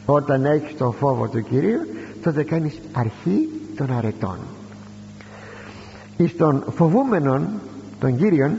Όταν 0.05 0.45
έχεις 0.45 0.77
τον 0.77 0.93
φόβο 0.93 1.27
του 1.27 1.43
Κυρίου 1.43 1.79
τότε 2.23 2.43
κάνεις 2.43 2.79
αρχή 2.91 3.49
των 3.75 3.91
αρετών 3.91 4.37
εις 6.17 6.35
των 6.35 6.63
φοβούμενων 6.75 7.47
των 7.99 8.17
Κύριων 8.17 8.57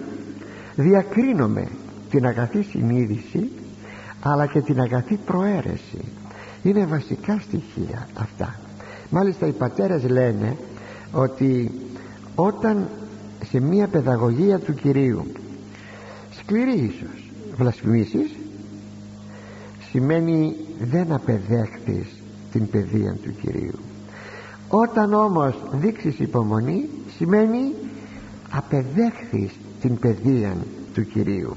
διακρίνομαι 0.76 1.68
την 2.10 2.26
αγαθή 2.26 2.62
συνείδηση 2.62 3.50
αλλά 4.22 4.46
και 4.46 4.60
την 4.60 4.80
αγαθή 4.80 5.18
προαίρεση. 5.26 6.04
Είναι 6.62 6.84
βασικά 6.84 7.38
στοιχεία 7.40 8.08
αυτά. 8.14 8.54
Μάλιστα 9.10 9.46
οι 9.46 9.52
πατέρες 9.52 10.08
λένε 10.08 10.56
ότι 11.12 11.70
όταν 12.34 12.88
σε 13.44 13.60
μια 13.60 13.86
παιδαγωγία 13.86 14.58
του 14.58 14.74
Κυρίου 14.74 15.26
σκληρή 16.30 16.78
ίσως 16.78 17.30
βλασφημίσεις 17.56 18.30
σημαίνει 19.90 20.56
δεν 20.80 21.12
απεδέχθεις 21.12 22.22
την 22.52 22.70
παιδεία 22.70 23.16
του 23.22 23.34
Κυρίου 23.40 23.78
όταν 24.68 25.12
όμως 25.12 25.54
δείξεις 25.72 26.18
υπομονή 26.18 26.88
σημαίνει 27.18 27.72
απεδέχθεις 28.50 29.50
την 29.80 29.98
παιδεία 29.98 30.56
του 30.94 31.06
Κυρίου 31.06 31.56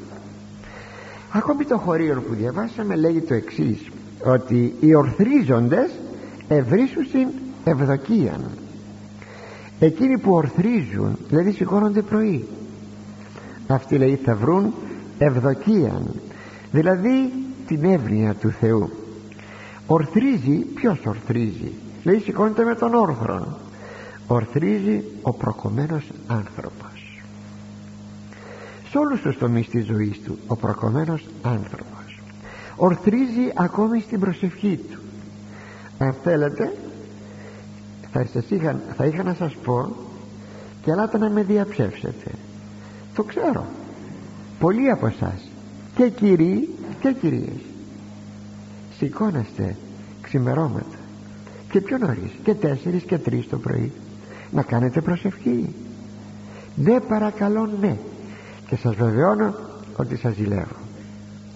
ακόμη 1.32 1.66
το 1.66 1.78
χωρίο 1.78 2.22
που 2.28 2.34
διαβάσαμε 2.34 2.96
λέγει 2.96 3.22
το 3.22 3.34
εξής 3.34 3.90
ότι 4.26 4.76
οι 4.80 4.96
ορθρίζοντες 4.96 5.92
ευρύσουσιν 6.48 7.28
ευδοκίαν 7.64 8.50
εκείνοι 9.80 10.18
που 10.18 10.34
ορθρίζουν 10.34 11.18
δηλαδή 11.30 11.52
σηκώνονται 11.52 12.02
πρωί 12.02 12.48
αυτοί 13.68 13.98
λέει 13.98 14.16
θα 14.16 14.36
βρουν 14.36 14.74
ευδοκίαν 15.18 16.12
δηλαδή 16.72 17.34
την 17.68 17.84
εύνοια 17.84 18.34
του 18.34 18.50
Θεού. 18.50 18.90
Ορθρίζει 19.88 20.58
ποιος 20.58 21.00
ορθρίζει 21.06 21.72
λέει 22.04 22.20
σηκώνεται 22.20 22.64
με 22.64 22.76
τον 22.76 22.94
όρθρον 22.94 23.48
ορθρίζει 24.34 25.04
ο 25.22 25.34
προκομμένος 25.34 26.12
άνθρωπος. 26.28 27.22
Σε 28.90 28.98
όλους 28.98 29.22
τους 29.22 29.38
τομείς 29.38 29.70
της 29.70 29.86
ζωής 29.86 30.20
του 30.20 30.38
ο 30.48 30.56
προκομμένος 30.56 31.26
άνθρωπος. 31.42 32.22
Ορθρίζει 32.76 33.52
ακόμη 33.54 34.00
στην 34.02 34.20
προσευχή 34.20 34.80
του. 34.90 35.00
Αν 35.98 36.16
θέλετε 36.24 36.74
θα, 38.12 38.26
σας 38.34 38.50
είχα, 38.50 38.80
θα 38.98 39.06
είχα 39.06 39.24
να 39.24 39.34
σας 39.34 39.56
πω 39.64 39.96
και 40.82 40.92
ελάτε 40.92 41.18
να 41.18 41.30
με 41.30 41.44
διαψεύσετε. 41.44 42.32
Το 43.16 43.24
ξέρω. 43.24 43.66
Πολλοί 44.60 44.90
από 44.90 45.08
εσάς 45.08 45.50
και 45.96 46.10
κύριοι 46.10 46.70
και 47.00 47.14
κυρίες 47.22 47.62
σηκώνεστε 48.98 49.76
ξημερώματα. 50.22 50.98
Και 51.72 51.82
πιο 51.82 51.98
νωρίς 51.98 52.32
και 52.44 52.54
τέσσερις 52.54 53.04
και 53.04 53.18
τρεις 53.18 53.50
το 53.50 53.58
πρωί 53.58 53.92
να 54.52 54.62
κάνετε 54.62 55.02
προσευχή. 55.02 55.76
Ναι 56.76 57.00
παρακαλώ 57.00 57.70
ναι. 57.82 57.98
Και 58.68 58.76
σας 58.76 58.96
βεβαιώνω 58.96 59.56
ότι 59.96 60.18
σας 60.18 60.34
ζηλεύω. 60.36 60.76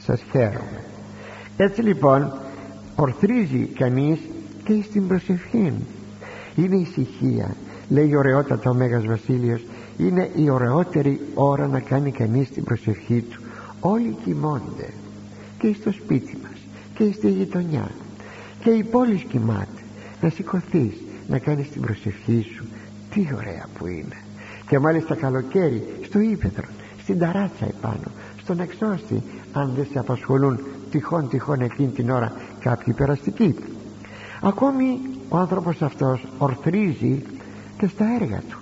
Σας 0.04 0.22
χαίρομαι. 0.32 0.84
Έτσι 1.58 1.82
λοιπόν 1.82 2.34
ορθρίζει 2.96 3.66
κανείς 3.66 4.20
και 4.64 4.82
στην 4.84 5.08
προσευχή 5.08 5.74
είναι 6.56 6.76
ησυχία 6.76 7.56
λέει 7.89 8.16
ωραιότατα 8.16 8.70
ο 8.70 8.74
Μέγας 8.74 9.06
Βασίλειος. 9.06 9.66
Είναι 9.98 10.30
η 10.36 10.50
ωραιότερη 10.50 11.20
ώρα 11.34 11.68
να 11.68 11.80
κάνει 11.80 12.12
κανείς 12.12 12.50
την 12.50 12.64
προσευχή 12.64 13.22
του. 13.22 13.41
Όλοι 13.80 14.16
κοιμώνται. 14.24 14.89
Και 15.60 15.76
στο 15.80 15.91
σπίτι 15.91 16.38
μας 16.43 16.60
και 16.96 17.12
στη 17.14 17.30
γειτονιά. 17.30 17.91
Και 18.60 18.70
η 18.70 18.84
πόλη 18.84 19.26
κοιμάται. 19.30 19.82
Να 20.22 20.30
σηκωθείς 20.30 20.93
να 21.28 21.39
κάνεις 21.39 21.70
την 21.70 21.82
προσευχή 21.82 22.46
σου 22.56 22.66
τι 23.16 23.28
ωραία 23.36 23.66
που 23.78 23.88
είναι. 23.88 24.18
Και 24.68 24.80
μάλιστα 24.80 25.16
καλοκαίρι 25.16 25.84
στο 26.05 26.20
ύπεδρο 26.20 26.66
στην 27.01 27.20
ταράτσα 27.20 27.66
επάνω 27.66 28.11
στον 28.41 28.59
εξώστη 28.59 29.24
αν 29.53 29.74
δεν 29.76 29.88
σε 29.91 29.99
απασχολούν 29.99 30.59
τυχόν 30.91 31.30
τυχόν 31.30 31.61
εκείνη 31.61 31.89
την 31.89 32.09
ώρα 32.09 32.32
κάποιοι 32.59 32.93
περαστικοί. 32.93 33.55
Ακόμη 34.41 34.99
ο 35.30 35.38
άνθρωπος 35.38 35.82
αυτός 35.82 36.26
ορθρίζει 36.38 37.24
και 37.78 37.88
στα 37.88 38.05
έργα 38.22 38.41
του. 38.49 38.59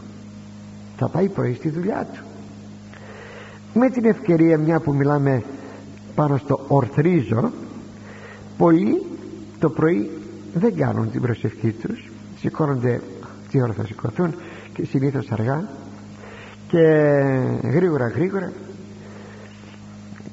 Θα 0.98 1.08
πάει 1.08 1.30
πρωί 1.30 1.54
στη 1.54 1.70
δουλειά 1.70 2.08
του. 2.14 2.24
Με 3.74 3.90
την 3.90 4.06
ευκαιρία 4.06 4.58
μια 4.58 4.80
που 4.80 4.94
μιλάμε 4.94 5.44
πάνω 6.16 6.38
στο 6.38 6.66
ορθρίζω 6.68 7.52
πολλοί 8.58 9.06
το 9.60 9.70
πρωί 9.70 10.12
δεν 10.54 10.76
κάνουν 10.76 11.12
την 11.12 11.22
προσευχή 11.22 11.72
τους 11.72 12.12
σηκώνονται 12.40 13.02
τι 13.54 13.62
ώρα 13.62 13.74
θα 13.74 13.86
σηκωθούν 13.86 14.36
και 14.74 14.86
συνήθως 14.86 15.32
αργά 15.32 15.68
και 16.68 16.80
γρήγορα 17.64 18.08
γρήγορα. 18.08 18.52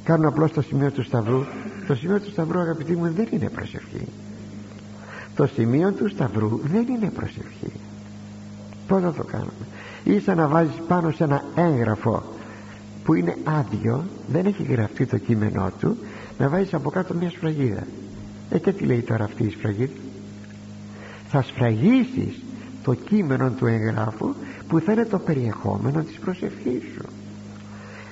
Κάνουν 0.04 0.26
απλώς 0.26 0.52
το 0.52 0.62
σημείο 0.62 0.90
του 0.90 1.02
σταυρού. 1.02 1.44
Το 1.86 1.94
σημείο 1.94 2.20
του 2.20 2.30
σταυρού 2.30 2.58
αγαπητοί 2.58 2.96
μου 2.96 3.12
δεν 3.12 3.26
είναι 3.30 3.48
προσευχή. 3.48 4.06
Το 5.34 5.46
σημείο 5.46 5.92
του 5.92 6.08
σταυρού 6.08 6.60
δεν 6.62 6.86
είναι 6.88 7.10
προσευχή. 7.10 7.72
Πως 8.86 9.02
θα 9.02 9.12
το 9.12 9.24
κάνουμε; 9.24 9.66
Ή 10.04 10.20
σαν 10.20 10.36
να 10.36 10.48
βάζεις 10.48 10.82
πάνω 10.88 11.10
σε 11.10 11.24
ένα 11.24 11.44
έγγραφο 11.54 12.22
που 13.04 13.14
είναι 13.14 13.36
άδειο 13.44 14.04
δεν 14.28 14.46
έχει 14.46 14.62
γραφτεί 14.62 15.06
το 15.06 15.18
κείμενό 15.18 15.70
του 15.80 15.96
να 16.38 16.48
βάζεις 16.48 16.74
από 16.74 16.90
κάτω 16.90 17.14
μια 17.14 17.30
σφραγίδα. 17.30 17.86
Ε 18.50 18.58
και 18.58 18.72
τι 18.72 18.84
λέει 18.84 19.00
τώρα 19.00 19.24
αυτή 19.24 19.44
η 19.44 19.50
σφραγίδα; 19.50 19.92
Θα 21.28 21.42
σφραγίσεις 21.42 22.40
το 22.82 22.94
κείμενο 22.94 23.50
του 23.50 23.66
εγγράφου 23.66 24.34
που 24.68 24.80
θα 24.80 24.92
είναι 24.92 25.04
το 25.04 25.18
περιεχόμενο 25.18 26.02
της 26.02 26.18
προσευχής 26.18 26.82
σου. 26.94 27.04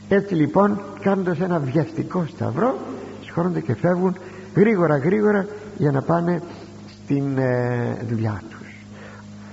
Έτσι 0.08 0.34
λοιπόν 0.34 0.80
κάνοντας 1.00 1.40
ένα 1.40 1.58
βιαστικό 1.58 2.26
σταυρό 2.28 2.78
συγχωρούνται 3.22 3.60
και 3.60 3.74
φεύγουν 3.74 4.16
γρήγορα 4.54 4.96
γρήγορα 4.96 5.46
για 5.78 5.90
να 5.90 6.02
πάνε 6.02 6.42
στην 7.04 7.38
ε, 7.38 7.96
δουλειά 8.08 8.42
τους. 8.50 8.58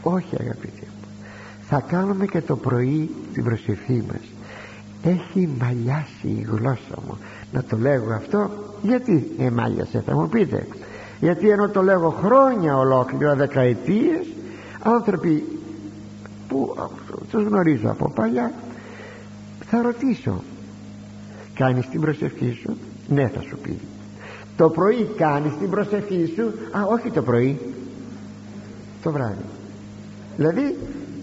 Όχι 0.02 0.36
αγαπητοί 0.40 0.82
μου 0.82 0.96
θα 1.70 1.84
κάνουμε 1.88 2.26
και 2.26 2.42
το 2.42 2.56
πρωί 2.56 3.10
την 3.34 3.44
προσευχή 3.44 4.04
μας. 4.08 4.22
Έχει 5.04 5.50
μαλλιάσει 5.60 6.28
η 6.28 6.48
γλώσσα 6.50 6.96
μου. 7.08 7.18
Να 7.52 7.64
το 7.64 7.78
λέγω 7.78 8.14
αυτό 8.14 8.50
γιατί 8.82 9.32
εμάλιασε 9.40 10.04
θα 10.06 10.14
μου 10.14 10.30
πείτε. 10.30 10.68
Γιατί 11.20 11.50
ενώ 11.50 11.70
το 11.70 11.82
λέγω 11.82 12.10
χρόνια 12.10 12.78
ολόκληρα 12.78 13.36
δεκαετίες 13.36 14.28
άνθρωποι 14.86 15.60
που 16.48 16.76
τους 17.32 17.44
γνωρίζω 17.44 17.90
από 17.90 18.12
παλιά 18.16 18.52
θα 19.66 19.82
ρωτήσω 19.82 20.44
κάνεις 21.54 21.90
την 21.90 22.02
προσευχή 22.02 22.52
σου; 22.62 22.78
Ναι 23.08 23.28
θα 23.28 23.42
σου 23.42 23.58
πει 23.58 23.80
το 24.58 24.70
πρωί 24.70 25.10
κάνεις 25.18 25.58
την 25.60 25.70
προσευχή 25.70 26.34
σου; 26.36 26.44
Α 26.78 26.84
όχι 26.84 27.12
το 27.12 27.22
πρωί 27.22 27.60
το 29.04 29.12
βράδυ 29.12 29.46
δηλαδή 30.36 30.78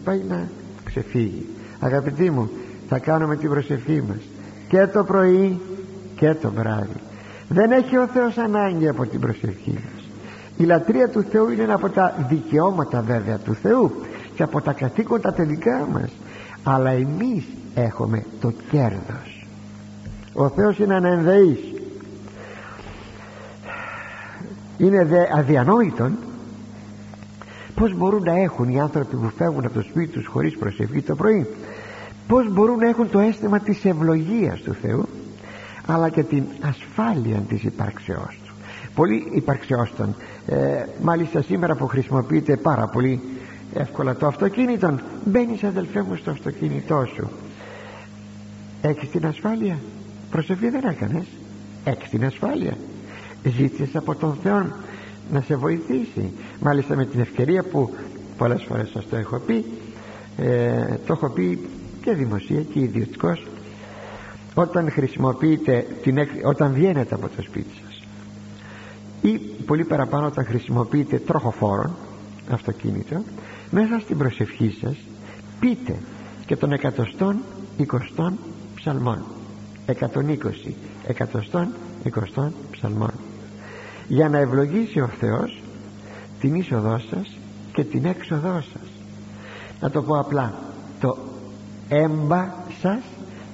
πάει 0.05 0.23
να 0.29 0.49
ξεφύγει. 0.85 1.47
Αγαπητοί 1.81 2.31
μου 2.31 2.51
θα 2.89 2.99
κάνουμε 2.99 3.37
την 3.37 3.49
προσευχή 3.49 4.03
μας 4.09 4.21
και 4.69 4.87
το 4.87 5.05
πρωί 5.05 5.61
και 6.17 6.35
το 6.35 6.51
βράδυ 6.51 7.01
δεν 7.49 7.73
έχει 7.73 7.97
ο 7.97 8.07
Θεός 8.07 8.37
ανάγκη 8.37 8.89
από 8.89 9.07
την 9.07 9.21
προσευχή 9.21 9.71
μας 9.73 10.02
η 10.57 10.65
λατρεία 10.65 11.09
του 11.09 11.23
Θεού 11.23 11.49
είναι 11.49 11.63
ένα 11.63 11.75
από 11.75 11.89
τα 11.89 12.27
δικαιώματα 12.29 13.01
βέβαια 13.01 13.39
του 13.39 13.55
Θεού 13.55 13.93
και 14.35 14.43
από 14.43 14.61
τα 14.61 14.73
καθήκοντα 14.73 15.33
τελικά 15.33 15.89
μας. 15.93 16.11
Αλλά 16.63 16.91
εμείς 16.91 17.45
έχουμε 17.75 18.25
το 18.41 18.53
κέρδος. 18.71 19.47
Ο 20.33 20.49
Θεός 20.49 20.79
είναι 20.79 20.95
ανενδεής. 20.95 21.59
Είναι 24.79 25.05
δε 25.05 25.27
αδιανόητον. 25.35 26.17
Πως 27.75 27.95
μπορούν 27.97 28.23
να 28.23 28.37
έχουν 28.37 28.69
οι 28.69 28.81
άνθρωποι 28.81 29.17
που 29.17 29.33
φεύγουν 29.37 29.65
από 29.65 29.75
το 29.75 29.83
σπίτι 29.83 30.13
τους 30.13 30.27
χωρίς 30.27 30.57
προσευχή 30.57 31.03
το 31.03 31.15
πρωί; 31.15 31.47
Πως 32.29 32.53
μπορούν 32.53 32.79
να 32.79 32.89
έχουν 32.89 33.11
το 33.11 33.19
αίσθημα 33.19 33.59
της 33.59 33.85
ευλογίας 33.85 34.61
του 34.61 34.75
Θεού 34.75 35.09
αλλά 35.87 36.09
και 36.09 36.23
την 36.23 36.45
ασφάλεια 36.61 37.39
της 37.39 37.63
υπάρξεώς; 37.63 38.39
του 38.41 38.41
πολύ 38.95 39.28
υπαρξεώς 39.32 39.95
των 39.97 40.14
ε, 40.47 40.84
μάλιστα 41.03 41.43
σήμερα 41.43 41.74
που 41.74 41.86
χρησιμοποιείται 41.86 42.57
πάρα 42.57 42.86
πολύ 42.86 43.20
εύκολα 43.74 44.16
το 44.16 44.26
αυτοκίνητο 44.26 44.99
μπαίνεις 45.24 45.62
αδελφέ 45.62 46.03
μου 46.03 46.16
στο 46.16 46.30
αυτοκίνητό 46.30 47.07
σου. 47.14 47.30
Έχεις 48.82 49.11
την 49.11 49.26
ασφάλεια. 49.26 49.78
Προσευχή 50.30 50.68
δεν 50.68 50.84
έκανες. 50.84 51.24
Έχεις 51.84 52.09
την 52.09 52.24
ασφάλεια. 52.24 52.76
Ζήτησες 53.45 53.97
από 53.97 54.14
τον 54.14 54.36
Θεό 54.43 54.66
να 55.32 55.40
σε 55.40 55.57
βοηθήσει. 55.57 56.32
Μάλιστα 56.61 56.97
με 56.97 57.05
την 57.05 57.20
ευκαιρία 57.20 57.62
που 57.62 57.95
πολλές 58.36 58.62
φορές 58.62 58.88
σας 58.88 59.09
το 59.09 59.16
έχω 59.16 59.38
πει 59.38 59.64
ε, 60.36 60.99
το 61.07 61.12
έχω 61.12 61.30
πει 61.30 61.68
και 62.03 62.12
δημοσία 62.12 62.61
και 62.62 62.80
ιδιωτικός 62.80 63.47
όταν 64.55 64.90
χρησιμοποιείτε 64.90 65.86
την, 66.03 66.18
όταν 66.45 66.72
βγαίνετε 66.72 67.14
από 67.14 67.28
το 67.36 67.43
σπίτι 67.43 67.70
σας 67.84 67.91
ή 69.23 69.39
πολύ 69.66 69.85
παραπάνω 69.85 70.27
όταν 70.27 70.45
χρησιμοποιείτε 70.45 71.18
τροχοφόρον 71.18 71.97
αυτοκίνητο 72.51 73.23
μέσα 73.70 73.99
στην 74.01 74.18
προσευχή 74.18 74.77
σας 74.81 74.97
πείτε 75.61 75.99
και 76.47 76.57
των 76.57 76.73
εκατοστών 76.73 77.43
εικοστών 77.77 78.39
ψαλμών. 78.75 79.25
120 79.87 80.73
εκατοστών 81.07 81.68
εικοστών 82.05 82.55
ψαλμών. 82.70 83.12
Για 84.09 84.29
να 84.29 84.39
ευλογήσει 84.39 85.01
ο 85.01 85.07
Θεός 85.07 85.62
την 86.41 86.55
είσοδό 86.55 86.99
σας 87.11 87.39
και 87.73 87.85
την 87.85 88.05
έξοδό 88.05 88.62
σας. 88.73 88.89
Να 89.81 89.91
το 89.91 90.03
πω 90.03 90.18
απλά 90.18 90.55
το 91.01 91.18
έμπα 91.89 92.55
σας 92.81 93.01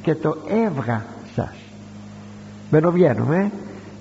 και 0.02 0.14
το 0.14 0.36
έβγα 0.66 1.06
σας. 1.34 1.54
Μπαινοβγαίνουμε 2.70 3.50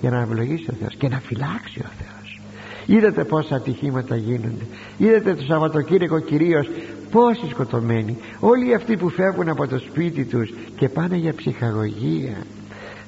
για 0.01 0.09
να 0.09 0.19
ευλογήσει 0.19 0.69
ο 0.69 0.73
Θεός 0.79 0.95
και 0.95 1.07
να 1.07 1.19
φυλάξει 1.19 1.79
ο 1.79 1.89
Θεός. 1.97 2.41
Είδατε 2.85 3.23
πόσα 3.23 3.55
ατυχήματα 3.55 4.15
γίνονται. 4.15 4.65
Είδατε 4.97 5.35
το 5.35 5.43
Σαββατοκύριακο 5.43 6.19
κυρίως 6.19 6.69
πόσοι 7.11 7.47
σκοτωμένοι. 7.49 8.17
Όλοι 8.39 8.73
αυτοί 8.73 8.97
που 8.97 9.09
φεύγουν 9.09 9.49
από 9.49 9.67
το 9.67 9.77
σπίτι 9.79 10.25
τους 10.25 10.53
και 10.75 10.89
πάνε 10.89 11.15
για 11.15 11.33
ψυχαγωγία. 11.33 12.35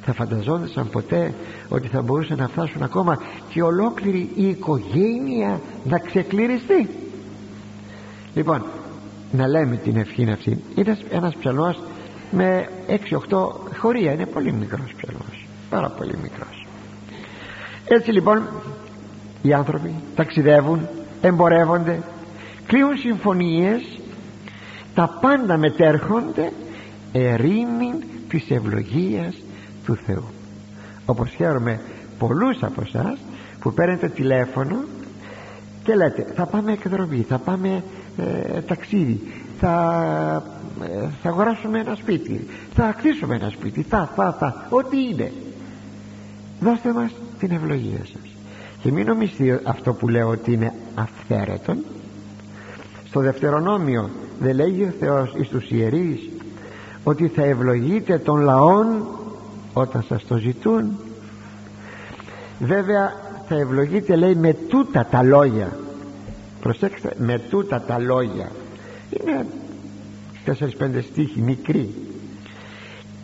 Θα 0.05 0.13
φανταζόντουσαν 0.13 0.89
ποτέ 0.89 1.33
ότι 1.69 1.87
θα 1.87 2.01
μπορούσαν 2.01 2.37
να 2.37 2.47
φτάσουν 2.47 2.83
ακόμα 2.83 3.21
και 3.49 3.61
ολόκληρη 3.61 4.29
η 4.35 4.47
οικογένεια 4.47 5.61
να 5.83 5.99
ξεκληριστεί 5.99 6.89
λοιπόν 8.35 8.65
να 9.31 9.47
λέμε 9.47 9.75
την 9.75 9.97
ευχή 9.97 10.29
αυτή. 10.31 10.63
Είναι 10.75 10.97
ένας 11.09 11.35
ψαλμός 11.35 11.81
με 12.31 12.69
6-8 13.29 13.49
χωρία. 13.77 14.11
Είναι 14.11 14.25
πολύ 14.25 14.53
μικρός 14.53 14.93
ψαλμός. 14.97 15.47
Πάρα 15.69 15.89
πολύ 15.89 16.17
μικρός 16.21 16.68
έτσι 17.89 18.11
λοιπόν 18.11 18.47
οι 19.41 19.53
άνθρωποι 19.53 19.95
ταξιδεύουν 20.15 20.87
εμπορεύονται 21.21 21.99
κλείουν 22.65 22.97
συμφωνίες 22.97 23.99
τα 24.93 25.17
πάντα 25.21 25.57
μετέρχονται 25.57 26.51
ερήμην 27.11 28.03
της 28.29 28.49
ευλογίας 28.49 29.35
του 29.85 29.95
Θεού. 30.05 30.23
Όπως 31.05 31.29
χαίρομαι 31.29 31.81
πολλούς 32.17 32.63
από 32.63 32.81
εσάς 32.81 33.17
που 33.59 33.73
παίρνετε 33.73 34.07
τηλέφωνο 34.07 34.75
και 35.83 35.95
λέτε 35.95 36.33
θα 36.35 36.45
πάμε 36.45 36.71
εκδρομή 36.71 37.25
θα 37.29 37.37
πάμε 37.37 37.83
ε, 38.17 38.61
ταξίδι 38.61 39.21
θα, 39.59 40.43
ε, 40.81 41.07
θα 41.21 41.29
αγοράσουμε 41.29 41.79
ένα 41.79 41.95
σπίτι 41.95 42.47
θα 42.73 42.95
κτίσουμε 42.97 43.35
ένα 43.35 43.49
σπίτι 43.49 43.81
θα, 43.81 44.11
θα, 44.15 44.35
θα, 44.39 44.67
ό,τι 44.69 44.97
είναι 45.03 45.31
δώστε 46.59 46.93
μας 46.93 47.11
την 47.39 47.51
ευλογία 47.51 47.99
σας. 47.99 48.31
Και 48.81 48.91
μην 48.91 49.05
νομιστεί 49.05 49.59
αυτό 49.63 49.93
που 49.93 50.07
λέω 50.07 50.27
ότι 50.29 50.53
είναι 50.53 50.73
αυθαίρετον. 50.95 51.77
Στο 53.07 53.19
δευτερονόμιο 53.19 54.09
δεν 54.39 54.55
λέγει 54.55 54.83
ο 54.83 54.93
Θεός 54.99 55.33
εις 55.37 55.47
τους 55.47 55.69
ιερείς 55.71 56.29
ότι 57.03 57.27
θα 57.27 57.43
ευλογείτε 57.43 58.17
των 58.17 58.41
λαών 58.41 59.07
όταν 59.73 60.03
σας 60.07 60.25
το 60.25 60.37
ζητούν. 60.37 60.97
Βέβαια 62.59 63.13
θα 63.47 63.55
ευλογείτε 63.55 64.15
λέει 64.15 64.35
με 64.35 64.53
τούτα 64.53 65.05
τα 65.05 65.23
λόγια. 65.23 65.77
Προσέξτε 66.61 67.13
με 67.17 67.39
τούτα 67.49 67.81
τα 67.81 67.99
λόγια. 67.99 68.51
Είναι 69.09 69.45
4-5 70.45 71.01
στίχοι 71.01 71.41
μικροί 71.41 72.08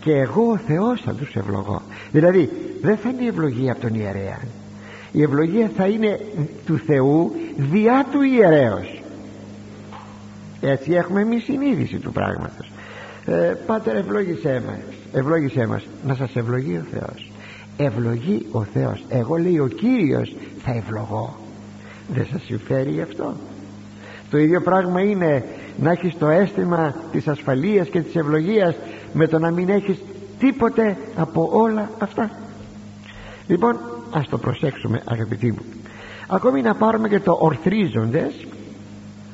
και 0.05 0.11
εγώ 0.11 0.51
ο 0.51 0.57
Θεός 0.57 1.01
θα 1.01 1.13
τους 1.13 1.35
ευλογώ. 1.35 1.81
Δηλαδή 2.11 2.49
δεν 2.81 2.97
θα 2.97 3.09
είναι 3.09 3.23
η 3.23 3.27
ευλογία 3.27 3.71
από 3.71 3.81
τον 3.81 3.93
ιερέα. 3.93 4.39
Η 5.11 5.21
ευλογία 5.21 5.71
θα 5.75 5.87
είναι 5.87 6.19
του 6.65 6.77
Θεού 6.77 7.31
διά 7.57 8.05
του 8.11 8.21
ιερέως. 8.21 9.01
Έτσι 10.61 10.91
έχουμε 10.91 11.21
εμείς 11.21 11.43
συνείδηση 11.43 11.97
του 11.97 12.11
πράγματος. 12.11 12.71
Ε, 13.25 13.53
Πάτερ 13.65 13.95
ευλόγησέ 13.95 14.63
μας. 14.65 14.95
Ευλόγησέ 15.13 15.65
μας. 15.65 15.85
Να 16.05 16.15
σας 16.15 16.35
ευλογεί 16.35 16.75
ο 16.75 16.85
Θεός. 16.91 17.31
Ευλογεί 17.77 18.45
ο 18.51 18.63
Θεός. 18.63 19.03
Εγώ 19.09 19.35
λέει 19.35 19.59
ο 19.59 19.67
Κύριος 19.67 20.35
θα 20.63 20.71
ευλογώ. 20.71 21.35
Δεν 22.13 22.27
σας 22.31 22.41
συμφέρει 22.43 22.89
γι' 22.89 23.01
αυτό 23.01 23.35
το 24.29 24.37
ίδιο 24.37 24.61
πράγμα 24.61 25.01
είναι 25.01 25.43
να 25.77 25.91
έχεις 25.91 26.17
το 26.17 26.27
αίσθημα 26.27 26.95
της 27.11 27.27
ασφαλείας 27.27 27.87
και 27.87 28.01
της 28.01 28.15
ευλογίας 28.15 28.75
με 29.13 29.27
το 29.27 29.39
να 29.39 29.51
μην 29.51 29.69
έχεις 29.69 29.97
τίποτε 30.39 30.97
από 31.15 31.49
όλα 31.51 31.89
αυτά. 31.99 32.31
Λοιπόν 33.47 33.79
ας 34.11 34.29
το 34.29 34.37
προσέξουμε 34.37 35.01
αγαπητοί 35.05 35.51
μου. 35.51 35.61
Ακόμη 36.27 36.61
να 36.61 36.75
πάρουμε 36.75 37.09
και 37.09 37.19
το 37.19 37.37
ορθρίζοντες 37.39 38.47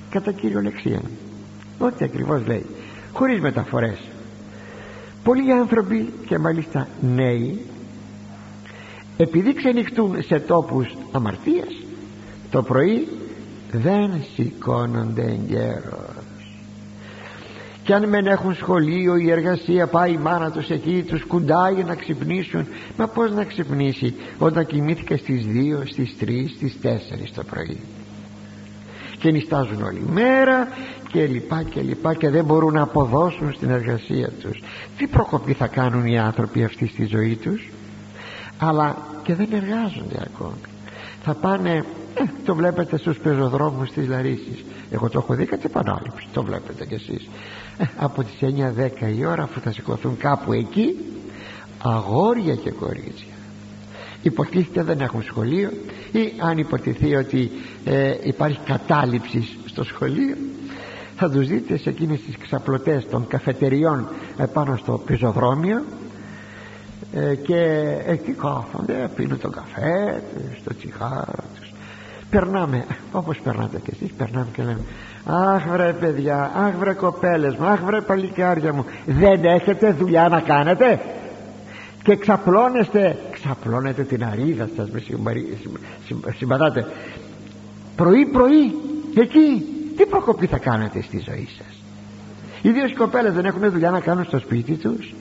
κατά 0.10 0.32
κυριολεξία 0.32 1.02
ό,τι 1.78 2.06
ακριβώς 2.06 2.48
λέει. 2.48 2.66
Χωρίς 3.14 3.40
μεταφορές. 3.40 4.00
Πολλοί 5.24 5.52
άνθρωποι 5.52 6.14
και 6.26 6.38
μάλιστα 6.38 6.88
νέοι 7.02 7.66
επειδή 9.18 9.54
ξενυχτούν 9.54 10.24
σε 10.24 10.40
τόπους 10.40 10.96
αμαρτίας 11.12 11.68
το 12.52 12.64
πρωί 12.64 13.08
δεν 13.72 14.24
σηκώνονται 14.36 15.22
εγκαίρως. 15.22 16.16
Και 17.84 17.94
αν 17.94 18.10
μεν 18.10 18.26
έχουν 18.26 18.56
σχολείο 18.56 19.16
η 19.16 19.32
εργασία 19.32 19.88
πάει 19.88 20.12
η 20.12 20.18
μάνα 20.18 20.52
τους 20.52 20.70
εκεί 20.70 21.04
τους 21.08 21.26
κουντάει 21.26 21.84
να 21.84 21.96
ξυπνήσουν. 21.96 22.68
Μα 22.98 23.08
πως 23.08 23.32
να 23.32 23.44
ξυπνήσει 23.44 24.16
όταν 24.38 24.66
κοιμήθηκε 24.66 25.18
στις 25.18 25.46
2, 25.46 25.86
στις 25.86 26.16
3, 26.20 26.48
στις 26.56 26.78
4 26.84 27.32
το 27.36 27.44
πρωί. 27.44 27.80
Και 29.20 29.32
νιστάζουν 29.32 29.84
όλη 29.84 30.04
μέρα 30.12 30.68
και 31.12 31.26
λοιπά 31.26 31.64
και 31.64 31.82
λοιπά 31.82 32.14
και 32.14 32.30
δεν 32.30 32.46
μπορούν 32.46 32.74
να 32.74 32.82
αποδώσουν 32.82 33.54
στην 33.54 33.70
εργασία 33.70 34.30
τους. 34.42 34.64
Τι 34.98 35.08
προκοπή 35.08 35.54
θα 35.54 35.68
κάνουν 35.68 36.06
οι 36.06 36.20
άνθρωποι 36.20 36.64
αυτοί 36.64 36.88
στη 36.88 37.06
ζωή 37.06 37.36
τους; 37.36 37.70
Αλλά 38.58 38.98
και 39.24 39.36
δεν 39.36 39.48
εργάζονται 39.52 40.30
ακόμη 40.34 40.62
θα 41.24 41.34
πάνε 41.34 41.86
ε, 42.14 42.24
το 42.46 42.56
βλέπετε 42.56 42.98
στους 42.98 43.18
πεζοδρόμους 43.18 43.92
της 43.92 44.08
Λαρίσης. 44.08 44.64
Εγώ 44.92 45.10
το 45.10 45.20
έχω 45.20 45.34
δει 45.34 45.46
κάτι 45.46 45.66
επανάληψη 45.66 46.28
το 46.34 46.44
βλέπετε 46.44 46.86
κι 46.86 46.94
εσείς. 46.94 47.30
Ε, 47.78 47.86
από 47.98 48.24
τις 48.24 48.38
9-10 48.42 49.18
η 49.18 49.26
ώρα 49.26 49.44
αφού 49.44 49.60
θα 49.60 49.72
σηκωθούν 49.72 50.18
κάπου 50.18 50.54
εκεί 50.54 50.96
αγόρια 51.84 52.56
και 52.56 52.72
κορίτσια. 52.72 53.34
Υποτίθεται 54.22 54.84
δεν 54.84 55.02
έχουν 55.02 55.24
σχολείο 55.24 55.70
ή 56.12 56.34
αν 56.38 56.58
υποτιθεί 56.58 57.16
ότι 57.16 57.52
ε, 57.86 58.14
υπάρχει 58.24 58.60
κατάληψη 58.66 59.48
στο 59.66 59.84
σχολείο 59.84 60.36
θα 61.16 61.30
τους 61.30 61.48
δείτε 61.48 61.78
σε 61.78 61.90
εκείνες 61.90 62.20
τις 62.22 62.38
ξαπλωτές 62.38 63.08
των 63.10 63.28
καφετεριών 63.28 64.08
ε, 64.38 64.46
πάνω 64.46 64.76
στο 64.76 65.02
πεζοδρόμιο 65.06 65.84
ε, 67.14 67.36
και 67.36 67.82
εκεί 68.06 68.32
κάθονται 68.32 69.10
πίνουν 69.16 69.40
τον 69.40 69.52
καφέ 69.52 70.24
στο 70.62 70.76
τσιγάρο 70.76 71.44
τους 71.60 71.71
περνάμε. 72.32 72.86
Όπως 73.12 73.40
περνάτε 73.44 73.80
και 73.84 73.92
εσείς 73.94 74.12
περνάμε 74.18 74.48
και 74.54 74.64
λέμε 74.64 74.82
αχ 75.26 75.68
βρε 75.68 75.94
παιδιά 75.94 76.52
αχ 76.56 76.76
βρε 76.80 76.94
κοπέλες 76.94 77.56
μου 77.56 77.66
αχ 77.66 77.82
βρε 77.84 78.02
παλικάρια 78.02 78.74
μου 78.74 78.86
δεν 79.06 79.46
έχετε 79.46 79.92
δουλειά 79.92 80.28
να 80.28 80.40
κάνετε; 80.40 81.00
Και 82.04 82.16
ξαπλώνεστε 82.16 83.18
ξαπλώνετε 83.32 84.04
την 84.04 84.24
αρίδα 84.26 84.70
σας 84.76 84.90
με 84.90 85.04
συμπατάτε 86.38 86.86
πρωί 87.96 88.26
πρωί 88.26 88.74
εκεί 89.16 89.66
τι 89.98 90.06
προκοπή 90.06 90.46
θα 90.46 90.58
κάνετε 90.58 91.02
στη 91.02 91.24
ζωή 91.30 91.48
σας; 91.58 91.82
Οι 92.62 92.70
δύο 92.70 92.96
κοπέλες 92.98 93.34
δεν 93.34 93.46
έχουν 93.46 93.72
δουλειά 93.72 93.90
να 93.90 94.00
κάνουν 94.00 94.24
στο 94.26 94.40
σπίτι 94.40 94.76
τους; 94.76 95.14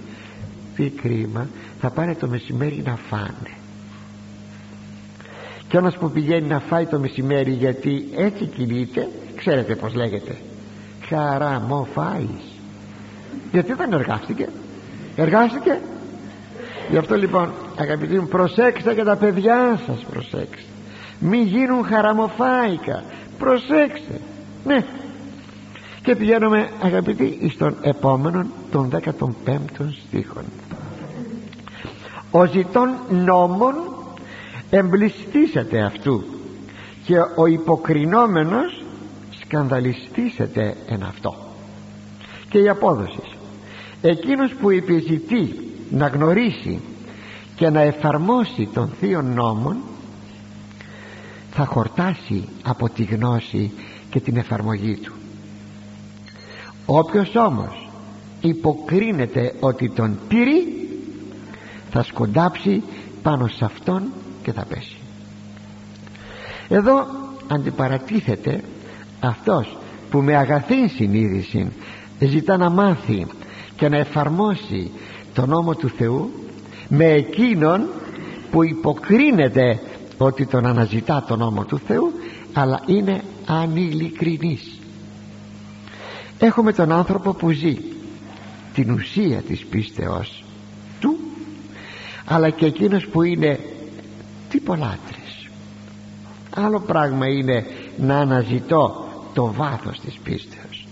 Τι 0.76 0.88
κρίμα 0.90 1.46
θα 1.80 1.90
πάνε 1.90 2.14
το 2.14 2.28
μεσημέρι 2.28 2.82
να 2.84 2.96
φάνε 2.96 3.59
και 5.70 5.76
ένας 5.76 5.96
που 5.96 6.10
πηγαίνει 6.10 6.48
να 6.48 6.58
φάει 6.60 6.86
το 6.86 6.98
μεσημέρι 6.98 7.50
γιατί 7.50 8.04
έτσι 8.16 8.46
κινείται 8.46 9.08
ξέρετε 9.36 9.74
πως 9.74 9.94
λέγεται. 9.94 10.36
Χαρά 11.08 11.60
μου 11.68 11.86
φάεις. 11.94 12.60
Γιατί 13.52 13.72
δεν 13.72 13.92
εργάστηκε. 13.92 14.48
Εργάστηκε. 15.16 15.80
Γι' 16.90 16.96
αυτό 16.96 17.16
λοιπόν 17.16 17.52
αγαπητοί 17.76 18.18
μου 18.18 18.26
προσέξτε 18.26 18.94
και 18.94 19.02
τα 19.02 19.16
παιδιά 19.16 19.80
σας 19.86 20.04
προσέξτε. 20.10 20.68
Μην 21.18 21.42
γίνουν 21.42 21.84
χαραμοφάικα. 21.84 23.02
Προσέξτε. 23.38 24.20
Ναι. 24.64 24.84
Και 26.02 26.16
πηγαίνουμε 26.16 26.68
αγαπητοί 26.82 27.50
στον 27.54 27.76
επόμενο 27.82 28.46
των 28.70 28.90
15 28.90 29.58
στίχων 30.06 30.44
ο 32.30 32.44
ζητών 32.44 32.88
νόμων 33.08 33.74
εμπληστήσετε 34.70 35.80
αυτού. 35.80 36.24
Και 37.04 37.16
ο 37.36 37.46
υποκρινόμενος 37.46 38.82
σκανδαλιστήσετε 39.40 40.76
εν 40.86 41.02
αυτό. 41.02 41.34
Και 42.48 42.58
η 42.58 42.68
απόδοση. 42.68 43.22
Εκείνος 44.02 44.54
που 44.54 44.70
επιζητεί 44.70 45.54
να 45.90 46.06
γνωρίσει 46.06 46.80
και 47.56 47.70
να 47.70 47.80
εφαρμόσει 47.80 48.68
τον 48.72 48.88
θείο 49.00 49.22
νόμων 49.22 49.76
θα 51.50 51.64
χορτάσει 51.64 52.48
από 52.62 52.88
τη 52.88 53.04
γνώση 53.04 53.72
και 54.10 54.20
την 54.20 54.36
εφαρμογή 54.36 54.96
του. 54.96 55.12
Όποιος 56.86 57.34
όμως 57.34 57.88
υποκρίνεται 58.40 59.54
ότι 59.60 59.90
τον 59.90 60.18
τηρεί 60.28 60.88
θα 61.90 62.02
σκοντάψει 62.02 62.82
πάνω 63.22 63.46
σε 63.46 63.64
αυτόν 63.64 64.02
και 64.42 64.52
θα 64.52 64.64
πέσει. 64.64 64.96
Εδώ 66.68 67.06
αντιπαρατίθεται 67.48 68.64
αυτός 69.20 69.76
που 70.10 70.22
με 70.22 70.36
αγαθή 70.36 70.88
συνείδηση 70.88 71.72
ζητά 72.18 72.56
να 72.56 72.70
μάθει 72.70 73.26
και 73.76 73.88
να 73.88 73.96
εφαρμόσει 73.96 74.90
τον 75.34 75.48
νόμο 75.48 75.74
του 75.74 75.88
Θεού 75.88 76.30
με 76.88 77.04
εκείνον 77.04 77.88
που 78.50 78.64
υποκρίνεται 78.64 79.80
ότι 80.18 80.46
τον 80.46 80.66
αναζητά 80.66 81.24
τον 81.28 81.38
νόμο 81.38 81.64
του 81.64 81.80
Θεού 81.86 82.12
αλλά 82.52 82.82
είναι 82.86 83.22
ανηλικρινής 83.46 84.78
έχουμε 86.38 86.72
τον 86.72 86.92
άνθρωπο 86.92 87.32
που 87.32 87.50
ζει 87.50 87.76
την 88.74 88.90
ουσία 88.90 89.40
της 89.40 89.64
πίστεως 89.64 90.44
του 91.00 91.16
αλλά 92.24 92.50
και 92.50 92.66
εκείνος 92.66 93.06
που 93.06 93.22
είναι 93.22 93.58
τυπολάτρης 94.50 95.30
άλλο 96.54 96.80
πράγμα 96.80 97.28
είναι 97.28 97.66
να 97.98 98.18
αναζητώ 98.18 99.08
το 99.34 99.52
βάθος 99.52 100.00
της 100.00 100.18
πίστεως. 100.22 100.86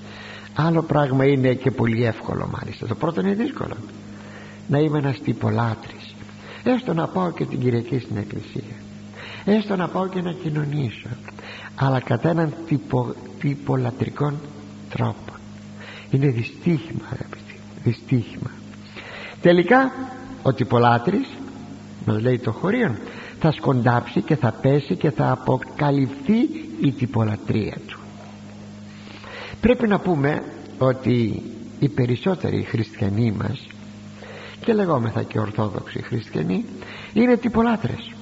Άλλο 0.55 0.83
πράγμα 0.83 1.27
είναι 1.27 1.55
και 1.55 1.71
πολύ 1.71 2.05
εύκολο 2.05 2.49
μάλιστα. 2.59 2.87
Το 2.87 2.95
πρώτο 2.95 3.21
είναι 3.21 3.35
δύσκολο. 3.35 3.77
Να 4.69 4.79
είμαι 4.79 4.99
ένας 4.99 5.21
τυπολάτρης. 5.21 6.15
Έστω 6.63 6.95
να 6.95 7.07
πάω 7.07 7.33
και 7.33 7.45
την 7.45 7.61
Κυριακή 7.61 7.99
στην 7.99 8.17
Εκκλησία. 8.17 8.77
Έστω 9.45 9.77
να 9.77 9.89
πάω 9.89 10.09
και 10.09 10.23
να 10.23 10.33
κοινωνήσω. 10.33 11.09
Αλλά 11.75 12.01
κατά 12.01 12.29
έναν 12.29 12.55
τυπο, 12.67 13.15
τυπολατρικών 13.39 14.41
τρόπο 14.91 15.33
είναι 16.11 16.27
δυστύχημα 16.27 17.05
αγαπητοί. 17.13 17.59
Δυστύχημα. 17.85 18.51
Τελικά 19.43 19.93
ο 20.43 20.53
τυπολάτρης 20.53 21.29
μας 22.05 22.21
λέει 22.21 22.39
το 22.39 22.53
χωρίον 22.53 22.99
θα 23.41 23.53
σκοντάψει 23.53 24.23
και 24.23 24.37
θα 24.37 24.53
πέσει 24.53 24.97
και 24.97 25.11
θα 25.11 25.31
αποκαλυφθεί 25.31 26.39
η 26.81 26.93
τυπολατρία 26.93 27.77
του. 27.87 27.99
Πρέπει 29.61 29.89
να 29.89 29.99
πούμε 29.99 30.43
ότι 30.79 31.43
οι 31.79 31.89
περισσότεροι 31.89 32.63
χριστιανοί 32.63 33.33
μας 33.33 33.67
και 34.61 34.73
λεγόμεθα 34.73 35.23
και 35.23 35.39
ορθόδοξοι 35.39 36.03
χριστιανοί 36.03 36.65
είναι 37.13 37.37
τυπολάτρες 37.37 38.13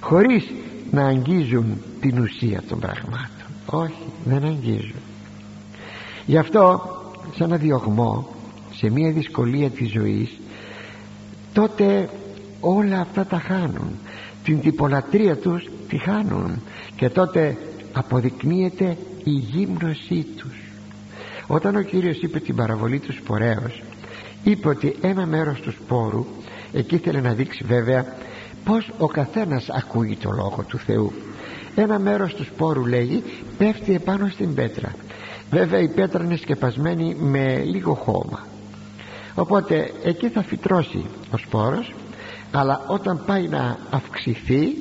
χωρίς 0.00 0.50
να 0.90 1.06
αγγίζουν 1.06 1.82
την 2.00 2.18
ουσία 2.18 2.62
των 2.68 2.78
πραγμάτων. 2.78 3.46
Όχι 3.66 4.12
δεν 4.24 4.44
αγγίζουν. 4.44 5.00
Γι' 6.26 6.38
αυτό 6.38 6.82
σε 7.36 7.44
ένα 7.44 7.56
διωγμό 7.56 8.28
σε 8.74 8.90
μια 8.90 9.10
δυσκολία 9.10 9.70
της 9.70 9.90
ζωής 9.90 10.38
τότε 11.52 12.08
όλα 12.60 13.00
αυτά 13.00 13.26
τα 13.26 13.38
χάνουν 13.38 13.98
την 14.44 14.60
τυπολατρία 14.60 15.36
τους 15.36 15.68
τη 15.88 15.98
χάνουν 15.98 16.62
και 16.96 17.08
τότε 17.08 17.56
αποδεικνύεται 17.92 18.96
η 19.24 19.30
γύμνωσή 19.30 20.26
τους. 20.36 20.64
Όταν 21.46 21.76
ο 21.76 21.82
Κύριος 21.82 22.18
είπε 22.20 22.40
την 22.40 22.56
παραβολή 22.56 22.98
τους 22.98 23.14
σπορέως 23.14 23.82
είπε 24.44 24.68
ότι 24.68 24.96
ένα 25.00 25.26
μέρος 25.26 25.60
τους 25.60 25.74
σπόρου 25.74 26.26
εκεί 26.72 26.94
ήθελε 26.94 27.20
να 27.20 27.32
δείξει 27.32 27.64
βέβαια 27.64 28.06
πως 28.64 28.90
ο 28.98 29.06
καθένας 29.06 29.68
ακούει 29.68 30.16
το 30.22 30.30
λόγο 30.30 30.64
του 30.68 30.78
Θεού. 30.78 31.12
Ένα 31.74 31.98
μέρος 31.98 32.34
τους 32.34 32.46
σπόρου 32.46 32.86
λέγει 32.86 33.22
πέφτει 33.58 33.94
επάνω 33.94 34.28
στην 34.28 34.54
πέτρα. 34.54 34.94
Βέβαια 35.50 35.80
η 35.80 35.88
πέτρα 35.88 36.24
είναι 36.24 36.36
σκεπασμένη 36.36 37.16
με 37.18 37.62
λίγο 37.64 37.94
χώμα. 37.94 38.46
Οπότε 39.34 39.92
εκεί 40.04 40.28
θα 40.28 40.42
φυτρώσει 40.42 41.04
ο 41.30 41.36
σπόρος 41.36 41.94
αλλά 42.56 42.84
όταν 42.86 43.22
πάει 43.26 43.48
να 43.48 43.78
αυξηθεί 43.90 44.76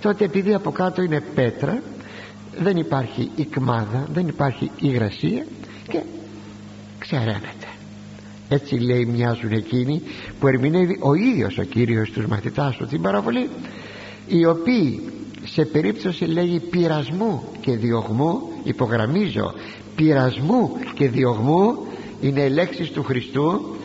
τότε 0.00 0.24
επειδή 0.24 0.54
από 0.54 0.70
κάτω 0.70 1.02
είναι 1.02 1.22
πέτρα 1.34 1.82
δεν 2.58 2.76
υπάρχει 2.76 3.30
ικμάδα 3.36 4.06
δεν 4.12 4.28
υπάρχει 4.28 4.70
υγρασία 4.80 5.46
και 5.88 6.02
ξεραίνεται. 6.98 7.68
Έτσι 8.48 8.74
λέει 8.74 9.04
μοιάζουν 9.04 9.52
εκείνοι 9.52 10.02
που 10.40 10.46
ερμηνεύει 10.46 10.98
ο 11.00 11.14
ίδιος 11.14 11.58
ο 11.58 11.62
Κύριος 11.62 12.10
τους 12.10 12.26
μαθητάς 12.26 12.76
του 12.76 12.86
την 12.86 13.02
παραβολή 13.02 13.48
οι 14.26 14.46
οποίοι 14.46 15.12
σε 15.44 15.64
περίπτωση 15.64 16.24
λέγει 16.24 16.60
πειρασμού 16.60 17.42
και 17.60 17.76
διωγμού 17.76 18.40
υπογραμμίζω 18.64 19.54
πειρασμού 19.96 20.70
και 20.94 21.08
διωγμού 21.08 21.86
είναι 22.20 22.48
λέξεις 22.48 22.90
του 22.90 23.02
Χριστού 23.02 23.76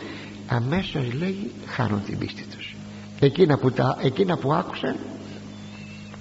αμέσως 0.46 1.12
λέγει 1.18 1.50
χάνουν 1.66 2.02
την 2.04 2.18
πίστη 2.18 2.42
τους 2.42 2.45
εκείνα 3.20 3.58
που, 3.58 3.70
τα, 3.70 3.98
εκείνα 4.02 4.36
που 4.36 4.52
άκουσαν 4.52 4.96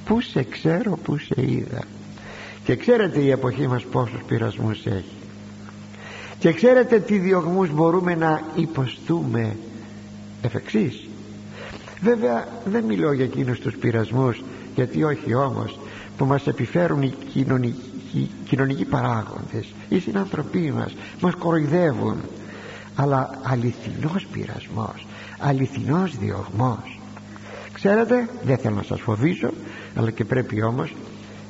που 0.06 0.22
σε 0.22 0.43
ξέρω 0.43 0.98
που 1.04 1.18
σε 1.18 1.41
είδα. 1.41 1.84
Και 2.64 2.76
ξέρετε 2.76 3.20
η 3.20 3.30
εποχή 3.30 3.68
μας 3.68 3.84
πόσους 3.84 4.24
πειρασμούς 4.28 4.86
έχει. 4.86 5.14
Και 6.39 6.54
ξέρετε 6.54 7.00
τι 7.00 7.18
διωγμούς 7.18 7.72
μπορούμε 7.72 8.16
να 8.16 8.41
υποστούμε 8.56 9.56
εφ' 10.41 10.56
εξής. 10.56 11.08
βέβαια 12.02 12.48
δεν 12.66 12.84
μιλώ 12.84 13.12
για 13.12 13.26
εκείνους 13.26 13.60
τους 13.60 13.76
πειρασμούς 13.76 14.43
γιατί 14.76 15.04
όχι 15.04 15.34
όμως 15.34 15.80
που 16.18 16.26
μας 16.26 16.48
επιφέρουν 16.48 17.02
οι 17.02 17.14
κοινωνικοί, 17.34 18.32
κοινωνικοί 18.46 18.86
παράγοντες 18.86 19.74
οι 19.89 20.00
συνανθρωποί 20.00 20.72
μας 20.72 20.96
μας 21.22 21.36
κοροϊδεύουν. 21.36 22.18
Αλλά 22.96 23.39
αληθινός 23.43 24.26
πειρασμός 24.32 25.06
αληθινός 25.40 26.18
διωγμός. 26.18 27.00
Ξέρετε 27.74 28.30
δεν 28.44 28.58
θέλω 28.58 28.76
να 28.76 28.84
σας 28.84 29.02
φοβήσω 29.02 29.50
αλλά 29.96 30.12
και 30.12 30.26
πρέπει 30.26 30.64
όμως 30.64 30.96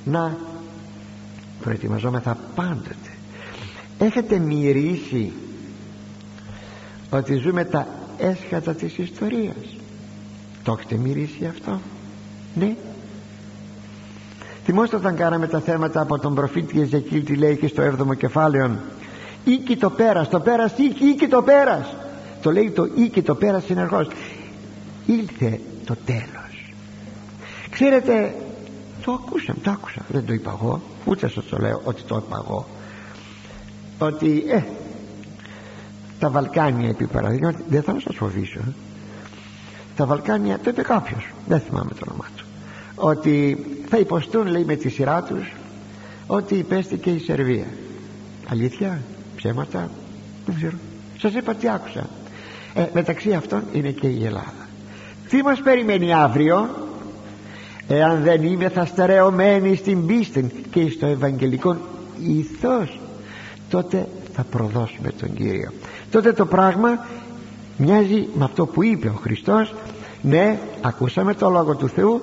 να 0.06 0.38
προετοιμαζόμεθα 1.62 2.38
πάντοτε. 2.56 2.96
Έχετε 4.00 4.38
μυρίσει 4.38 5.34
ότι 7.10 7.36
ζούμε 7.36 7.66
τα 7.66 7.88
έσχατα 8.18 8.74
της 8.74 8.98
ιστορίας. 8.98 9.76
Το 10.64 10.76
έχετε 10.80 10.96
μυρίσει 10.96 11.46
αυτό; 11.46 11.80
Ναι. 12.56 12.76
Θυμόστε 14.66 14.96
όταν 14.96 15.16
κάναμε 15.16 15.48
τα 15.48 15.60
θέματα 15.60 16.02
από 16.02 16.20
τον 16.20 16.36
προφήτη 16.36 16.82
Εζεκίλ 16.82 17.24
τι 17.24 17.36
λέει 17.36 17.58
και 17.58 17.68
στο 17.68 17.84
7ο 17.84 18.18
κεφάλαιο 18.18 18.80
οίκη 19.44 19.78
το 19.78 19.90
πέρας 19.90 20.30
το 20.30 20.40
πέρας 20.40 20.74
οίκη, 20.78 21.06
οίκη 21.06 21.28
το 21.28 21.42
πέρας 21.42 21.96
το 22.46 22.52
λέει 22.52 22.72
το 22.72 22.88
οίκη 22.96 23.22
το 23.22 23.36
πέρας 23.36 23.64
συνεργός 23.64 24.08
ήλθε 25.06 25.60
το 25.86 25.96
τέλος. 26.06 26.74
Ξέρετε 27.70 28.36
το 29.02 29.12
ακούσαμε 29.12 29.60
το 29.64 29.72
άκουσα. 29.72 30.02
Δεν 30.08 30.26
το 30.26 30.34
είπα 30.34 30.58
εγώ. 30.62 30.82
Ούτε 31.06 31.30
σας 31.30 31.46
το 31.46 31.58
λέω 31.58 31.82
ότι 31.84 32.02
το 32.02 32.24
είπα 32.26 32.41
εγώ. 32.46 32.68
Ότι 34.00 34.43
ε, 34.48 34.64
τα 36.20 36.30
Βαλκάνια 36.30 36.89
επί 36.89 37.06
παραδείγμα 37.06 37.54
δεν 37.70 37.84
θα 37.84 37.96
σας 38.00 38.16
φοβήσω. 38.16 38.60
Ε. 38.60 38.74
τα 39.96 40.06
Βαλκάνια 40.06 40.60
το 40.60 40.70
είπε 40.70 40.82
κάποιος 40.82 41.30
δεν 41.48 41.60
θυμάμαι 41.60 41.91
το 41.91 42.06
όνομά 42.08 42.28
του. 42.36 42.46
Ότι 42.96 43.66
θα 43.89 43.98
υποστούν 43.98 44.48
λέει 44.48 44.64
με 44.64 44.76
τη 44.76 44.89
σειρά 44.89 45.24
τους 45.24 45.54
ότι 46.28 46.56
υπέστηκε 46.56 47.10
η 47.10 47.20
Σερβία. 47.20 47.68
Αλήθεια 48.50 49.02
ψέματα 49.36 49.89
δεν 50.46 50.56
ξέρω. 50.56 50.76
Σας 51.18 51.34
είπα 51.34 51.54
τι 51.54 51.70
άκουσα 51.70 52.10
ε, 52.76 52.86
μεταξύ 52.94 53.34
αυτών 53.34 53.64
είναι 53.74 53.90
και 53.90 54.08
η 54.08 54.26
Ελλάδα. 54.26 54.68
Τι 55.30 55.44
μας 55.44 55.62
περιμένει 55.62 56.14
αύριο; 56.14 56.70
Εάν 57.88 58.24
δεν 58.24 58.44
είμαι 58.44 58.70
θα 58.70 58.86
στερεωμένοι 58.86 59.76
στην 59.76 60.06
πίστη 60.06 60.52
και 60.72 60.90
στο 60.90 61.06
ευαγγελικό 61.06 61.78
ηθός 62.28 63.00
τότε 63.70 64.08
θα 64.34 64.44
προδώσουμε 64.44 65.10
τον 65.20 65.34
Κύριο. 65.34 65.72
Τότε 66.12 66.34
το 66.34 66.46
πράγμα 66.46 67.06
μοιάζει 67.78 68.28
με 68.34 68.44
αυτό 68.44 68.66
που 68.66 68.84
είπε 68.84 69.08
ο 69.08 69.20
Χριστός. 69.22 69.74
Ναι 70.22 70.60
ακούσαμε 70.82 71.34
το 71.34 71.50
Λόγο 71.50 71.76
του 71.76 71.88
Θεού 71.88 72.22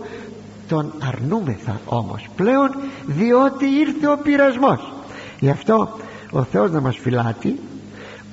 τον 0.69 0.93
αρνούμεθα 1.03 1.81
όμως 1.85 2.29
πλέον 2.37 2.71
διότι 3.07 3.65
ήρθε 3.65 4.09
ο 4.09 4.19
πειρασμός. 4.23 4.93
Γι' 5.41 5.51
αυτό 5.51 5.89
ο 6.31 6.43
Θεός 6.43 6.71
να 6.71 6.81
μας 6.81 6.97
φυλάτει 6.97 7.59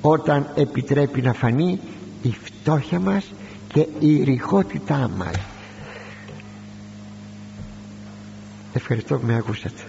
όταν 0.00 0.46
επιτρέπει 0.54 1.22
να 1.22 1.32
φανεί 1.32 1.80
η 2.22 2.36
φτώχεια 2.42 3.00
μας 3.00 3.32
και 3.72 3.86
η 3.98 4.22
ρηχότητά 4.24 5.08
μας. 5.16 5.34
Ευχαριστώ 8.72 9.18
που 9.18 9.26
με 9.26 9.36
ακούσατε 9.36 9.82